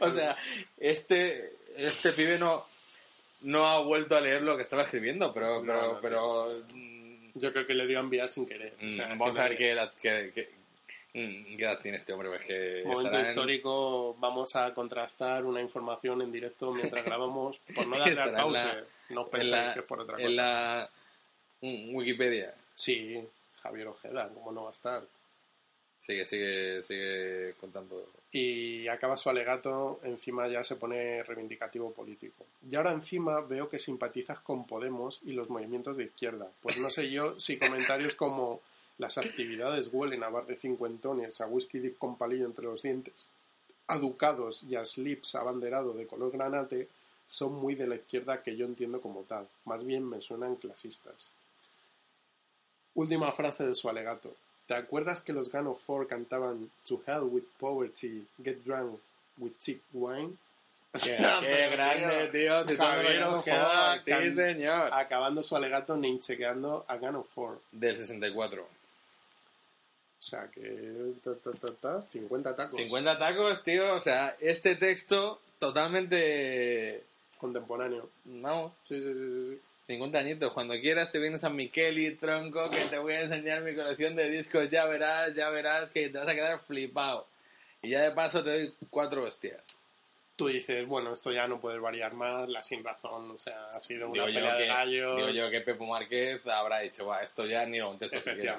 o 0.00 0.10
sea, 0.10 0.34
este, 0.78 1.58
este 1.76 2.12
pibe 2.12 2.38
no, 2.38 2.64
no 3.42 3.66
ha 3.66 3.80
vuelto 3.80 4.16
a 4.16 4.22
leer 4.22 4.40
lo 4.40 4.56
que 4.56 4.62
estaba 4.62 4.84
escribiendo, 4.84 5.34
pero, 5.34 5.62
No, 5.62 5.66
pero, 5.66 5.92
no, 5.92 6.00
pero 6.00 6.64
mm, 6.72 7.32
Yo 7.34 7.52
creo 7.52 7.66
que 7.66 7.74
le 7.74 7.86
dio 7.86 7.98
a 7.98 8.02
enviar 8.02 8.30
sin 8.30 8.46
querer. 8.46 8.72
O 8.82 8.92
sea, 8.92 9.08
mm, 9.08 9.18
vamos 9.18 9.36
que 9.36 9.42
a 9.42 9.44
ver 9.44 9.58
qué 9.58 9.72
edad, 9.72 9.92
qué, 10.00 10.48
qué- 11.12 11.18
mm, 11.54 11.60
edad 11.60 11.78
tiene 11.80 11.96
este 11.96 12.12
hombre. 12.12 12.28
Pues 12.28 12.42
que 12.44 12.82
Momento 12.86 13.18
en- 13.18 13.24
histórico, 13.24 14.14
vamos 14.18 14.54
a 14.56 14.72
contrastar 14.74 15.44
una 15.44 15.60
información 15.60 16.22
en 16.22 16.32
directo 16.32 16.72
mientras 16.72 17.04
grabamos, 17.04 17.58
por 17.74 17.86
no 17.86 17.98
darle 17.98 18.20
al 18.20 18.28
en 18.28 18.34
la- 18.34 18.42
pause. 18.42 18.84
no 19.10 19.22
en 19.24 19.30
penséis 19.30 19.50
la, 19.50 19.72
que 19.74 19.80
es 19.80 19.84
por 19.86 20.00
otra 20.00 20.16
en 20.18 20.26
cosa. 20.26 20.36
la 20.36 20.90
mm, 21.62 21.94
Wikipedia. 21.94 22.54
Sí, 22.74 23.22
Javier 23.62 23.88
Ojeda, 23.88 24.28
¿cómo 24.32 24.52
no 24.52 24.62
va 24.64 24.70
a 24.70 24.72
estar? 24.72 25.02
Sigue, 26.00 26.24
sigue, 26.24 26.82
sigue 26.82 27.54
contando. 27.60 28.08
Y 28.32 28.88
acaba 28.88 29.18
su 29.18 29.28
alegato, 29.28 30.00
encima 30.04 30.48
ya 30.48 30.64
se 30.64 30.76
pone 30.76 31.22
reivindicativo 31.24 31.92
político. 31.92 32.46
Y 32.70 32.74
ahora 32.76 32.92
encima 32.92 33.42
veo 33.42 33.68
que 33.68 33.78
simpatizas 33.78 34.38
con 34.40 34.66
Podemos 34.66 35.20
y 35.26 35.32
los 35.32 35.50
movimientos 35.50 35.98
de 35.98 36.04
izquierda. 36.04 36.48
Pues 36.62 36.78
no 36.78 36.88
sé 36.88 37.10
yo 37.10 37.38
si 37.38 37.58
comentarios 37.58 38.14
como 38.14 38.62
las 39.00 39.16
actividades 39.16 39.88
huelen 39.90 40.22
a 40.22 40.28
bar 40.28 40.46
de 40.46 40.56
cincuentones, 40.56 41.40
a 41.40 41.46
whisky 41.46 41.78
dip 41.78 41.96
con 41.98 42.16
palillo 42.16 42.44
entre 42.44 42.66
los 42.66 42.82
dientes, 42.82 43.26
a 43.86 43.98
ducados 43.98 44.62
y 44.64 44.76
a 44.76 44.84
slips 44.84 45.34
abanderado 45.34 45.94
de 45.94 46.06
color 46.06 46.30
granate 46.30 46.86
son 47.26 47.54
muy 47.54 47.74
de 47.74 47.86
la 47.86 47.94
izquierda 47.94 48.42
que 48.42 48.56
yo 48.56 48.66
entiendo 48.66 49.00
como 49.00 49.22
tal. 49.22 49.48
Más 49.64 49.84
bien 49.86 50.06
me 50.06 50.20
suenan 50.20 50.56
clasistas. 50.56 51.30
Última 52.94 53.32
frase 53.32 53.66
de 53.66 53.74
su 53.74 53.88
alegato. 53.88 54.34
¿Te 54.66 54.74
acuerdas 54.74 55.22
que 55.22 55.32
los 55.32 55.50
Gano 55.50 55.78
4 55.86 56.06
cantaban 56.06 56.70
To 56.86 57.02
hell 57.06 57.22
with 57.22 57.44
poverty, 57.58 58.26
get 58.44 58.62
drunk 58.64 59.00
with 59.38 59.52
cheap 59.58 59.80
wine? 59.92 60.36
Qué, 60.92 61.16
grande, 61.72 62.28
tío. 62.28 62.66
Javier 62.76 63.22
Ojeda. 63.22 63.98
Sí, 64.00 64.30
señor. 64.32 64.90
Acabando 64.92 65.42
su 65.42 65.56
alegato 65.56 65.96
ninchequeando 65.96 66.84
a 66.86 66.96
Gano 66.96 67.24
4. 67.34 67.62
Del 67.72 67.96
64. 67.96 68.79
O 70.20 70.22
sea 70.22 70.48
que... 70.52 71.14
Ta, 71.24 71.34
ta, 71.36 71.50
ta, 71.52 71.68
ta, 71.80 72.02
50 72.12 72.54
tacos. 72.54 72.78
50 72.78 73.18
tacos, 73.18 73.62
tío. 73.62 73.94
O 73.94 74.00
sea, 74.00 74.36
este 74.40 74.76
texto 74.76 75.40
totalmente. 75.58 77.02
Contemporáneo. 77.38 78.10
Vamos, 78.24 78.72
Sí, 78.84 79.00
sí, 79.00 79.12
sí, 79.14 79.14
sí, 79.14 79.48
sí. 79.54 79.60
50 79.86 80.18
añitos. 80.18 80.52
Cuando 80.52 80.74
quieras 80.74 81.10
te 81.10 81.18
vienes 81.18 81.42
a 81.42 81.50
Miqueli, 81.50 82.14
tronco, 82.16 82.70
que 82.70 82.80
te 82.82 82.98
voy 82.98 83.14
a 83.14 83.22
enseñar 83.22 83.62
mi 83.62 83.74
colección 83.74 84.14
de 84.14 84.28
discos. 84.28 84.70
Ya 84.70 84.84
verás, 84.84 85.34
ya 85.34 85.48
verás 85.50 85.90
que 85.90 86.08
te 86.10 86.18
vas 86.18 86.28
a 86.28 86.34
quedar 86.34 86.60
flipado. 86.60 87.26
Y 87.82 87.88
ya 87.90 88.02
de 88.02 88.10
paso 88.10 88.44
te 88.44 88.50
doy 88.50 88.74
cuatro 88.90 89.24
hostias. 89.24 89.62
Tú 90.36 90.48
dices, 90.48 90.86
bueno, 90.86 91.12
esto 91.12 91.32
ya 91.32 91.48
no 91.48 91.60
puede 91.60 91.78
variar 91.78 92.14
más, 92.14 92.48
la 92.48 92.62
sin 92.62 92.82
razón, 92.84 93.30
o 93.30 93.38
sea, 93.38 93.70
ha 93.74 93.80
sido 93.80 94.08
una 94.08 94.24
Digo 94.24 94.28
yo, 94.28 94.34
pelea 94.34 94.54
de 94.54 94.62
que, 94.62 94.68
gallos. 94.68 95.16
digo 95.16 95.28
yo 95.30 95.50
que 95.50 95.60
Pepo 95.60 95.84
Márquez 95.84 96.46
habrá 96.46 96.78
dicho, 96.78 97.06
va, 97.06 97.22
esto 97.22 97.44
ya 97.44 97.66
ni 97.66 97.78
lo 97.78 97.88
contesto 97.88 98.22
siquiera. 98.22 98.58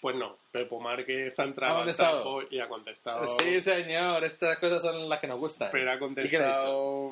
Pues 0.00 0.14
no, 0.16 0.36
Pepo 0.52 0.78
Márquez 0.80 1.38
ha 1.38 1.44
entrado 1.44 1.74
¿Ha 1.74 1.78
al 1.78 1.84
contestado? 1.86 2.42
y 2.50 2.60
ha 2.60 2.68
contestado. 2.68 3.26
Sí, 3.38 3.60
señor, 3.60 4.22
estas 4.24 4.58
cosas 4.58 4.82
son 4.82 5.08
las 5.08 5.20
que 5.20 5.26
nos 5.26 5.38
gustan. 5.38 5.70
Pero 5.72 5.90
ha 5.90 5.94
¿Y 5.94 6.28
qué 6.28 6.38
le 6.38 6.44
ha 6.44 6.54
contestado. 6.54 7.10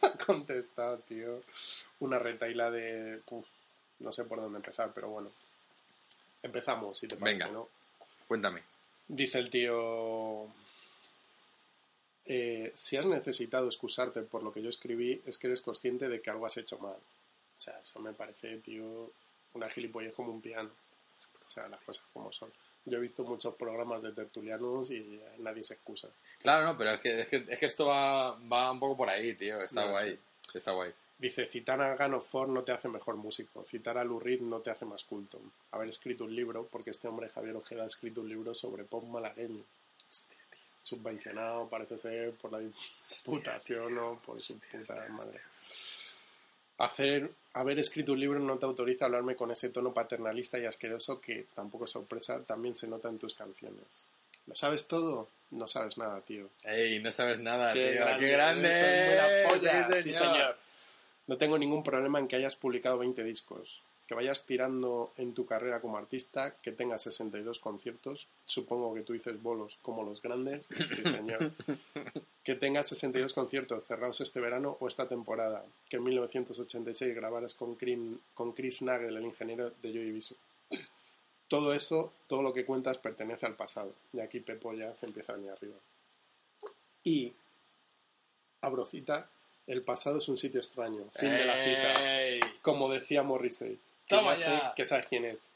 ha 0.02 0.10
contestado, 0.24 0.98
tío. 1.00 1.42
Una 2.00 2.18
retaila 2.18 2.70
de. 2.70 3.20
uf, 3.28 3.46
no 4.00 4.10
sé 4.12 4.24
por 4.24 4.40
dónde 4.40 4.56
empezar, 4.58 4.90
pero 4.94 5.08
bueno. 5.10 5.30
Empezamos, 6.42 6.98
si 6.98 7.06
te 7.08 7.16
parece, 7.16 7.38
Venga. 7.38 7.48
¿no? 7.52 7.68
Cuéntame. 8.26 8.62
Dice 9.08 9.38
el 9.38 9.50
tío. 9.50 10.44
eh, 12.24 12.72
si 12.74 12.96
has 12.96 13.06
necesitado 13.06 13.66
excusarte 13.66 14.22
por 14.22 14.42
lo 14.42 14.52
que 14.52 14.62
yo 14.62 14.68
escribí, 14.68 15.20
es 15.26 15.38
que 15.38 15.46
eres 15.46 15.60
consciente 15.60 16.08
de 16.08 16.20
que 16.20 16.30
algo 16.30 16.46
has 16.46 16.56
hecho 16.56 16.78
mal. 16.78 16.96
O 16.96 17.58
sea, 17.60 17.78
eso 17.82 18.00
me 18.00 18.12
parece, 18.12 18.56
tío, 18.58 19.10
una 19.54 19.68
gilipollez 19.68 20.14
como 20.14 20.32
un 20.32 20.40
piano. 20.40 20.70
O 21.46 21.48
sea, 21.48 21.68
las 21.68 21.80
cosas 21.80 22.04
como 22.12 22.32
son. 22.32 22.52
Yo 22.84 22.98
he 22.98 23.00
visto 23.00 23.24
muchos 23.24 23.54
programas 23.54 24.02
de 24.02 24.12
tertulianos 24.12 24.90
y 24.90 24.96
eh, 24.96 25.34
nadie 25.38 25.62
se 25.62 25.74
excusa. 25.74 26.08
Claro, 26.42 26.66
no, 26.66 26.78
pero 26.78 26.92
es 26.92 27.00
que, 27.00 27.20
es 27.20 27.28
que, 27.28 27.44
es 27.48 27.58
que 27.58 27.66
esto 27.66 27.86
va, 27.86 28.32
va 28.32 28.70
un 28.70 28.80
poco 28.80 28.96
por 28.96 29.08
ahí, 29.10 29.34
tío. 29.34 29.60
Está 29.60 29.86
No, 29.86 29.92
guay. 29.92 30.18
Está 30.54 30.72
guay. 30.72 30.92
Dice, 31.18 31.46
citar 31.46 31.80
a 31.80 31.96
Gano 31.96 32.20
Ford 32.20 32.50
no 32.50 32.62
te 32.62 32.72
hace 32.72 32.88
mejor 32.88 33.16
músico, 33.16 33.64
citar 33.64 33.96
a 33.96 34.04
Lou 34.04 34.20
Reed 34.20 34.42
no 34.42 34.60
te 34.60 34.70
hace 34.70 34.84
más 34.84 35.04
culto. 35.04 35.40
Haber 35.70 35.88
escrito 35.88 36.24
un 36.24 36.36
libro, 36.36 36.68
porque 36.70 36.90
este 36.90 37.08
hombre 37.08 37.30
Javier 37.30 37.56
Ojeda 37.56 37.84
ha 37.84 37.86
escrito 37.86 38.20
un 38.20 38.28
libro 38.28 38.54
sobre 38.54 38.84
pop 38.84 39.02
malagueño. 39.04 39.64
Subvencionado, 40.82 41.68
parece 41.68 41.98
ser, 41.98 42.34
por 42.34 42.52
la 42.52 42.60
diputación 42.60 43.98
o 43.98 44.20
por 44.20 44.42
su 44.42 44.60
puta 44.60 45.06
madre. 45.08 45.40
Hacer, 46.78 47.30
haber 47.54 47.78
escrito 47.78 48.12
un 48.12 48.20
libro 48.20 48.38
no 48.38 48.58
te 48.58 48.66
autoriza 48.66 49.04
a 49.04 49.06
hablarme 49.06 49.34
con 49.34 49.50
ese 49.50 49.70
tono 49.70 49.92
paternalista 49.94 50.58
y 50.58 50.66
asqueroso 50.66 51.20
que, 51.20 51.46
tampoco 51.54 51.86
es 51.86 51.90
sorpresa, 51.90 52.40
también 52.44 52.74
se 52.76 52.86
nota 52.86 53.08
en 53.08 53.18
tus 53.18 53.34
canciones. 53.34 54.04
¿Lo 54.46 54.54
sabes 54.54 54.86
todo? 54.86 55.28
No 55.52 55.66
sabes 55.66 55.96
nada, 55.96 56.20
tío. 56.20 56.48
Ey, 56.64 56.98
no 57.00 57.10
sabes 57.10 57.40
nada, 57.40 57.72
Qué 57.72 57.92
tío. 57.92 58.00
grande, 58.04 58.26
¡Qué 58.26 58.32
grande! 58.32 59.08
es 59.08 59.16
la 59.16 59.48
polla. 59.48 59.92
Sí, 59.92 60.02
Sí, 60.02 60.14
señor. 60.14 60.56
No 61.28 61.36
tengo 61.38 61.58
ningún 61.58 61.82
problema 61.82 62.18
en 62.20 62.28
que 62.28 62.36
hayas 62.36 62.54
publicado 62.56 62.98
20 62.98 63.24
discos, 63.24 63.80
que 64.06 64.14
vayas 64.14 64.46
tirando 64.46 65.12
en 65.16 65.34
tu 65.34 65.46
carrera 65.46 65.80
como 65.80 65.98
artista, 65.98 66.54
que 66.62 66.70
tengas 66.70 67.02
62 67.02 67.58
conciertos, 67.58 68.28
supongo 68.44 68.94
que 68.94 69.02
tú 69.02 69.12
dices 69.12 69.42
bolos 69.42 69.78
como 69.82 70.04
los 70.04 70.22
grandes, 70.22 70.66
sí 70.74 71.02
señor, 71.02 71.52
que 72.44 72.54
tengas 72.54 72.88
62 72.88 73.34
conciertos 73.34 73.84
cerrados 73.84 74.20
este 74.20 74.40
verano 74.40 74.76
o 74.80 74.86
esta 74.86 75.08
temporada, 75.08 75.64
que 75.88 75.96
en 75.96 76.04
1986 76.04 77.14
grabaras 77.16 77.54
con, 77.54 77.74
Chris 77.74 78.82
Nagel, 78.82 79.16
el 79.16 79.24
ingeniero 79.24 79.70
de 79.70 79.92
Joy 79.92 80.04
Division. 80.04 80.38
Todo 81.48 81.74
eso, 81.74 82.12
todo 82.28 82.42
lo 82.42 82.52
que 82.52 82.64
cuentas 82.64 82.98
pertenece 82.98 83.46
al 83.46 83.56
pasado, 83.56 83.92
y 84.12 84.20
aquí 84.20 84.40
Pepo 84.40 84.72
ya 84.72 84.94
se 84.94 85.06
empieza 85.06 85.32
a 85.32 85.36
venir 85.36 85.50
arriba. 85.50 85.76
Y, 87.02 87.32
abro 88.60 88.84
cita, 88.84 89.28
el 89.66 89.82
pasado 89.82 90.18
es 90.18 90.28
un 90.28 90.38
sitio 90.38 90.60
extraño, 90.60 91.04
fin 91.12 91.30
de 91.30 91.44
la 91.44 91.64
cita. 91.64 92.48
Como 92.62 92.90
decía 92.90 93.24
Morrissey. 93.24 93.78
Que 94.06 94.14
Toma 94.16 94.34
ya 94.34 94.44
sé 94.44 94.50
ya. 94.50 94.74
que 94.76 94.86
sabes 94.86 95.06
quién 95.06 95.24
es. 95.24 95.50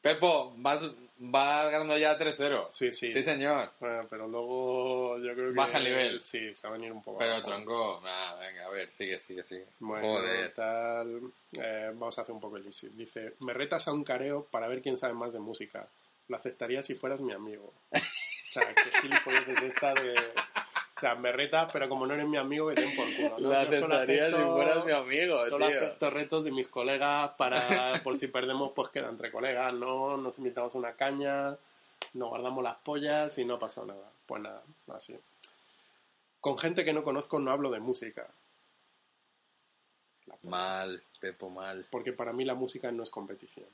Pepo, 0.00 0.52
vas, 0.56 0.84
vas 1.18 1.70
ganando 1.70 1.96
ya 1.96 2.18
3-0. 2.18 2.66
Sí, 2.72 2.92
sí. 2.92 3.12
Sí, 3.12 3.22
señor. 3.22 3.70
Bueno, 3.78 4.06
pero 4.10 4.26
luego 4.26 5.18
yo 5.18 5.32
creo 5.34 5.50
que... 5.50 5.56
Baja 5.56 5.78
el 5.78 5.84
nivel. 5.84 6.20
Sí, 6.20 6.52
se 6.56 6.66
va 6.66 6.74
a 6.74 6.76
venir 6.76 6.90
un 6.92 7.02
poco 7.02 7.18
Pero 7.18 7.34
abajo. 7.34 7.46
tronco, 7.46 8.00
nada, 8.02 8.34
venga, 8.40 8.66
a 8.66 8.70
ver, 8.70 8.90
sigue, 8.90 9.18
sigue, 9.20 9.44
sigue. 9.44 9.66
Bueno, 9.78 10.08
Joder. 10.08 10.52
tal... 10.54 11.20
eh, 11.60 11.90
vamos 11.94 12.18
a 12.18 12.22
hacer 12.22 12.34
un 12.34 12.40
poco 12.40 12.56
el 12.56 12.66
easy. 12.66 12.88
Dice, 12.88 13.34
me 13.40 13.52
retas 13.52 13.86
a 13.86 13.92
un 13.92 14.02
careo 14.02 14.44
para 14.50 14.66
ver 14.66 14.82
quién 14.82 14.96
sabe 14.96 15.14
más 15.14 15.32
de 15.32 15.38
música. 15.38 15.86
Lo 16.28 16.36
aceptaría 16.36 16.82
si 16.82 16.94
fueras 16.96 17.20
mi 17.20 17.32
amigo. 17.32 17.72
o 17.92 17.98
sea, 18.46 18.74
qué 18.74 18.90
gilipollez 19.02 19.46
es 19.48 19.62
esta 19.62 19.94
de... 19.94 20.14
O 21.02 21.04
sea, 21.04 21.16
me 21.16 21.32
retas, 21.32 21.68
pero 21.72 21.88
como 21.88 22.06
no 22.06 22.14
eres 22.14 22.28
mi 22.28 22.36
amigo, 22.36 22.68
que 22.68 22.76
te 22.76 22.82
den 22.82 22.94
por 22.94 23.06
culo. 23.16 23.38
¿no? 23.40 23.48
La 23.50 23.62
aceptaría 23.62 24.28
si 24.28 24.34
acepto- 24.36 24.52
fueras 24.54 24.86
mi 24.86 24.92
amigo, 24.92 25.42
Solo 25.46 25.66
tío. 25.66 25.76
acepto 25.78 26.10
retos 26.10 26.44
de 26.44 26.52
mis 26.52 26.68
colegas 26.68 27.32
para, 27.32 28.00
por 28.04 28.16
si 28.16 28.28
perdemos, 28.28 28.70
pues 28.72 28.90
queda 28.90 29.08
entre 29.08 29.32
colegas, 29.32 29.74
¿no? 29.74 30.16
Nos 30.16 30.38
invitamos 30.38 30.72
a 30.76 30.78
una 30.78 30.92
caña, 30.92 31.56
nos 32.14 32.28
guardamos 32.28 32.62
las 32.62 32.76
pollas 32.84 33.36
y 33.36 33.44
no 33.44 33.58
pasa 33.58 33.84
nada. 33.84 34.12
Pues 34.26 34.42
nada, 34.42 34.62
así. 34.94 35.18
Con 36.40 36.56
gente 36.56 36.84
que 36.84 36.92
no 36.92 37.02
conozco 37.02 37.40
no 37.40 37.50
hablo 37.50 37.68
de 37.72 37.80
música, 37.80 38.28
Mal, 40.42 41.02
Pepo, 41.20 41.50
mal. 41.50 41.84
porque 41.90 42.12
para 42.12 42.32
mí 42.32 42.44
la 42.44 42.54
música 42.54 42.90
no 42.92 43.02
es 43.02 43.10
competición. 43.10 43.66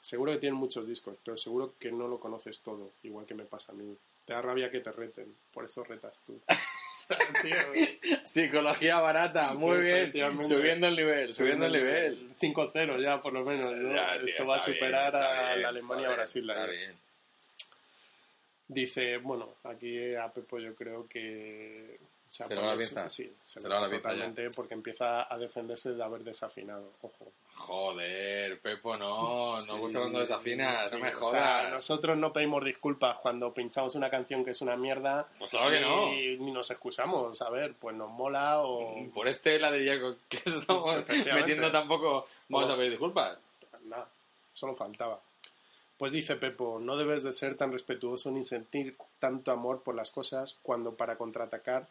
Seguro 0.00 0.32
que 0.32 0.38
tienen 0.38 0.58
muchos 0.58 0.86
discos, 0.86 1.16
pero 1.24 1.36
seguro 1.38 1.72
que 1.78 1.90
no 1.90 2.06
lo 2.06 2.20
conoces 2.20 2.60
todo, 2.60 2.90
igual 3.02 3.24
que 3.26 3.34
me 3.34 3.44
pasa 3.44 3.72
a 3.72 3.74
mí. 3.74 3.96
Te 4.24 4.32
da 4.32 4.42
rabia 4.42 4.70
que 4.70 4.80
te 4.80 4.92
reten, 4.92 5.34
por 5.52 5.64
eso 5.64 5.82
retas 5.84 6.22
tú. 6.24 6.40
Psicología 8.24 9.00
barata, 9.00 9.54
muy 9.54 9.80
bien. 9.80 10.12
Subiendo 10.44 10.86
el 10.86 10.96
nivel, 10.96 11.34
subiendo 11.34 11.66
el 11.66 11.72
nivel. 11.72 12.34
5-0 12.38 13.00
ya, 13.02 13.20
por 13.20 13.32
lo 13.32 13.44
menos. 13.44 13.74
¿no? 13.74 13.94
Ya, 13.94 14.18
tío, 14.20 14.28
Esto 14.28 14.46
va 14.46 14.56
a 14.56 14.64
bien, 14.64 14.76
superar 14.76 15.16
a 15.16 15.48
bien, 15.50 15.62
la 15.62 15.68
Alemania-Brasil. 15.68 16.48
Está 16.48 16.66
bien. 16.66 16.94
Dice, 18.68 19.18
bueno, 19.18 19.56
aquí 19.64 20.14
a 20.14 20.32
Pepo 20.32 20.58
yo 20.58 20.74
creo 20.74 21.06
que... 21.08 21.98
Se, 22.32 22.44
ha 22.44 22.46
¿Se 22.46 22.54
le 22.54 22.62
va 22.62 22.68
la 22.68 22.76
pinza? 22.78 23.08
Sí, 23.10 23.30
se, 23.42 23.60
Se 23.60 23.68
le 23.68 23.74
va 23.74 23.82
la 23.82 23.90
pinza 23.90 24.08
ya. 24.08 24.14
totalmente 24.14 24.50
porque 24.56 24.72
empieza 24.72 25.30
a 25.30 25.36
defenderse 25.36 25.92
de 25.92 26.02
haber 26.02 26.24
desafinado. 26.24 26.92
Ojo. 27.02 27.30
Joder, 27.52 28.58
Pepo, 28.58 28.96
no, 28.96 29.56
no 29.56 29.60
Sí, 29.62 29.78
gusta 29.78 29.98
cuando 29.98 30.20
desafinas, 30.20 30.88
sí, 30.88 30.94
no 30.96 31.02
me 31.02 31.08
o 31.08 31.12
sea, 31.12 31.18
jodas. 31.20 31.72
nosotros 31.72 32.16
no 32.16 32.32
pedimos 32.32 32.64
disculpas 32.64 33.18
cuando 33.18 33.52
pinchamos 33.52 33.94
una 33.96 34.08
canción 34.08 34.42
que 34.42 34.52
es 34.52 34.62
una 34.62 34.76
mierda. 34.78 35.26
Pues 35.38 35.50
claro 35.50 35.70
que 35.72 35.80
no. 35.80 36.06
Ni, 36.06 36.38
ni 36.38 36.52
nos 36.52 36.70
excusamos. 36.70 37.42
A 37.42 37.50
ver, 37.50 37.74
pues 37.74 37.94
nos 37.94 38.08
mola 38.10 38.62
o... 38.62 38.96
Por 39.12 39.28
este 39.28 39.60
ladrillaco 39.60 40.16
que 40.30 40.38
estamos 40.38 41.04
metiendo 41.06 41.70
tampoco 41.70 42.28
vamos 42.48 42.70
a 42.70 42.76
pedir 42.76 42.92
disculpas. 42.92 43.36
Nada, 43.84 44.08
solo 44.54 44.74
faltaba. 44.74 45.20
Pues 45.98 46.12
dice 46.12 46.36
Pepo, 46.36 46.78
no 46.80 46.96
debes 46.96 47.24
de 47.24 47.34
ser 47.34 47.58
tan 47.58 47.72
respetuoso 47.72 48.30
ni 48.30 48.42
sentir 48.42 48.96
tanto 49.18 49.52
amor 49.52 49.82
por 49.82 49.94
las 49.94 50.10
cosas 50.10 50.56
cuando 50.62 50.94
para 50.94 51.16
contraatacar 51.18 51.86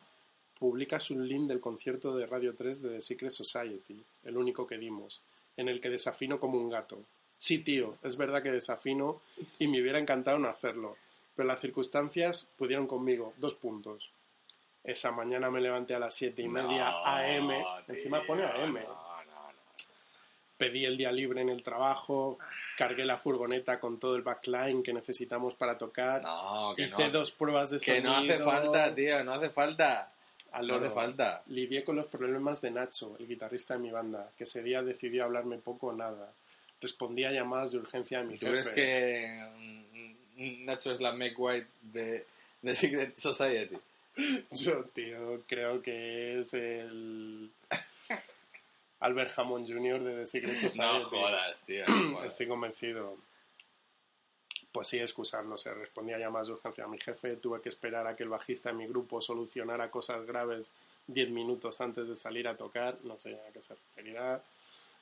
publicas 0.62 1.10
un 1.10 1.28
link 1.28 1.48
del 1.48 1.60
concierto 1.60 2.16
de 2.16 2.28
Radio 2.28 2.54
3 2.56 2.84
de 2.84 2.90
The 2.92 3.02
Secret 3.02 3.32
Society, 3.32 4.00
el 4.24 4.38
único 4.38 4.68
que 4.68 4.78
dimos, 4.78 5.24
en 5.58 5.68
el 5.68 5.82
que 5.82 5.90
desafino 5.90 6.40
como 6.40 6.60
un 6.60 6.70
gato. 6.70 7.00
Sí, 7.36 7.64
tío, 7.64 7.98
es 8.04 8.16
verdad 8.16 8.44
que 8.44 8.52
desafino 8.52 9.22
y 9.58 9.68
me 9.68 9.82
hubiera 9.82 9.98
encantado 9.98 10.38
no 10.38 10.50
hacerlo, 10.50 10.98
pero 11.36 11.48
las 11.48 11.60
circunstancias 11.60 12.48
pudieron 12.60 12.86
conmigo. 12.86 13.34
Dos 13.38 13.56
puntos. 13.56 14.12
Esa 14.84 15.12
mañana 15.12 15.50
me 15.50 15.62
levanté 15.62 15.96
a 15.96 16.00
las 16.00 16.14
siete 16.14 16.44
y 16.44 16.48
media 16.48 16.92
No, 16.92 17.06
AM, 17.08 17.48
tío, 17.48 17.96
encima 17.96 18.22
pone 18.22 18.44
AM. 18.44 18.74
No, 18.76 18.82
no, 18.82 18.84
no. 18.84 19.54
Pedí 20.60 20.86
el 20.86 20.96
día 20.96 21.12
libre 21.12 21.42
en 21.42 21.50
el 21.50 21.64
trabajo, 21.64 22.38
cargué 22.78 23.04
la 23.04 23.18
furgoneta 23.18 23.80
con 23.80 23.98
todo 23.98 24.16
el 24.16 24.22
backline 24.22 24.84
que 24.84 24.94
necesitamos 24.94 25.56
para 25.56 25.76
tocar, 25.76 26.22
que 26.76 26.84
hice 26.84 27.10
dos 27.10 27.32
pruebas 27.32 27.72
de 27.72 27.80
Que 27.80 27.96
sonido. 28.00 28.12
no 28.12 28.18
hace 28.20 28.44
falta, 28.44 28.94
tío, 28.94 29.24
no 29.24 29.34
hace 29.34 29.50
falta. 29.50 30.14
Al 30.52 30.68
No 30.68 30.76
hace 30.76 30.90
falta. 30.90 31.44
Lidié 31.48 31.84
con 31.84 31.96
los 31.96 32.08
problemas 32.08 32.62
de 32.62 32.72
Nacho, 32.72 33.16
el 33.20 33.28
guitarrista 33.28 33.76
de 33.76 33.80
mi 33.80 33.92
banda, 33.92 34.32
que 34.38 34.44
ese 34.44 34.62
día 34.62 34.84
decidió 34.84 35.24
hablarme 35.24 35.58
poco 35.58 35.88
o 35.88 35.94
nada. 35.94 36.34
Respondí 36.82 37.24
a 37.24 37.32
llamadas 37.32 37.72
de 37.72 37.78
urgencia 37.78 38.20
de 38.20 38.26
mi 38.26 38.38
¿Tú 38.38 38.48
jefe. 38.48 38.72
crees 38.72 38.76
que 38.76 40.16
mm, 40.38 40.66
Nacho 40.66 40.92
es 40.92 41.00
la 41.00 41.14
Meg 41.14 41.40
White 41.40 41.68
de, 41.82 42.26
de 42.62 42.76
Secret 42.76 43.16
Society? 43.18 43.78
Yo, 44.52 44.84
tío, 44.94 45.42
creo 45.48 45.82
que 45.82 46.42
es 46.42 46.54
el... 46.54 47.50
Albert 49.00 49.32
Hammond 49.38 49.68
Jr. 49.68 50.04
de 50.04 50.16
The 50.22 50.28
Secret 50.28 50.58
Society. 50.58 51.00
No 51.00 51.06
jodas, 51.06 51.62
tío. 51.66 51.88
no 51.88 52.14
jodas. 52.16 52.32
Estoy 52.32 52.48
convencido. 52.48 53.18
Pues 54.72 54.88
sí, 54.88 55.00
excusándose. 55.00 55.74
Respondí 55.74 56.14
a 56.14 56.18
llamadas 56.18 56.48
de 56.48 56.54
urgencia 56.54 56.86
a 56.86 56.88
mi 56.88 56.98
jefe. 56.98 57.36
Tuve 57.36 57.62
que 57.62 57.70
esperar 57.70 58.08
a 58.08 58.16
que 58.16 58.24
el 58.24 58.30
bajista 58.30 58.70
de 58.70 58.76
mi 58.76 58.88
grupo 58.88 59.22
solucionara 59.22 59.92
cosas 59.92 60.26
graves 60.26 60.72
10 61.08 61.30
minutos 61.32 61.82
antes 61.82 62.08
de 62.08 62.16
salir 62.16 62.48
a 62.48 62.56
tocar. 62.56 62.98
No 63.04 63.20
sé 63.20 63.40
a 63.48 63.52
qué 63.52 63.62
se 63.62 63.76
referirá. 63.76 64.42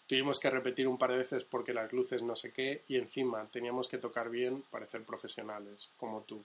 Tuvimos 0.07 0.39
que 0.39 0.49
repetir 0.49 0.88
un 0.88 0.97
par 0.97 1.11
de 1.11 1.17
veces 1.17 1.43
porque 1.43 1.72
las 1.74 1.93
luces 1.93 2.24
no 2.24 2.36
sé 2.36 2.51
qué. 2.51 2.84
Y 2.88 2.97
encima 2.97 3.47
teníamos 3.51 3.88
que 3.88 3.99
tocar 3.99 4.30
bien, 4.30 4.63
parecer 4.72 5.03
profesionales, 5.03 5.89
como 5.97 6.22
tú. 6.22 6.43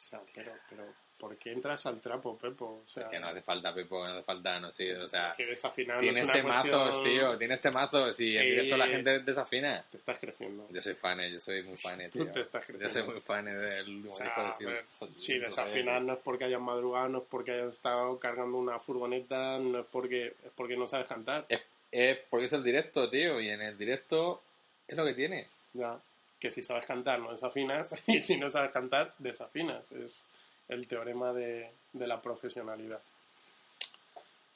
Sea, 0.00 0.20
pero, 0.32 0.52
pero, 0.70 0.84
¿por 1.18 1.36
qué 1.38 1.50
entras 1.50 1.84
al 1.86 2.00
trapo, 2.00 2.38
Pepo? 2.38 2.82
O 2.86 2.88
sea, 2.88 3.08
Que 3.08 3.18
no 3.18 3.26
hace 3.26 3.42
falta, 3.42 3.74
Pepo, 3.74 4.00
que 4.00 4.06
no 4.08 4.14
hace 4.14 4.22
falta, 4.22 4.60
no 4.60 4.70
sé, 4.72 4.96
o 4.96 5.08
sea... 5.08 5.34
que 5.36 5.44
desafinar 5.44 5.98
Tienes 5.98 6.30
temazos, 6.30 6.94
cuestión- 6.96 7.04
tío, 7.04 7.36
tienes 7.38 7.60
temazos 7.60 8.20
y 8.20 8.36
en 8.36 8.44
directo 8.44 8.76
la 8.76 8.86
Eh, 8.86 8.90
gente 8.90 9.18
desafina. 9.18 9.84
Te 9.90 9.96
estás 9.96 10.16
creciendo. 10.20 10.68
Yo 10.70 10.80
soy 10.80 10.94
fan, 10.94 11.18
eh, 11.18 11.32
yo 11.32 11.40
soy 11.40 11.64
muy 11.64 11.76
fan, 11.76 12.00
eh, 12.00 12.10
Tú 12.10 12.22
tío. 12.24 12.32
te 12.32 12.40
estás 12.40 12.64
Yo 12.68 12.78
creciendo. 12.78 12.90
soy 12.90 13.02
muy 13.14 13.20
fan 13.20 13.48
eh, 13.48 13.54
del 13.54 14.06
O 14.08 14.12
sea, 14.12 14.54
de 14.56 14.82
si 14.82 14.88
Society. 15.08 15.38
desafinar 15.40 16.00
no 16.02 16.12
es 16.12 16.20
porque 16.22 16.44
hayan 16.44 16.62
madrugado, 16.62 17.08
no 17.08 17.18
es 17.18 17.24
porque 17.28 17.50
hayan 17.50 17.70
estado 17.70 18.20
cargando 18.20 18.56
una 18.56 18.78
furgoneta, 18.78 19.58
no 19.58 19.80
es 19.80 19.86
porque, 19.90 20.26
es 20.28 20.52
porque 20.54 20.76
no 20.76 20.86
sabes 20.86 21.08
cantar. 21.08 21.44
Es, 21.48 21.60
es 21.90 22.18
porque 22.30 22.46
es 22.46 22.52
el 22.52 22.62
directo, 22.62 23.10
tío, 23.10 23.40
y 23.40 23.48
en 23.48 23.62
el 23.62 23.76
directo 23.76 24.42
es 24.86 24.96
lo 24.96 25.04
que 25.04 25.14
tienes. 25.14 25.58
Ya, 25.74 25.98
que 26.38 26.52
si 26.52 26.62
sabes 26.62 26.86
cantar 26.86 27.20
no 27.20 27.32
desafinas 27.32 27.94
y 28.06 28.20
si 28.20 28.36
no 28.36 28.50
sabes 28.50 28.70
cantar 28.72 29.14
desafinas. 29.18 29.90
Es 29.92 30.24
el 30.68 30.86
teorema 30.86 31.32
de, 31.32 31.70
de 31.92 32.06
la 32.06 32.20
profesionalidad. 32.20 33.00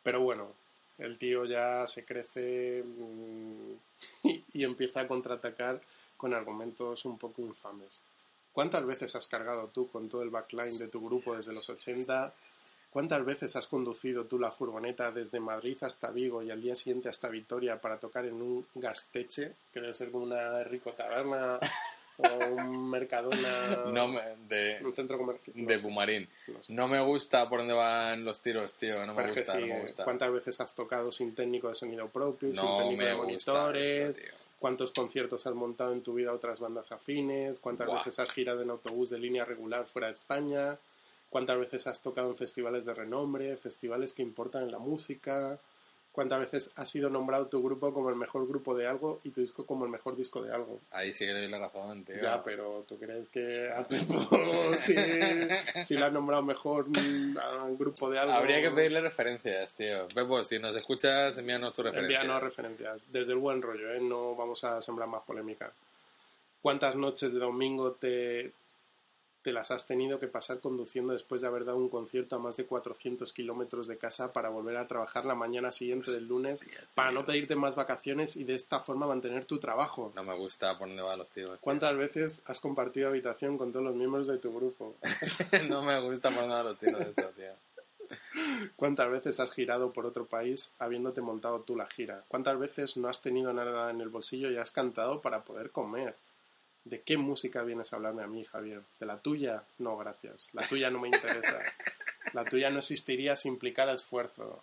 Pero 0.03 0.21
bueno, 0.21 0.53
el 0.99 1.19
tío 1.19 1.45
ya 1.45 1.87
se 1.87 2.05
crece 2.05 2.85
mm, 2.85 3.73
y, 4.53 4.65
empieza 4.65 5.01
a 5.01 5.09
contraatacar 5.09 5.81
con 6.17 6.35
argumentos 6.35 7.05
un 7.05 7.19
poco 7.19 7.43
infames. 7.43 8.01
¿Cuántas 8.53 8.85
veces 8.85 9.15
has 9.17 9.27
cargado 9.27 9.69
tú 9.69 9.89
con 9.91 10.09
todo 10.09 10.23
el 10.23 10.31
backline 10.31 10.79
de 10.79 10.89
tu 10.89 11.05
grupo 11.05 11.35
desde 11.35 11.55
los 11.55 11.69
80? 11.69 12.33
¿Cuántas 12.93 13.25
veces 13.25 13.57
has 13.57 13.67
conducido 13.69 14.25
tú 14.27 14.39
la 14.39 14.53
furgoneta 14.53 15.11
desde 15.11 15.41
Madrid 15.41 15.79
hasta 15.81 16.11
Vigo 16.11 16.43
y 16.43 16.51
al 16.51 16.61
día 16.61 16.77
siguiente 16.77 17.09
hasta 17.09 17.29
Vitoria 17.29 17.81
para 17.81 17.97
tocar 17.99 18.27
en 18.27 18.35
un 18.35 18.67
gasteche, 18.75 19.55
que 19.73 19.81
debe 19.81 19.95
ser 19.95 20.11
como 20.11 20.25
una 20.25 20.63
rico 20.65 20.93
taberna 20.93 21.59
o 22.19 22.47
un 22.55 22.91
mercadona, 22.91 23.85
No 23.91 24.09
me, 24.09 24.21
de, 24.47 24.79
un 24.85 24.95
centro 24.95 25.17
comercial? 25.17 25.57
no 25.57 25.67
de 25.67 25.79
sé, 25.79 25.85
Bumarín. 25.85 26.29
no 26.49 26.63
sé. 26.63 26.73
No 26.73 26.87
me 26.87 27.01
gusta 27.01 27.49
por 27.49 27.61
dónde 27.61 27.73
van 27.73 28.25
los 28.27 28.41
tiros, 28.41 28.75
tío. 28.75 29.07
No 29.07 29.15
me 29.15 29.23
Pero 29.23 29.29
es 29.29 29.35
que 29.35 29.41
gusta, 29.41 29.53
sí, 29.55 29.61
no 29.61 29.67
me 29.69 29.79
eh, 29.79 29.83
gusta. 29.83 30.05
¿Cuántas 30.05 30.33
veces 30.33 30.61
has 30.61 30.75
tocado 30.77 31.11
sin 31.11 31.35
técnico 31.35 31.69
de 31.71 31.75
sonido 31.75 32.09
propio, 32.09 32.55
sin 32.55 32.79
técnico 32.79 33.05
de 33.05 33.15
monitores? 33.15 33.89
esto, 33.89 34.21
tío. 34.21 34.33
¿Cuántos 34.59 34.93
conciertos 34.93 35.45
has 35.47 35.55
montado 35.55 35.93
en 35.93 36.03
tu 36.03 36.13
vida 36.15 36.31
a 36.31 36.35
otras 36.35 36.61
bandas 36.61 36.93
afines? 36.93 37.59
¿Cuántas 37.59 37.87
Buah. 37.89 37.99
veces 38.05 38.19
has 38.21 38.31
girado 38.33 38.61
en 38.61 38.69
autobús 38.71 39.09
de 39.11 39.19
línea 39.19 39.45
regular 39.47 39.87
fuera 39.87 40.09
de 40.09 40.13
España? 40.13 40.79
¿Cuántas 41.33 41.59
veces 41.59 41.87
has 41.87 42.03
tocado 42.03 42.29
en 42.29 42.37
festivales 42.37 42.85
de 42.85 42.93
renombre, 42.93 43.57
festivales 43.57 44.13
que 44.13 44.21
importan 44.21 44.65
en 44.65 44.71
la 44.71 44.79
música? 44.79 45.59
¿Cuántas 46.13 46.41
veces 46.41 46.75
has 46.77 46.91
sido 46.91 47.09
nombrado 47.09 47.47
tu 47.47 47.63
grupo 47.63 47.95
como 47.95 48.11
el 48.11 48.17
mejor 48.17 48.47
grupo 48.47 48.77
de 48.77 48.87
algo 48.87 49.19
y 49.25 49.31
tu 49.31 49.41
disco 49.41 49.65
como 49.65 49.87
el 49.87 49.91
mejor 49.91 50.15
disco 50.15 50.43
de 50.43 50.53
algo? 50.53 50.79
Ahí 50.91 51.11
sí 51.11 51.25
que 51.25 51.33
le 51.33 51.41
doy 51.41 51.49
la 51.49 51.59
razón, 51.59 52.05
tío. 52.05 52.21
Ya, 52.21 52.43
pero 52.43 52.85
¿tú 52.87 52.99
crees 52.99 53.31
que 53.31 53.71
a 53.75 53.83
Pepo 53.83 54.29
si, 54.77 54.95
si 55.83 55.95
le 55.95 56.05
has 56.05 56.13
nombrado 56.13 56.43
mejor 56.43 56.87
mm, 56.91 57.39
a 57.39 57.65
un 57.65 57.79
grupo 57.79 58.11
de 58.11 58.19
algo? 58.19 58.35
Habría 58.35 58.61
que 58.61 58.71
pedirle 58.71 59.01
referencias, 59.01 59.73
tío. 59.73 60.07
Pepo, 60.15 60.45
si 60.45 60.59
nos 60.59 60.77
escuchas, 60.77 61.39
envíanos 61.39 61.73
tu 61.73 61.83
referencia. 61.83 62.21
Envíanos 62.21 62.43
referencias. 62.43 63.11
Desde 63.11 63.33
el 63.33 63.39
buen 63.39 63.63
rollo, 63.63 63.91
¿eh? 63.91 64.01
No 64.03 64.35
vamos 64.35 64.63
a 64.65 64.83
sembrar 64.83 65.09
más 65.09 65.23
polémica. 65.23 65.73
¿Cuántas 66.61 66.95
noches 66.95 67.33
de 67.33 67.39
domingo 67.39 67.93
te, 67.93 68.53
te 69.43 69.53
las 69.53 69.71
has 69.71 69.87
tenido 69.87 70.19
que 70.19 70.29
pasar 70.29 70.61
conduciendo 70.61 71.13
después 71.13 71.41
de 71.41 71.49
haber 71.49 71.65
dado 71.65 71.79
un 71.79 71.89
concierto 71.89 72.37
a 72.37 72.39
más 72.39 72.57
de 72.57 72.65
400 72.65 73.33
kilómetros 73.33 73.87
de 73.87 73.99
casa 73.99 74.33
para 74.33 74.49
volver 74.49 74.77
a 74.77 74.87
trabajar 74.87 75.25
la 75.25 75.35
mañana 75.35 75.71
siguiente 75.71 76.11
del 76.11 76.29
lunes 76.29 76.65
para 76.95 77.11
no 77.11 77.27
pedirte 77.27 77.57
más 77.57 77.75
vacaciones 77.75 78.37
y 78.37 78.45
de 78.45 78.55
esta 78.55 78.81
forma 78.81 79.07
mantener 79.07 79.45
tu 79.45 79.59
trabajo? 79.59 80.13
No 80.15 80.23
me 80.23 80.37
gusta 80.37 80.79
por 80.79 80.89
dónde 80.89 81.03
van 81.03 81.19
los 81.19 81.29
tiros. 81.29 81.51
tío. 81.53 81.61
¿Cuántas 81.61 81.97
veces 81.97 82.43
has 82.47 82.61
compartido 82.61 83.09
habitación 83.09 83.59
con 83.59 83.73
todos 83.73 83.85
los 83.85 83.95
miembros 83.95 84.27
de 84.27 84.39
tu 84.39 84.55
grupo? 84.55 84.97
no 85.69 85.83
me 85.83 86.01
gusta 86.01 86.31
por 86.31 86.47
van 86.49 86.65
los 86.65 86.79
tiros 86.79 87.01
esto, 87.01 87.29
tío. 87.37 87.53
¿Cuántas 88.77 89.11
veces 89.11 89.41
has 89.41 89.51
girado 89.51 89.93
por 89.93 90.07
otro 90.07 90.27
país 90.27 90.73
habiéndote 90.79 91.21
montado 91.21 91.61
tú 91.61 91.77
la 91.77 91.87
gira? 91.87 92.25
¿Cuántas 92.29 92.59
veces 92.59 92.97
no 92.97 93.09
has 93.09 93.23
tenido 93.23 93.53
nada 93.53 93.91
en 93.91 94.01
el 94.01 94.09
bolsillo 94.09 94.51
y 94.51 94.57
has 94.57 94.71
cantado 94.71 95.21
para 95.21 95.43
poder 95.43 95.71
comer? 95.71 96.15
¿De 96.85 97.01
qué 97.01 97.17
música 97.17 97.63
vienes 97.63 97.93
a 97.93 97.97
hablarme 97.97 98.23
a 98.23 98.27
mí, 98.27 98.45
Javier? 98.45 98.83
¿De 98.99 99.07
la 99.07 99.19
tuya? 99.19 99.63
No, 99.79 99.97
gracias. 99.97 100.49
La 100.53 100.67
tuya 100.67 100.91
no 100.91 100.99
me 100.99 101.09
interesa. 101.09 101.61
La 102.33 102.45
tuya 102.45 102.71
no 102.71 102.79
existiría 102.79 103.37
si 103.37 103.49
implicara 103.49 103.93
esfuerzo. 103.93 104.63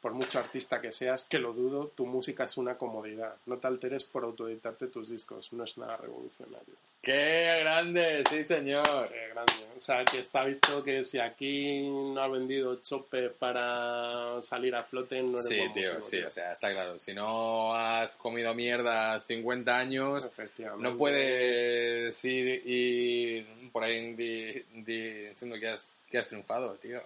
Por 0.00 0.12
mucho 0.12 0.38
artista 0.38 0.80
que 0.80 0.92
seas, 0.92 1.24
que 1.24 1.38
lo 1.38 1.52
dudo, 1.52 1.88
tu 1.88 2.06
música 2.06 2.44
es 2.44 2.56
una 2.56 2.76
comodidad. 2.76 3.36
No 3.46 3.58
te 3.58 3.66
alteres 3.66 4.04
por 4.04 4.24
autoeditarte 4.24 4.88
tus 4.88 5.10
discos. 5.10 5.52
No 5.52 5.64
es 5.64 5.76
nada 5.78 5.96
revolucionario. 5.96 6.74
¡Qué 7.02 7.58
grande! 7.60 8.22
Sí, 8.30 8.44
señor. 8.44 9.08
Qué 9.08 9.28
grande. 9.32 9.52
O 9.76 9.80
sea, 9.80 10.04
que 10.04 10.20
está 10.20 10.44
visto 10.44 10.84
que 10.84 11.02
si 11.02 11.18
aquí 11.18 11.82
no 11.88 12.22
has 12.22 12.30
vendido 12.30 12.76
chope 12.80 13.30
para 13.30 14.40
salir 14.40 14.72
a 14.76 14.84
flote, 14.84 15.20
no 15.20 15.30
eres 15.32 15.48
Sí, 15.48 15.58
buen 15.58 15.72
tío, 15.72 16.00
sí, 16.02 16.18
tío. 16.18 16.28
o 16.28 16.30
sea, 16.30 16.52
está 16.52 16.70
claro. 16.70 16.96
Si 17.00 17.12
no 17.12 17.74
has 17.74 18.14
comido 18.14 18.54
mierda 18.54 19.20
50 19.26 19.76
años, 19.76 20.30
no 20.78 20.96
puedes 20.96 22.24
ir, 22.24 22.62
ir 22.68 23.70
por 23.72 23.82
ahí 23.82 24.14
di- 24.14 24.64
di- 24.84 25.24
diciendo 25.30 25.58
que 25.58 25.68
has, 25.70 25.92
que 26.08 26.18
has 26.18 26.28
triunfado, 26.28 26.74
tío. 26.74 27.00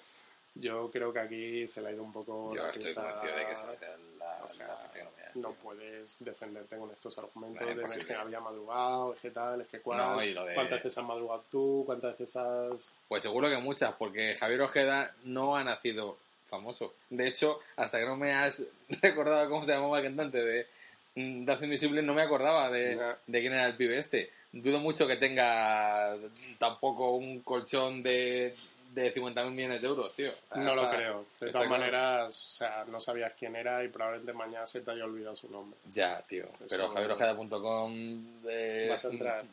Yo 0.57 0.91
creo 0.91 1.11
que 1.13 1.21
aquí 1.21 1.67
se 1.67 1.81
le 1.81 1.89
ha 1.89 1.93
ido 1.93 2.03
un 2.03 2.13
poco. 2.13 2.55
Yo 2.55 2.63
la 2.65 2.71
estoy 2.71 2.93
convencido 2.95 3.35
de 3.37 3.47
que 3.47 3.57
se 3.57 3.63
hace 3.65 3.87
la, 4.19 4.41
O 4.45 4.49
sea, 4.49 4.67
la 4.69 4.89
no 5.37 5.53
puedes 5.53 6.17
defenderte 6.21 6.77
con 6.77 6.91
estos 6.91 7.17
argumentos 7.19 7.67
No, 7.67 7.75
de 7.75 7.85
es 7.85 8.07
que 8.07 8.15
había 8.15 8.41
madrugado, 8.41 9.15
es 9.15 9.21
que 9.21 9.31
tal, 9.31 9.61
es 9.61 9.69
que 9.69 9.81
cual. 9.81 9.99
No, 9.99 10.19
de- 10.21 10.55
¿Cuántas 10.55 10.83
veces 10.83 10.99
has 10.99 11.05
madrugado 11.05 11.45
tú? 11.51 11.83
¿Cuántas 11.87 12.19
veces 12.19 12.37
has.? 12.37 12.93
Pues 13.09 13.23
seguro 13.23 13.49
que 13.49 13.57
muchas, 13.59 13.95
porque 13.95 14.35
Javier 14.35 14.63
Ojeda 14.63 15.15
no 15.25 15.57
ha 15.57 15.65
nacido 15.65 16.19
famoso. 16.49 16.95
De 17.11 17.27
hecho, 17.27 17.59
hasta 17.77 17.99
que 17.99 18.07
no 18.07 18.17
me 18.17 18.33
has 18.33 18.65
recordado 19.03 19.49
cómo 19.51 19.65
se 19.65 19.73
llamaba 19.73 19.99
el 19.99 20.05
cantante 20.05 20.43
de 20.43 20.67
mm, 21.15 21.45
Danza 21.45 21.65
Invisible, 21.65 22.03
no 22.03 22.15
me 22.15 22.23
acordaba 22.23 22.71
de, 22.71 22.97
de 23.27 23.41
quién 23.41 23.53
era 23.53 23.67
el 23.67 23.77
pibe 23.77 23.99
este. 23.99 24.31
Dudo 24.53 24.79
mucho 24.79 25.07
que 25.07 25.17
tenga 25.17 26.17
tampoco 26.59 27.17
un 27.17 27.41
colchón 27.41 28.03
de, 28.03 28.55
de 28.97 29.15
50.000 29.15 29.51
millones 29.51 29.83
de 29.83 29.89
euros, 29.89 30.13
tío. 30.15 30.31
No 30.55 30.75
lo 30.75 30.89
creo. 30.91 31.27
De 31.39 31.51
todas 31.51 31.67
claro. 31.67 31.69
maneras, 31.69 32.29
o 32.35 32.49
sea, 32.55 32.85
no 32.89 32.99
sabías 33.01 33.33
quién 33.39 33.55
era 33.55 33.85
y 33.85 33.89
probablemente 33.89 34.33
mañana 34.33 34.67
se 34.67 34.81
te 34.81 34.91
haya 34.91 35.05
olvidado 35.05 35.37
su 35.37 35.51
nombre. 35.51 35.79
Ya, 35.93 36.23
tío. 36.23 36.47
Pero 36.69 36.85
Eso- 36.87 36.95
javierojeda.com 36.95 38.25
eh, 38.49 38.87
Vas 38.91 39.05
a 39.05 39.09
entrar. 39.09 39.45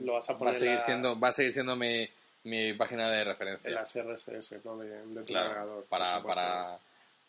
Lo 0.00 0.14
vas 0.14 0.28
a 0.28 0.32
va 0.32 0.38
poner 0.40 0.54
a 0.54 0.58
seguir 0.58 0.74
la- 0.74 0.84
siendo 0.84 1.20
va 1.20 1.28
a 1.28 1.32
seguir 1.32 1.52
siendo 1.52 1.76
mi, 1.76 2.08
mi 2.44 2.72
página 2.74 3.08
de 3.08 3.22
referencia. 3.24 3.68
En 3.68 3.74
las 3.76 3.94
RSS, 3.96 4.60
¿no? 4.64 4.76
De, 4.78 4.88
de 4.88 5.20
tu 5.20 5.24
Claro, 5.26 5.48
navegador. 5.50 5.84
para, 5.84 6.22
para, 6.22 6.78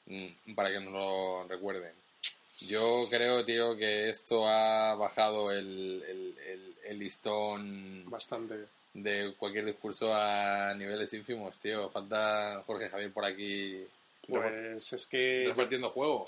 mm, 0.07 0.53
para 0.55 0.71
que 0.71 0.79
no 0.79 0.89
lo 0.91 1.43
recuerden. 1.47 1.93
Yo 2.61 3.05
creo, 3.11 3.45
tío, 3.45 3.77
que 3.77 4.09
esto 4.09 4.47
ha 4.47 4.95
bajado 4.95 5.51
el, 5.51 6.03
el, 6.07 6.35
el- 6.47 6.75
el 6.85 6.97
listón 6.99 8.09
Bastante. 8.09 8.55
De 8.93 9.33
cualquier 9.37 9.65
discurso 9.65 10.13
a 10.13 10.73
niveles 10.75 11.13
ínfimos, 11.13 11.57
tío. 11.59 11.89
Falta 11.89 12.63
Jorge 12.65 12.89
Javier 12.89 13.11
por 13.13 13.25
aquí 13.25 13.85
Pues 14.27 14.93
es 14.93 15.05
que 15.07 15.45
repartiendo 15.47 15.89
juego. 15.89 16.25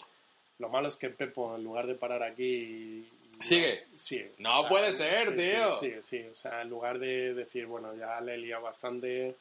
lo 0.60 0.70
malo 0.70 0.88
es 0.88 0.96
que 0.96 1.10
Pepo, 1.10 1.56
en 1.56 1.64
lugar 1.64 1.88
de 1.88 1.96
parar 1.96 2.24
aquí. 2.24 3.08
¿Sigue? 3.42 3.86
Sigue. 3.98 4.32
No 4.38 4.68
puede 4.68 4.94
ser, 4.94 5.30
sí, 5.30 5.36
tío. 5.38 5.80
Sí, 5.80 5.92
sí, 5.92 6.00
sí. 6.04 6.28
O 6.32 6.36
sea, 6.36 6.62
en 6.62 6.70
lugar 6.70 7.00
de 7.00 7.34
decir, 7.34 7.66
bueno, 7.66 7.96
ya 7.96 8.22
le 8.22 8.36
he 8.36 8.38
liado 8.38 8.62
bastante, 8.64 9.36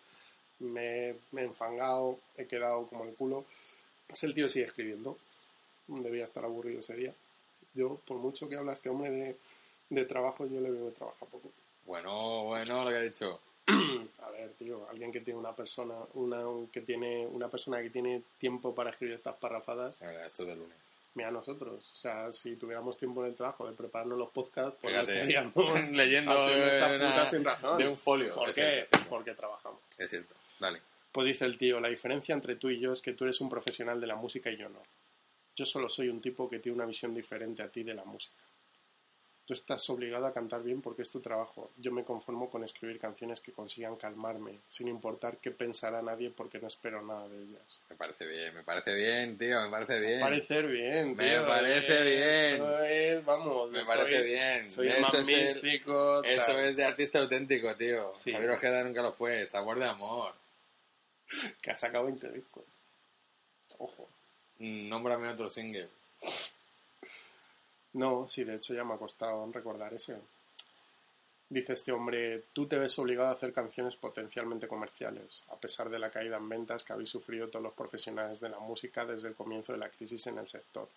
me, 0.61 1.15
me 1.33 1.43
he 1.43 1.45
enfangado, 1.45 2.19
he 2.39 2.47
quedado 2.47 2.87
como 2.87 3.05
el 3.05 3.15
culo, 3.15 3.45
pues 4.07 4.23
el 4.25 4.33
tío 4.33 4.49
sigue 4.49 4.65
escribiendo. 4.67 5.19
Debía 5.89 6.25
estar 6.25 6.45
aburrido 6.45 6.81
ese 6.81 6.95
día. 6.95 7.13
Yo, 7.75 8.01
por 8.07 8.17
mucho 8.17 8.49
que 8.49 8.57
habla 8.57 8.73
este 8.73 8.89
hombre 8.89 9.11
de, 9.11 9.37
de 9.91 10.05
trabajo, 10.07 10.47
yo 10.47 10.61
le 10.61 10.71
veo 10.71 10.87
que 10.89 10.97
trabaja 10.97 11.27
poco. 11.27 11.51
Bueno, 11.91 12.45
bueno, 12.45 12.85
lo 12.85 12.91
que 12.91 12.97
ha 12.99 13.01
dicho. 13.01 13.41
A 13.67 14.31
ver, 14.31 14.53
tío, 14.57 14.89
alguien 14.89 15.11
que 15.11 15.21
tiene 15.23 15.41
una 15.41 15.57
persona, 15.57 15.95
una 16.15 16.39
que 16.73 16.83
tiene 16.83 17.27
una 17.27 17.49
persona 17.49 17.83
que 17.83 17.91
tiene 17.91 18.23
tiempo 18.39 18.73
para 18.73 18.91
escribir 18.91 19.17
estas 19.17 19.35
parrafadas, 19.37 20.01
La 20.01 20.07
verdad, 20.07 20.27
esto 20.27 20.43
es 20.45 20.49
de 20.51 20.55
lunes. 20.57 20.77
mira 21.15 21.33
nosotros. 21.33 21.91
O 21.93 21.97
sea, 21.97 22.33
si 22.33 22.55
tuviéramos 22.55 22.97
tiempo 22.97 23.23
en 23.25 23.31
el 23.31 23.35
trabajo 23.35 23.69
de 23.69 23.75
prepararnos 23.77 24.17
los 24.17 24.31
podcasts, 24.31 24.79
pues 24.81 24.95
ya 24.95 25.01
Fíjate, 25.01 25.15
estaríamos 25.15 25.91
leyendo 25.91 26.47
de 26.47 26.57
una- 27.01 27.27
sin 27.27 27.43
razón. 27.45 27.77
de 27.79 27.89
un 27.89 27.99
folio. 27.99 28.35
¿Por 28.37 28.55
qué? 28.55 28.87
cierto. 28.89 28.99
Porque 29.09 29.35
trabajamos. 29.35 29.81
Es 29.99 30.09
cierto. 30.11 30.35
Dale. 30.61 30.81
Pues 31.11 31.27
dice 31.27 31.45
el 31.45 31.59
tío, 31.59 31.81
la 31.81 31.89
diferencia 31.89 32.33
entre 32.37 32.55
tú 32.55 32.71
y 32.71 32.79
yo 32.79 32.93
es 32.93 33.03
que 33.03 33.15
tú 33.15 33.25
eres 33.25 33.41
un 33.41 33.51
profesional 33.51 34.01
de 34.01 34.07
la 34.07 34.15
música 34.15 34.49
y 34.49 34.57
yo 34.57 34.69
no. 34.69 34.81
Yo 35.57 35.67
solo 35.67 35.89
soy 35.89 36.09
un 36.09 36.21
tipo 36.21 36.49
que 36.49 36.61
tiene 36.61 36.77
una 36.77 36.87
visión 36.87 37.13
diferente 37.17 37.65
a 37.65 37.69
ti 37.69 37.83
de 37.83 37.95
la 37.95 38.05
música. 38.05 38.37
Tú 39.51 39.55
estás 39.55 39.91
obligado 39.91 40.27
a 40.27 40.33
cantar 40.33 40.63
bien 40.63 40.81
porque 40.81 41.03
es 41.03 41.11
tu 41.11 41.19
trabajo. 41.19 41.73
Yo 41.77 41.91
me 41.91 42.05
conformo 42.05 42.49
con 42.49 42.63
escribir 42.63 43.01
canciones 43.01 43.41
que 43.41 43.51
consigan 43.51 43.97
calmarme, 43.97 44.61
sin 44.69 44.87
importar 44.87 45.39
qué 45.39 45.51
pensará 45.51 46.01
nadie 46.03 46.31
porque 46.31 46.61
no 46.61 46.69
espero 46.69 47.03
nada 47.03 47.27
de 47.29 47.43
ellas. 47.43 47.81
Me 47.89 47.97
parece 47.97 48.27
bien, 48.29 48.55
me 48.55 48.63
parece 48.63 48.95
bien, 48.95 49.37
tío, 49.37 49.61
me 49.63 49.69
parece 49.69 49.99
bien. 49.99 50.21
Parecer 50.21 50.67
bien, 50.69 51.17
Me 51.17 51.29
tío, 51.31 51.47
parece 51.49 51.95
eh, 51.99 52.05
bien. 52.05 52.53
esto 52.63 52.83
es, 52.85 53.25
vamos, 53.25 53.71
Me 53.73 53.85
soy- 53.85 53.97
parece 53.97 54.23
bien. 54.23 54.71
Soy 54.71 54.89
Eso 54.89 55.01
más 55.01 55.15
es 55.15 55.29
el- 55.29 55.45
místico. 55.47 56.23
Eso 56.23 56.47
tal. 56.53 56.65
es 56.67 56.77
de 56.77 56.85
artista 56.85 57.19
auténtico, 57.19 57.75
tío. 57.77 58.13
Sí. 58.15 58.31
Javier 58.31 58.51
Ojeda 58.53 58.85
nunca 58.85 59.03
lo 59.03 59.13
fue. 59.15 59.49
Sabor 59.49 59.81
de 59.81 59.87
amor. 59.87 60.33
Que 61.61 61.73
ha 61.73 61.77
sacado 61.77 62.05
20 62.05 62.31
discos. 62.31 62.63
Ojo. 63.79 64.09
Nómbrame 64.61 65.29
otro 65.29 65.51
single. 65.51 65.89
No, 67.95 68.29
sí, 68.29 68.45
de 68.45 68.57
hecho 68.57 68.75
ya 68.75 68.85
me 68.85 68.95
ha 68.95 68.99
costado 68.99 69.51
recordar 69.53 69.93
ese. 69.95 70.21
Dice 71.49 71.73
este 71.73 71.91
hombre, 71.91 72.45
tú 72.53 72.67
te 72.69 72.79
ves 72.79 72.97
obligado 73.01 73.29
a 73.29 73.33
hacer 73.33 73.53
canciones 73.53 73.97
potencialmente 73.97 74.69
comerciales, 74.69 75.43
a 75.49 75.57
pesar 75.57 75.91
de 75.91 75.99
la 75.99 76.11
caída 76.11 76.37
en 76.37 76.49
ventas 76.49 76.85
que 76.85 76.93
habéis 76.93 77.11
sufrido 77.11 77.49
todos 77.49 77.65
los 77.65 77.75
profesionales 77.75 78.39
de 78.39 78.51
la 78.51 78.61
música 78.61 79.05
desde 79.05 79.29
el 79.29 79.35
comienzo 79.35 79.73
de 79.73 79.79
la 79.79 79.89
crisis 79.89 80.25
en 80.29 80.39
el 80.39 80.47
sector. 80.47 80.89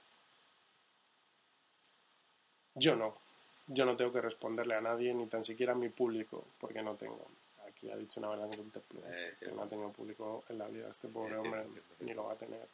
Yo 2.75 2.95
no. 2.95 3.17
Yo 3.65 3.85
no 3.85 3.95
tengo 3.95 4.11
que 4.11 4.21
responderle 4.21 4.75
a 4.75 4.81
nadie, 4.81 5.13
ni 5.13 5.25
tan 5.25 5.43
siquiera 5.43 5.73
a 5.73 5.75
mi 5.75 5.89
público, 5.89 6.45
porque 6.59 6.83
no 6.83 6.95
tengo. 6.95 7.25
Aquí 7.67 7.89
ha 7.89 7.95
dicho 7.95 8.19
una 8.19 8.29
verdad 8.29 8.49
que 8.51 8.61
Eh, 9.07 9.33
no 9.55 9.63
ha 9.63 9.69
tenido 9.69 9.89
público 9.91 10.43
en 10.49 10.57
la 10.59 10.67
vida 10.67 10.89
este 10.91 11.07
pobre 11.07 11.35
hombre, 11.37 11.65
ni 12.01 12.13
lo 12.13 12.25
va 12.25 12.33
a 12.33 12.37
tener. 12.37 12.67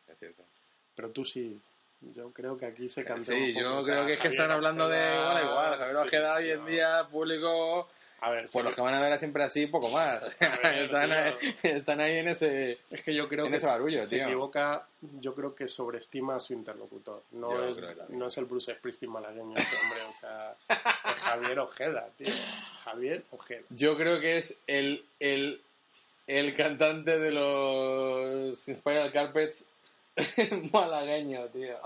Pero 0.95 1.11
tú 1.11 1.23
sí. 1.23 1.59
Yo 2.01 2.31
creo 2.31 2.57
que 2.57 2.65
aquí 2.65 2.87
se 2.89 3.03
cantó 3.03 3.25
Sí, 3.25 3.33
un 3.33 3.53
poco, 3.55 3.59
yo 3.61 3.77
o 3.77 3.81
sea, 3.81 3.93
creo 3.95 4.07
que 4.07 4.13
es 4.13 4.19
que 4.19 4.27
están 4.29 4.51
hablando 4.51 4.87
de 4.87 4.99
igual 5.15 5.37
a 5.37 5.41
igual. 5.43 5.75
Javier 5.77 5.95
sí, 5.95 6.07
Ojeda 6.07 6.35
hoy 6.35 6.49
en 6.51 6.59
no. 6.59 6.65
día, 6.65 7.07
público, 7.11 7.89
A 8.21 8.31
ver, 8.31 8.41
pues 8.41 8.51
sí, 8.51 8.61
los 8.61 8.73
que 8.75 8.81
van 8.81 8.93
a 8.93 9.01
ver 9.01 9.11
a 9.13 9.19
siempre 9.19 9.43
así, 9.43 9.65
poco 9.67 9.89
más. 9.89 10.21
Ver, 10.39 10.77
están, 10.85 11.11
ahí, 11.11 11.33
están 11.63 11.99
ahí 11.99 12.17
en 12.19 12.27
ese... 12.29 12.71
es 12.89 13.03
que 13.03 13.13
yo 13.13 13.27
creo 13.27 13.45
en 13.45 13.51
que 13.51 13.57
ese 13.57 13.67
barullo, 13.67 14.03
se 14.03 14.15
tío. 14.15 14.25
equivoca, 14.27 14.87
yo 15.19 15.35
creo 15.35 15.53
que 15.53 15.67
sobreestima 15.67 16.35
a 16.35 16.39
su 16.39 16.53
interlocutor. 16.53 17.23
No, 17.31 17.51
Yo 17.51 17.65
es, 17.89 18.09
no 18.09 18.27
es 18.27 18.37
el 18.37 18.45
Bruce 18.45 18.73
Springsteen 18.75 19.11
malagueño 19.11 19.57
este 19.57 19.75
hombre, 19.75 19.99
o 20.03 20.19
sea, 20.21 20.55
es 20.69 21.21
Javier 21.21 21.59
Ojeda, 21.59 22.07
tío. 22.17 22.33
Javier 22.85 23.23
Ojeda. 23.31 23.61
Yo 23.69 23.97
creo 23.97 24.19
que 24.21 24.37
es 24.37 24.57
el, 24.67 25.03
el, 25.19 25.61
el 26.27 26.55
cantante 26.55 27.19
de 27.19 27.31
los 27.31 28.57
Spiral 28.57 29.11
Carpets 29.11 29.65
malagueño, 30.73 31.47
tío. 31.47 31.77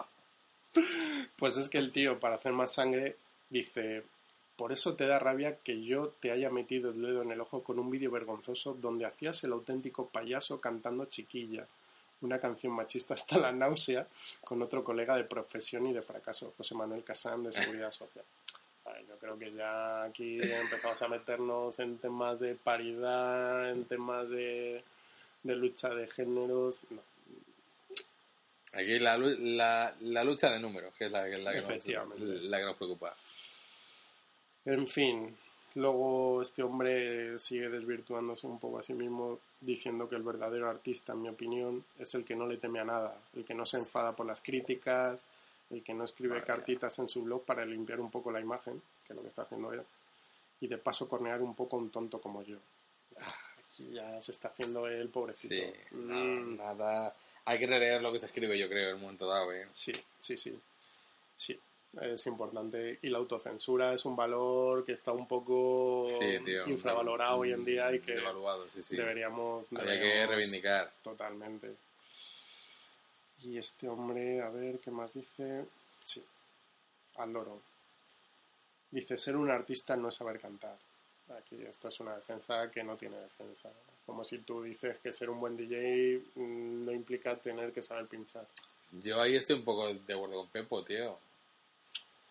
Pues 1.36 1.58
es 1.58 1.70
que 1.70 1.78
el 1.78 1.92
tío, 1.92 2.20
para 2.20 2.36
hacer 2.36 2.52
más 2.52 2.74
sangre, 2.74 3.18
dice, 3.50 4.04
por 4.56 4.72
eso 4.72 4.96
te 4.96 5.08
da 5.08 5.20
rabia 5.20 5.58
que 5.58 5.84
yo 5.84 6.10
te 6.20 6.32
haya 6.32 6.50
metido 6.50 6.92
el 6.92 7.02
dedo 7.02 7.22
en 7.22 7.32
el 7.32 7.42
ojo 7.42 7.64
con 7.64 7.80
un 7.80 7.90
vídeo 7.90 8.12
vergonzoso 8.12 8.74
donde 8.74 9.06
hacías 9.06 9.44
el 9.44 9.52
auténtico 9.52 10.08
payaso 10.10 10.60
cantando 10.62 11.06
chiquilla, 11.06 11.68
una 12.22 12.40
canción 12.40 12.74
machista 12.74 13.14
hasta 13.14 13.38
la 13.38 13.52
náusea, 13.52 14.08
con 14.44 14.62
otro 14.62 14.84
colega 14.84 15.16
de 15.16 15.24
profesión 15.24 15.88
y 15.88 15.94
de 15.94 16.02
fracaso, 16.02 16.54
José 16.58 16.76
Manuel 16.76 17.04
Casán, 17.04 17.44
de 17.44 17.52
Seguridad 17.52 17.92
Social. 17.92 18.26
Yo 19.08 19.18
creo 19.18 19.40
que 19.40 19.54
ya 19.54 20.04
aquí 20.04 20.40
empezamos 20.42 21.02
a 21.02 21.08
meternos 21.08 21.80
en 21.80 21.98
temas 21.98 22.40
de 22.40 22.56
paridad, 22.56 23.72
en 23.72 23.86
temas 23.86 24.30
de, 24.30 24.84
de 25.44 25.56
lucha 25.56 25.90
de 25.90 26.08
géneros. 26.08 26.86
No, 26.90 27.02
Aquí 28.74 28.98
la, 29.00 29.18
la, 29.18 29.96
la 30.02 30.24
lucha 30.24 30.50
de 30.52 30.60
números, 30.60 30.94
que 30.98 31.06
es 31.06 31.12
la, 31.12 31.26
que- 31.30 31.38
la 31.38 31.52
que, 31.54 31.62
nos, 31.62 31.86
la 32.44 32.58
que 32.60 32.66
nos 32.66 32.76
preocupa. 32.76 33.16
En 34.66 34.88
fin, 34.88 35.36
luego 35.76 36.42
este 36.42 36.64
hombre 36.64 37.38
sigue 37.38 37.70
desvirtuándose 37.70 38.48
un 38.48 38.60
poco 38.60 38.80
a 38.80 38.84
sí 38.84 38.94
mismo 38.94 39.40
diciendo 39.62 40.08
que 40.10 40.16
el 40.16 40.24
verdadero 40.24 40.70
artista, 40.70 41.14
en 41.14 41.22
mi 41.22 41.30
opinión, 41.30 41.84
es 42.00 42.16
el 42.16 42.24
que 42.26 42.36
no 42.36 42.48
le 42.48 42.58
teme 42.58 42.80
a 42.80 42.86
nada, 42.86 43.16
el 43.36 43.46
que 43.46 43.54
no 43.54 43.66
se 43.66 43.78
enfada 43.78 44.16
por 44.16 44.26
las 44.26 44.42
críticas, 44.42 45.22
el 45.70 45.84
que 45.84 45.94
no 45.94 46.04
escribe 46.06 46.44
cartitas 46.44 46.98
en 47.00 47.08
su 47.08 47.24
blog 47.24 47.44
para 47.46 47.66
limpiar 47.66 48.00
un 48.00 48.10
poco 48.12 48.32
la 48.32 48.40
imagen, 48.42 48.82
que 49.06 49.14
es 49.14 49.16
lo 49.16 49.22
que 49.22 49.30
está 49.30 49.44
haciendo 49.44 49.72
él, 49.74 49.82
y 50.62 50.68
de 50.68 50.78
paso 50.78 51.08
cornear 51.08 51.42
un 51.42 51.56
poco 51.56 51.76
a 51.76 51.80
un 51.80 51.90
tonto 51.90 52.20
como 52.20 52.42
yo. 52.44 52.58
Ah, 53.20 53.36
Aquí 53.70 53.92
ya 53.92 54.22
se 54.22 54.32
está 54.32 54.50
haciendo 54.50 54.88
el 54.88 55.10
pobrecito. 55.10 55.56
Sí, 55.56 55.64
Mm, 55.96 56.58
nada. 56.58 57.14
Hay 57.46 57.60
que 57.60 57.68
releer 57.68 58.02
lo 58.02 58.12
que 58.12 58.20
se 58.20 58.28
escribe, 58.28 58.58
yo 58.58 58.70
creo, 58.70 58.90
en 58.90 58.96
un 58.96 59.02
momento 59.02 59.28
dado, 59.28 59.52
¿eh? 59.52 59.68
Sí, 59.74 59.94
sí, 60.20 60.38
sí. 60.38 60.58
Sí. 61.36 61.60
es 62.02 62.26
importante. 62.28 63.00
Y 63.02 63.10
la 63.10 63.18
autocensura 63.18 63.94
es 63.94 64.06
un 64.06 64.16
valor 64.16 64.86
que 64.86 64.94
está 64.94 65.12
un 65.12 65.28
poco 65.28 66.08
Sí, 66.20 66.40
tío. 66.46 66.68
infravalorado 66.68 67.40
hoy 67.40 67.52
en 67.54 67.66
día 67.66 67.92
y 67.94 68.00
que 68.00 68.14
Devaluado, 68.14 68.66
sí, 68.74 68.82
sí. 68.82 68.96
deberíamos, 68.96 69.72
Habría 69.74 70.00
que 70.00 70.26
reivindicar. 70.26 70.92
Totalmente. 71.04 71.76
Y 73.44 73.58
este 73.58 73.90
hombre, 73.90 74.42
a 74.42 74.50
ver, 74.50 74.80
¿qué 74.80 74.90
más 74.90 75.14
dice? 75.14 75.66
Sí, 76.06 76.24
al 77.18 77.34
loro. 77.34 77.62
Dice, 78.90 79.18
ser 79.18 79.36
un 79.36 79.52
artista 79.52 79.96
no 79.98 80.08
es 80.08 80.14
saber 80.16 80.40
cantar. 80.40 80.78
Aquí 81.38 81.62
esto 81.64 81.90
es 81.90 82.00
una 82.00 82.16
defensa 82.16 82.70
que 82.72 82.84
no 82.84 82.96
tiene 82.96 83.18
defensa. 83.18 83.70
Como 84.06 84.26
si 84.26 84.40
tú 84.40 84.64
dices 84.64 84.98
que 85.02 85.14
ser 85.14 85.30
un 85.30 85.40
buen 85.40 85.56
DJ 85.56 86.22
mm, 86.36 86.86
no 86.86 86.92
implica 86.92 87.36
tener 87.38 87.72
que 87.72 87.82
saber 87.82 88.06
pinchar. 88.08 88.46
Yo 88.92 89.20
ahí 89.22 89.36
estoy 89.36 89.56
un 89.56 89.64
poco 89.64 89.94
de 89.94 90.14
acuerdo 90.14 90.36
con 90.38 90.48
Pepo, 90.50 90.84
tío. 90.84 91.18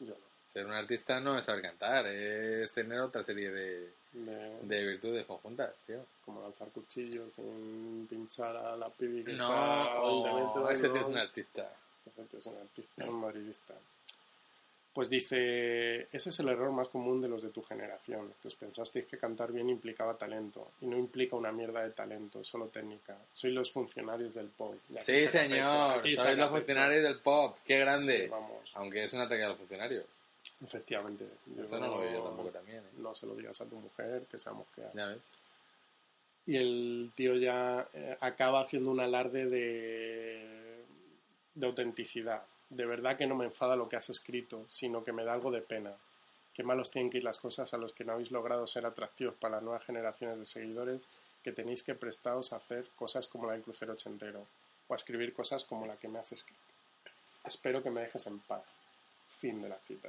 Yo 0.01 0.09
no. 0.09 0.33
Ser 0.53 0.67
un 0.67 0.73
artista 0.73 1.19
no 1.19 1.39
es 1.39 1.47
saber 1.47 1.63
cantar, 1.63 2.07
es 2.07 2.73
tener 2.75 3.01
otra 3.01 3.23
serie 3.23 3.51
de, 3.51 3.91
De- 4.13 4.59
de 4.63 4.87
virtudes 4.87 5.25
conjuntas, 5.25 5.73
tío. 5.87 6.05
como 6.27 6.43
lanzar 6.43 6.69
cuchillos 6.69 7.33
sin 7.33 8.07
pinchar 8.09 8.55
a 8.57 8.77
la 8.77 8.91
pibi 8.91 9.25
que 9.25 9.33
No, 9.33 9.49
está 9.49 9.93
a 9.95 10.03
20 10.03 10.33
metros, 10.35 10.71
ese 10.75 10.89
tío 10.91 11.01
es 11.01 11.07
un 11.09 11.17
artista. 11.17 11.73
Ese 12.07 12.23
tío 12.25 12.39
es 12.39 12.47
un 12.47 12.57
artista, 12.59 13.05
un 13.09 13.21
madridista. 13.23 13.75
Pues 14.93 15.09
dice, 15.09 16.03
ese 16.13 16.29
es 16.29 16.39
el 16.41 16.49
error 16.51 16.71
más 16.71 16.91
común 16.91 17.23
de 17.23 17.29
los 17.29 17.43
de 17.43 17.49
tu 17.49 17.63
generación, 17.63 18.35
que 18.43 18.49
os 18.49 18.55
pensasteis 18.57 19.07
que 19.07 19.17
cantar 19.17 19.51
bien 19.51 19.71
implicaba 19.71 20.19
talento, 20.19 20.73
y 20.83 20.87
no 20.87 20.99
implica 20.99 21.35
una 21.35 21.51
mierda 21.51 21.83
de 21.83 21.93
talento, 21.93 22.45
solo 22.45 22.67
técnica. 22.69 23.17
Sois 23.33 23.55
los 23.55 23.73
funcionarios 23.73 24.35
del 24.35 24.49
pop. 24.49 24.75
Sí, 24.99 25.27
señor, 25.29 26.03
saca 26.15 26.35
los 26.35 26.51
funcionarios 26.51 27.03
del 27.05 27.19
pop, 27.21 27.57
qué 27.65 27.79
grande. 27.79 28.25
Sí, 28.25 28.29
vamos, 28.29 28.71
Aunque 28.75 29.05
es 29.05 29.13
un 29.15 29.21
ataque 29.23 29.43
a 29.45 29.49
los 29.49 29.57
funcionarios. 29.57 30.05
efectivamente. 30.63 31.25
Eso 31.59 31.79
no 31.81 31.87
lo 31.89 31.99
veo 32.01 32.13
yo 32.13 32.23
tampoco 32.25 32.51
también, 32.51 32.81
¿eh? 32.81 32.91
No 32.99 33.15
se 33.15 33.27
lo 33.27 33.35
digas 33.35 33.59
a 33.63 33.65
tu 33.67 33.77
mujer, 33.77 34.27
que 34.31 34.39
sea 34.39 34.53
mosqueada. 34.53 34.91
Ya 34.95 35.07
ves. 35.07 35.23
y 36.45 36.57
el 36.57 37.13
tío 37.15 37.37
ya 37.37 37.89
eh, 37.95 38.17
acaba 38.21 38.61
haciendo 38.61 38.91
un 38.91 39.01
alarde 39.01 39.47
de, 39.47 40.85
de 41.55 41.67
autenticidad. 41.67 42.43
De 42.75 42.87
verdad 42.87 43.17
que 43.19 43.27
no 43.27 43.35
me 43.35 43.45
enfada 43.45 43.77
lo 43.77 43.89
que 43.89 43.97
has 43.97 44.09
escrito, 44.09 44.65
sino 44.69 45.05
que 45.05 45.13
me 45.13 45.25
da 45.25 45.35
algo 45.35 45.51
de 45.51 45.61
pena. 45.61 45.93
Qué 46.55 46.63
malos 46.63 46.91
tienen 46.91 47.11
que 47.11 47.19
ir 47.19 47.25
las 47.25 47.39
cosas 47.39 47.73
a 47.75 47.77
los 47.77 47.93
que 47.93 48.05
no 48.05 48.13
habéis 48.13 48.31
logrado 48.31 48.67
ser 48.67 48.87
atractivos 48.87 49.35
para 49.35 49.57
las 49.57 49.63
nuevas 49.63 49.85
generaciones 49.85 50.39
de 50.39 50.47
seguidores 50.47 51.07
que 51.45 51.53
tenéis 51.53 51.83
que 51.83 51.95
prestaros 51.95 52.53
a 52.53 52.57
hacer 52.57 52.87
cosas 52.97 53.27
como 53.27 53.47
la 53.47 53.53
del 53.55 53.63
crucero 53.63 53.93
ochentero 53.93 54.47
o 54.89 54.95
a 54.95 54.97
escribir 54.97 55.33
cosas 55.35 55.65
como 55.65 55.87
la 55.87 55.97
que 55.97 56.09
me 56.09 56.19
has 56.19 56.33
escrito. 56.33 56.61
Espero 57.45 57.83
que 57.83 57.91
me 57.91 58.03
dejes 58.03 58.27
en 58.27 58.39
paz. 58.41 58.63
Fin 59.29 59.61
de 59.61 59.69
la 59.69 59.77
cita. 59.79 60.09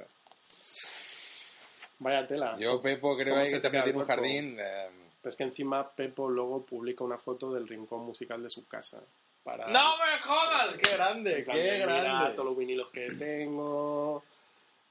Vaya 1.98 2.26
tela. 2.26 2.56
Yo, 2.58 2.80
Pepo, 2.80 3.16
creo 3.16 3.34
¿Cómo 3.34 3.46
que 3.46 3.60
te 3.60 3.70
metí 3.70 3.90
en 3.90 3.96
un 3.96 4.04
jardín. 4.04 4.56
eh, 4.58 4.88
Pero 5.22 5.30
es 5.30 5.36
que 5.36 5.44
encima 5.44 5.88
Pepo 5.90 6.28
luego 6.28 6.62
publica 6.64 7.04
una 7.04 7.18
foto 7.18 7.52
del 7.52 7.66
rincón 7.68 8.04
musical 8.04 8.42
de 8.42 8.50
su 8.50 8.66
casa. 8.66 9.00
Para, 9.44 9.66
¡No 9.68 9.98
me 9.98 10.18
jodas! 10.22 10.74
¡Qué 10.78 10.96
grande! 10.96 11.44
¡Qué 11.44 11.52
Mira 11.52 11.86
grande! 12.02 12.30
todos 12.32 12.46
los 12.46 12.56
vinilos 12.56 12.88
que 12.90 13.08
tengo. 13.10 14.24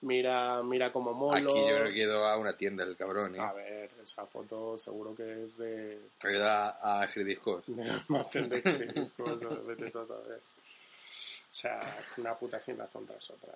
Mira, 0.01 0.61
mira 0.61 0.91
cómo 0.91 1.13
molo. 1.13 1.51
Aquí 1.51 1.59
yo 1.59 1.75
creo 1.75 1.91
que 1.93 1.99
he 1.99 2.03
ido 2.03 2.25
a 2.27 2.37
una 2.37 2.55
tienda 2.55 2.83
el 2.83 2.95
cabrón, 2.95 3.35
¿eh? 3.35 3.39
A 3.39 3.53
ver, 3.53 3.89
esa 4.03 4.25
foto 4.27 4.77
seguro 4.77 5.15
que 5.15 5.43
es 5.43 5.57
de, 5.57 5.97
ido 6.29 6.47
a, 6.49 7.05
Gridiscos. 7.15 7.63
de 7.67 7.89
almacén 7.89 8.49
de 8.49 8.61
discos, 8.61 9.43
o 9.43 9.63
vete 9.65 9.89
tú 9.89 9.99
a 9.99 10.05
saber. 10.05 10.39
O 10.39 11.55
sea, 11.55 11.97
una 12.17 12.35
puta 12.37 12.59
sin 12.59 12.77
razón 12.77 13.05
tras 13.07 13.29
otra. 13.31 13.53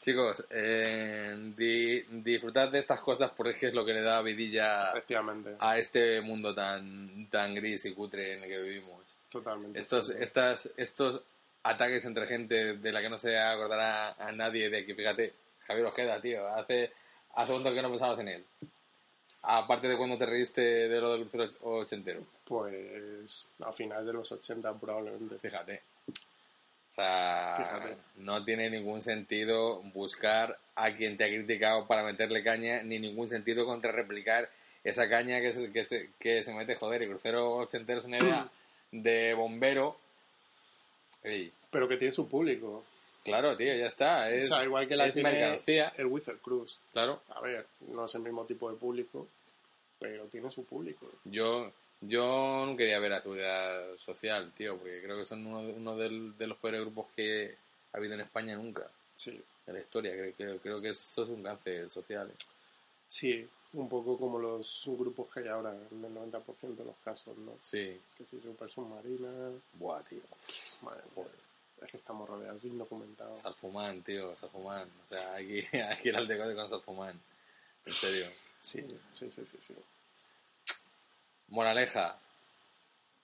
Chicos, 0.00 0.44
eh, 0.50 1.34
di- 1.56 2.02
disfrutad 2.20 2.68
de 2.68 2.80
estas 2.80 3.00
cosas 3.00 3.30
porque 3.36 3.52
es 3.52 3.58
que 3.58 3.66
es 3.68 3.74
lo 3.74 3.84
que 3.84 3.94
le 3.94 4.02
da 4.02 4.20
vidilla 4.20 4.92
a 5.60 5.78
este 5.78 6.20
mundo 6.20 6.54
tan, 6.54 7.28
tan 7.30 7.54
gris 7.54 7.84
y 7.86 7.94
cutre 7.94 8.34
en 8.34 8.42
el 8.42 8.48
que 8.48 8.58
vivimos. 8.60 9.02
Totalmente. 9.32 9.80
Estos, 9.80 10.10
estas, 10.10 10.70
estos 10.76 11.22
ataques 11.62 12.04
entre 12.04 12.26
gente 12.26 12.76
de 12.76 12.92
la 12.92 13.00
que 13.00 13.08
no 13.08 13.18
se 13.18 13.38
acordará 13.38 14.12
a 14.12 14.32
nadie 14.32 14.68
de 14.70 14.84
que, 14.86 14.94
fíjate, 14.94 15.32
Javier 15.60 15.86
Ojeda, 15.86 16.20
tío, 16.20 16.46
hace, 16.48 16.92
hace 17.34 17.52
un 17.52 17.62
toque 17.62 17.76
que 17.76 17.82
no 17.82 17.90
pensabas 17.90 18.18
en 18.20 18.28
él. 18.28 18.44
Aparte 19.44 19.88
de 19.88 19.96
cuando 19.96 20.16
te 20.18 20.26
reíste 20.26 20.60
de 20.60 21.00
lo 21.00 21.12
del 21.12 21.22
crucero 21.26 21.44
och- 21.62 21.82
ochentero. 21.84 22.24
Pues 22.44 23.46
a 23.60 23.72
finales 23.72 24.06
de 24.06 24.12
los 24.12 24.30
80 24.30 24.72
probablemente. 24.74 25.36
Fíjate. 25.38 25.82
O 26.08 26.94
sea, 26.94 27.56
Fíjate. 27.56 27.96
no 28.16 28.44
tiene 28.44 28.68
ningún 28.70 29.02
sentido 29.02 29.80
buscar 29.94 30.58
a 30.74 30.92
quien 30.94 31.16
te 31.16 31.24
ha 31.24 31.28
criticado 31.28 31.86
para 31.86 32.02
meterle 32.02 32.44
caña, 32.44 32.82
ni 32.82 32.98
ningún 32.98 33.28
sentido 33.28 33.64
contrarreplicar 33.64 34.50
esa 34.84 35.08
caña 35.08 35.40
que 35.40 35.54
se, 35.54 35.72
que 35.72 35.84
se, 35.84 36.10
que 36.18 36.42
se 36.42 36.52
mete, 36.52 36.74
joder, 36.74 37.02
y 37.02 37.06
crucero 37.06 37.52
ochentero 37.56 38.00
es 38.00 38.04
una 38.06 38.18
idea 38.18 38.48
de 38.92 39.34
bombero. 39.34 39.96
Ey, 41.24 41.52
Pero 41.70 41.88
que 41.88 41.96
tiene 41.96 42.12
su 42.12 42.28
público. 42.28 42.84
claro, 43.24 43.56
tío, 43.56 43.74
ya 43.74 43.86
está. 43.86 44.30
Es, 44.30 44.50
o 44.50 44.54
sea, 44.54 44.64
igual 44.64 44.86
que 44.88 44.96
la 44.96 45.06
es 45.06 45.16
mercancía. 45.16 45.92
el 45.96 46.06
Wizard 46.06 46.38
Cruz. 46.38 46.78
Claro, 46.92 47.22
A 47.30 47.40
ver, 47.40 47.66
no 47.88 48.04
es 48.04 48.14
el 48.14 48.22
mismo 48.22 48.44
tipo 48.44 48.70
de 48.70 48.76
público, 48.76 49.28
pero 49.98 50.24
tiene 50.26 50.50
su 50.50 50.64
público. 50.64 51.10
yo, 51.24 51.72
yo 52.00 52.64
no 52.66 52.76
quería 52.76 52.98
ver 52.98 53.12
a 53.12 53.20
Seguridad 53.22 53.96
Social, 53.98 54.52
tío, 54.56 54.76
porque 54.78 55.00
creo 55.02 55.16
que 55.18 55.26
son 55.26 55.46
uno, 55.46 55.62
de, 55.62 55.72
uno 55.72 55.96
del- 55.96 56.36
de 56.36 56.46
los 56.48 56.58
peores 56.58 56.80
grupos 56.80 57.06
que 57.14 57.54
ha 57.92 57.96
habido 57.96 58.14
en 58.14 58.20
España 58.20 58.56
nunca. 58.56 58.88
Sí, 59.14 59.40
En 59.68 59.74
la 59.74 59.80
historia, 59.80 60.10
creo, 60.12 60.34
que 60.34 60.58
creo 60.58 60.80
que 60.80 60.88
eso 60.88 61.22
es 61.22 61.28
un 61.28 61.42
cáncer 61.44 61.88
social. 61.90 62.28
¿eh? 62.28 62.34
sí, 63.08 63.48
un 63.74 63.88
poco 63.88 64.18
como 64.18 64.38
los 64.38 64.82
grupos 64.86 65.32
que 65.32 65.40
hay 65.40 65.48
ahora, 65.48 65.70
en 65.70 66.04
el 66.04 66.14
90% 66.14 66.76
de 66.76 66.84
los 66.84 66.96
casos, 67.04 67.36
¿no? 67.38 67.56
Sí. 67.62 68.00
Que 68.16 68.24
si 68.26 68.40
Super 68.40 68.70
Submarina, 68.70 69.50
Buah, 69.74 70.02
tío. 70.02 70.20
madre 70.82 71.02
mía, 71.16 71.26
es 71.82 71.90
que 71.90 71.96
estamos 71.96 72.28
rodeados 72.28 72.62
de 72.62 72.68
indocumentados. 72.68 73.40
Salfumán, 73.40 74.02
tío, 74.02 74.36
Salfumán. 74.36 74.88
O 75.04 75.14
sea, 75.14 75.34
aquí, 75.36 75.64
aquí 75.90 76.08
el 76.10 76.16
altecote 76.16 76.54
con 76.54 76.68
Salfumán. 76.68 77.20
En 77.86 77.92
serio. 77.92 78.26
Sí, 78.60 78.80
sí, 79.14 79.30
sí, 79.30 79.44
sí, 79.50 79.58
sí. 79.60 79.74
Moraleja. 81.48 82.18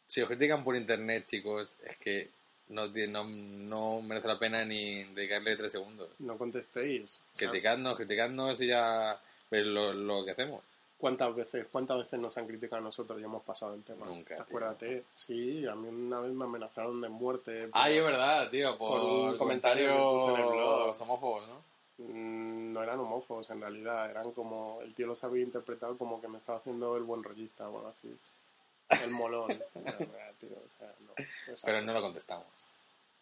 Si 0.07 0.23
os 0.23 0.29
critican 0.29 0.65
por 0.65 0.75
internet, 0.75 1.27
chicos, 1.27 1.77
es 1.85 1.97
que 1.99 2.31
no, 2.69 2.87
no, 2.89 3.25
no 3.25 4.03
merece 4.03 4.27
la 4.29 4.39
pena 4.39 4.65
ni 4.65 5.05
dedicarle 5.05 5.57
tres 5.57 5.73
segundos. 5.73 6.11
No 6.19 6.37
contestéis. 6.37 7.21
O 7.35 7.39
sea, 7.39 7.51
Criticadnos, 7.51 7.97
criticadnos 7.97 8.61
y 8.61 8.69
ya 8.69 9.21
veis 9.51 9.67
lo, 9.67 9.93
lo 9.93 10.25
que 10.25 10.33
hacemos. 10.33 10.63
¿Cuántas 10.99 11.33
veces, 11.35 11.67
¿Cuántas 11.71 11.99
veces 11.99 12.19
nos 12.19 12.37
han 12.39 12.47
criticado 12.49 12.81
a 12.81 12.85
nosotros 12.85 13.21
y 13.21 13.25
hemos 13.25 13.45
pasado 13.45 13.75
el 13.75 13.85
tema? 13.85 14.05
Nunca, 14.07 14.35
tío. 14.35 14.43
Acuérdate, 14.43 15.05
sí, 15.15 15.65
a 15.67 15.75
mí 15.77 15.87
una 15.89 16.19
vez 16.21 16.33
me 16.33 16.45
amenazaron 16.45 17.01
de 17.01 17.09
muerte. 17.09 17.69
Ay, 17.73 17.97
es 17.99 18.03
por- 18.03 18.11
verdad, 18.11 18.51
tío, 18.51 18.77
por, 18.77 19.01
por 19.01 19.11
un 19.11 19.39
comentario 19.39 19.91
en 20.35 20.41
el 20.41 20.47
blog. 20.47 21.01
homófobos, 21.01 21.47
¿no? 21.47 21.63
Mm, 21.99 22.73
no 22.73 22.83
eran 22.83 22.99
homófobos 22.99 23.49
en 23.51 23.61
realidad, 23.61 24.11
eran 24.11 24.33
como, 24.33 24.81
el 24.83 24.93
tío 24.95 25.07
los 25.07 25.23
había 25.23 25.45
interpretado 25.45 25.97
como 25.97 26.21
que 26.21 26.27
me 26.29 26.39
estaba 26.39 26.59
haciendo 26.59 26.97
el 26.97 27.05
buen 27.05 27.23
rollista 27.23 27.69
o 27.69 27.77
algo 27.79 27.89
así. 27.89 28.17
El 29.03 29.11
molón. 29.13 29.47
Pero, 29.75 29.99
mira, 30.01 30.33
tío, 30.41 30.49
o 30.51 30.79
sea, 30.79 30.93
no, 31.01 31.13
Pero 31.65 31.81
lo 31.81 32.01
contestamos. 32.03 32.47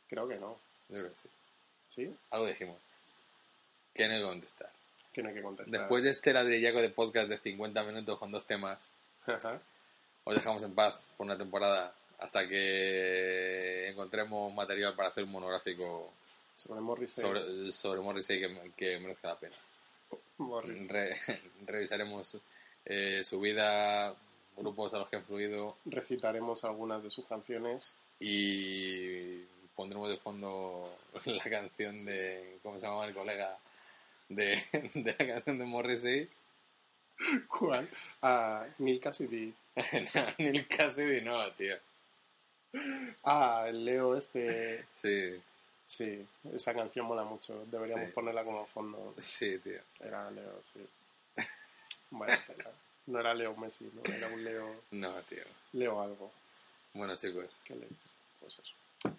Creo 0.09 0.27
que 0.27 0.37
no. 0.37 0.57
Yo 0.89 0.99
creo 0.99 1.11
que 1.11 1.17
sí. 1.17 1.29
¿Sí? 1.89 2.17
Algo 2.31 2.47
dijimos. 2.47 2.79
Que 3.95 4.09
no 4.09 4.27
contestar. 4.29 4.71
Que 5.23 5.43
contestar. 5.43 5.81
Después 5.81 6.05
de 6.05 6.11
este 6.11 6.33
ladrillaco 6.33 6.81
de 6.81 6.91
podcast 6.91 7.29
de 7.29 7.39
50 7.39 7.83
minutos 7.85 8.19
con 8.19 8.31
dos 8.31 8.45
temas, 8.47 8.89
Ajá. 9.27 9.61
os 10.25 10.35
dejamos 10.35 10.63
en 10.63 10.75
paz 10.75 10.95
por 11.17 11.27
una 11.27 11.39
temporada 11.39 11.95
hasta 12.19 12.47
que 12.47 13.89
encontremos 13.89 14.53
material 14.55 14.95
para 14.95 15.09
hacer 15.09 15.25
un 15.25 15.33
monográfico 15.33 16.13
Sobre 16.55 16.81
Morrissey. 16.81 17.23
sobre, 17.25 17.73
sobre 17.73 18.01
Morrissey 18.01 18.41
que, 18.41 18.71
que 18.77 18.99
merezca 18.99 19.29
la 19.29 19.39
pena. 19.39 19.57
Re- 20.89 21.17
revisaremos 21.67 22.39
eh, 22.85 23.23
su 23.25 23.41
vida, 23.41 24.15
grupos 24.57 24.93
a 24.95 24.99
los 24.99 25.09
que 25.09 25.17
ha 25.17 25.19
influido 25.21 25.77
Recitaremos 25.87 26.65
algunas 26.65 27.03
de 27.03 27.11
sus 27.11 27.25
canciones. 27.27 27.93
y 28.21 29.41
pondremos 29.75 30.09
de 30.09 30.17
fondo 30.17 30.95
la 31.25 31.45
canción 31.51 32.05
de, 32.05 32.59
¿cómo 32.63 32.77
se 32.77 32.83
llamaba 32.87 33.07
el 33.07 33.15
colega? 33.15 33.57
De, 34.29 34.63
de 34.95 35.17
la 35.19 35.27
canción 35.35 35.59
de 35.59 35.65
Morrissey. 35.65 36.29
¿Cuál? 37.49 37.89
Ah, 38.23 38.67
Neil 38.79 39.01
Cassidy. 39.01 39.55
No, 40.15 40.27
Neil 40.39 40.67
Cassidy 40.69 41.23
no, 41.23 41.51
tío. 41.53 41.77
Ah, 43.25 43.65
el 43.69 43.85
Leo 43.85 44.17
este. 44.17 44.85
Sí, 44.93 45.41
Sí, 45.87 46.27
esa 46.53 46.75
canción 46.75 47.07
mola 47.07 47.23
mucho. 47.23 47.65
Deberíamos 47.71 48.07
Sí. 48.07 48.13
ponerla 48.13 48.43
como 48.43 48.65
fondo. 48.67 49.15
sí, 49.19 49.57
tío. 49.61 49.81
Era 50.01 50.29
Leo, 50.33 50.61
sí. 50.73 50.85
Vaya 52.11 52.45
tela. 52.45 52.71
No 53.07 53.21
era 53.21 53.33
Leo 53.35 53.55
Messi, 53.57 53.89
no, 53.95 54.03
era 54.13 54.27
un 54.27 54.43
Leo. 54.43 54.83
No, 54.91 55.15
tío. 55.23 55.45
Leo 55.75 56.01
algo. 56.03 56.33
Bueno, 56.93 57.15
chicos, 57.17 57.57
¿Qué 57.65 57.77
lees? 57.77 57.93
Pues 58.41 58.59
eso. 58.59 59.15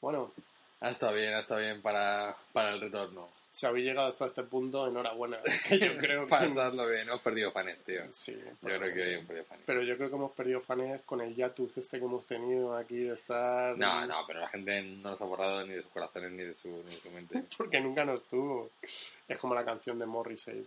Bueno, 0.00 0.32
ha 0.80 0.88
estado 0.90 1.12
bien, 1.12 1.34
ha 1.34 1.40
estado 1.40 1.60
bien 1.60 1.82
para, 1.82 2.34
para 2.54 2.70
el 2.70 2.80
retorno. 2.80 3.28
Si 3.50 3.66
habéis 3.66 3.86
llegado 3.86 4.08
hasta 4.08 4.26
este 4.26 4.42
punto, 4.44 4.86
enhorabuena. 4.86 5.38
Que 5.68 5.78
yo 5.78 5.96
creo 5.96 6.24
que... 6.24 6.30
Pasadlo 6.30 6.86
bien, 6.86 7.08
hemos 7.08 7.20
perdido 7.20 7.50
fans, 7.50 7.78
tío. 7.80 8.02
Sí, 8.10 8.38
Yo 8.62 8.78
creo 8.78 8.94
que 8.94 9.02
hoy 9.02 9.12
hemos 9.14 9.26
perdido 9.26 9.44
fans. 9.46 9.62
pero 9.66 9.82
yo 9.82 9.96
creo 9.96 10.08
que 10.10 10.16
hemos 10.16 10.32
perdido 10.32 10.60
fans 10.60 11.00
con 11.04 11.20
el 11.20 11.34
Yatus 11.34 11.76
este 11.78 11.98
que 11.98 12.04
hemos 12.04 12.26
tenido 12.26 12.76
aquí 12.76 12.98
de 12.98 13.14
estar... 13.14 13.76
No, 13.76 14.06
no, 14.06 14.24
pero 14.26 14.40
la 14.40 14.48
gente 14.48 14.82
no 14.82 15.10
nos 15.10 15.20
ha 15.20 15.24
borrado 15.24 15.64
ni 15.66 15.74
de 15.74 15.82
sus 15.82 15.90
corazones 15.90 16.30
ni 16.32 16.44
de 16.44 16.54
su, 16.54 16.68
ni 16.68 16.82
de 16.84 16.90
su 16.96 17.10
mente. 17.10 17.42
Porque 17.56 17.80
nunca 17.80 18.04
nos 18.04 18.24
tuvo. 18.26 18.70
Es 18.82 19.38
como 19.38 19.54
la 19.54 19.64
canción 19.64 19.98
de 19.98 20.06
Morrissey, 20.06 20.64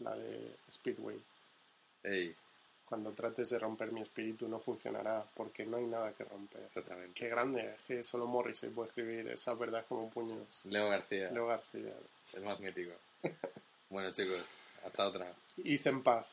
la 0.00 0.14
de 0.14 0.56
Speedway. 0.70 1.18
Ey, 2.02 2.34
Cuando 2.90 3.12
trates 3.12 3.48
de 3.50 3.58
romper 3.60 3.92
mi 3.92 4.02
espíritu 4.02 4.48
no 4.48 4.58
funcionará, 4.58 5.24
porque 5.34 5.64
no 5.64 5.76
hay 5.76 5.86
nada 5.86 6.12
que 6.12 6.24
romper. 6.24 6.62
exactamente. 6.64 7.14
Qué 7.14 7.28
grande, 7.28 7.74
es 7.74 7.80
que 7.86 8.02
solo 8.02 8.26
Morrissey 8.26 8.68
puede 8.70 8.88
escribir 8.88 9.28
esa 9.28 9.54
verdad 9.54 9.86
como 9.88 10.10
puños. 10.10 10.62
Leo 10.64 10.88
García, 10.88 11.30
Leo 11.30 11.46
García. 11.46 11.94
es 12.34 12.42
más 12.42 12.58
mítico. 12.60 12.92
Bueno, 13.90 14.12
chicos, 14.12 14.44
hasta 14.86 15.08
otra. 15.08 15.32
Id 15.56 15.84
en 15.88 16.02
paz. 16.04 16.24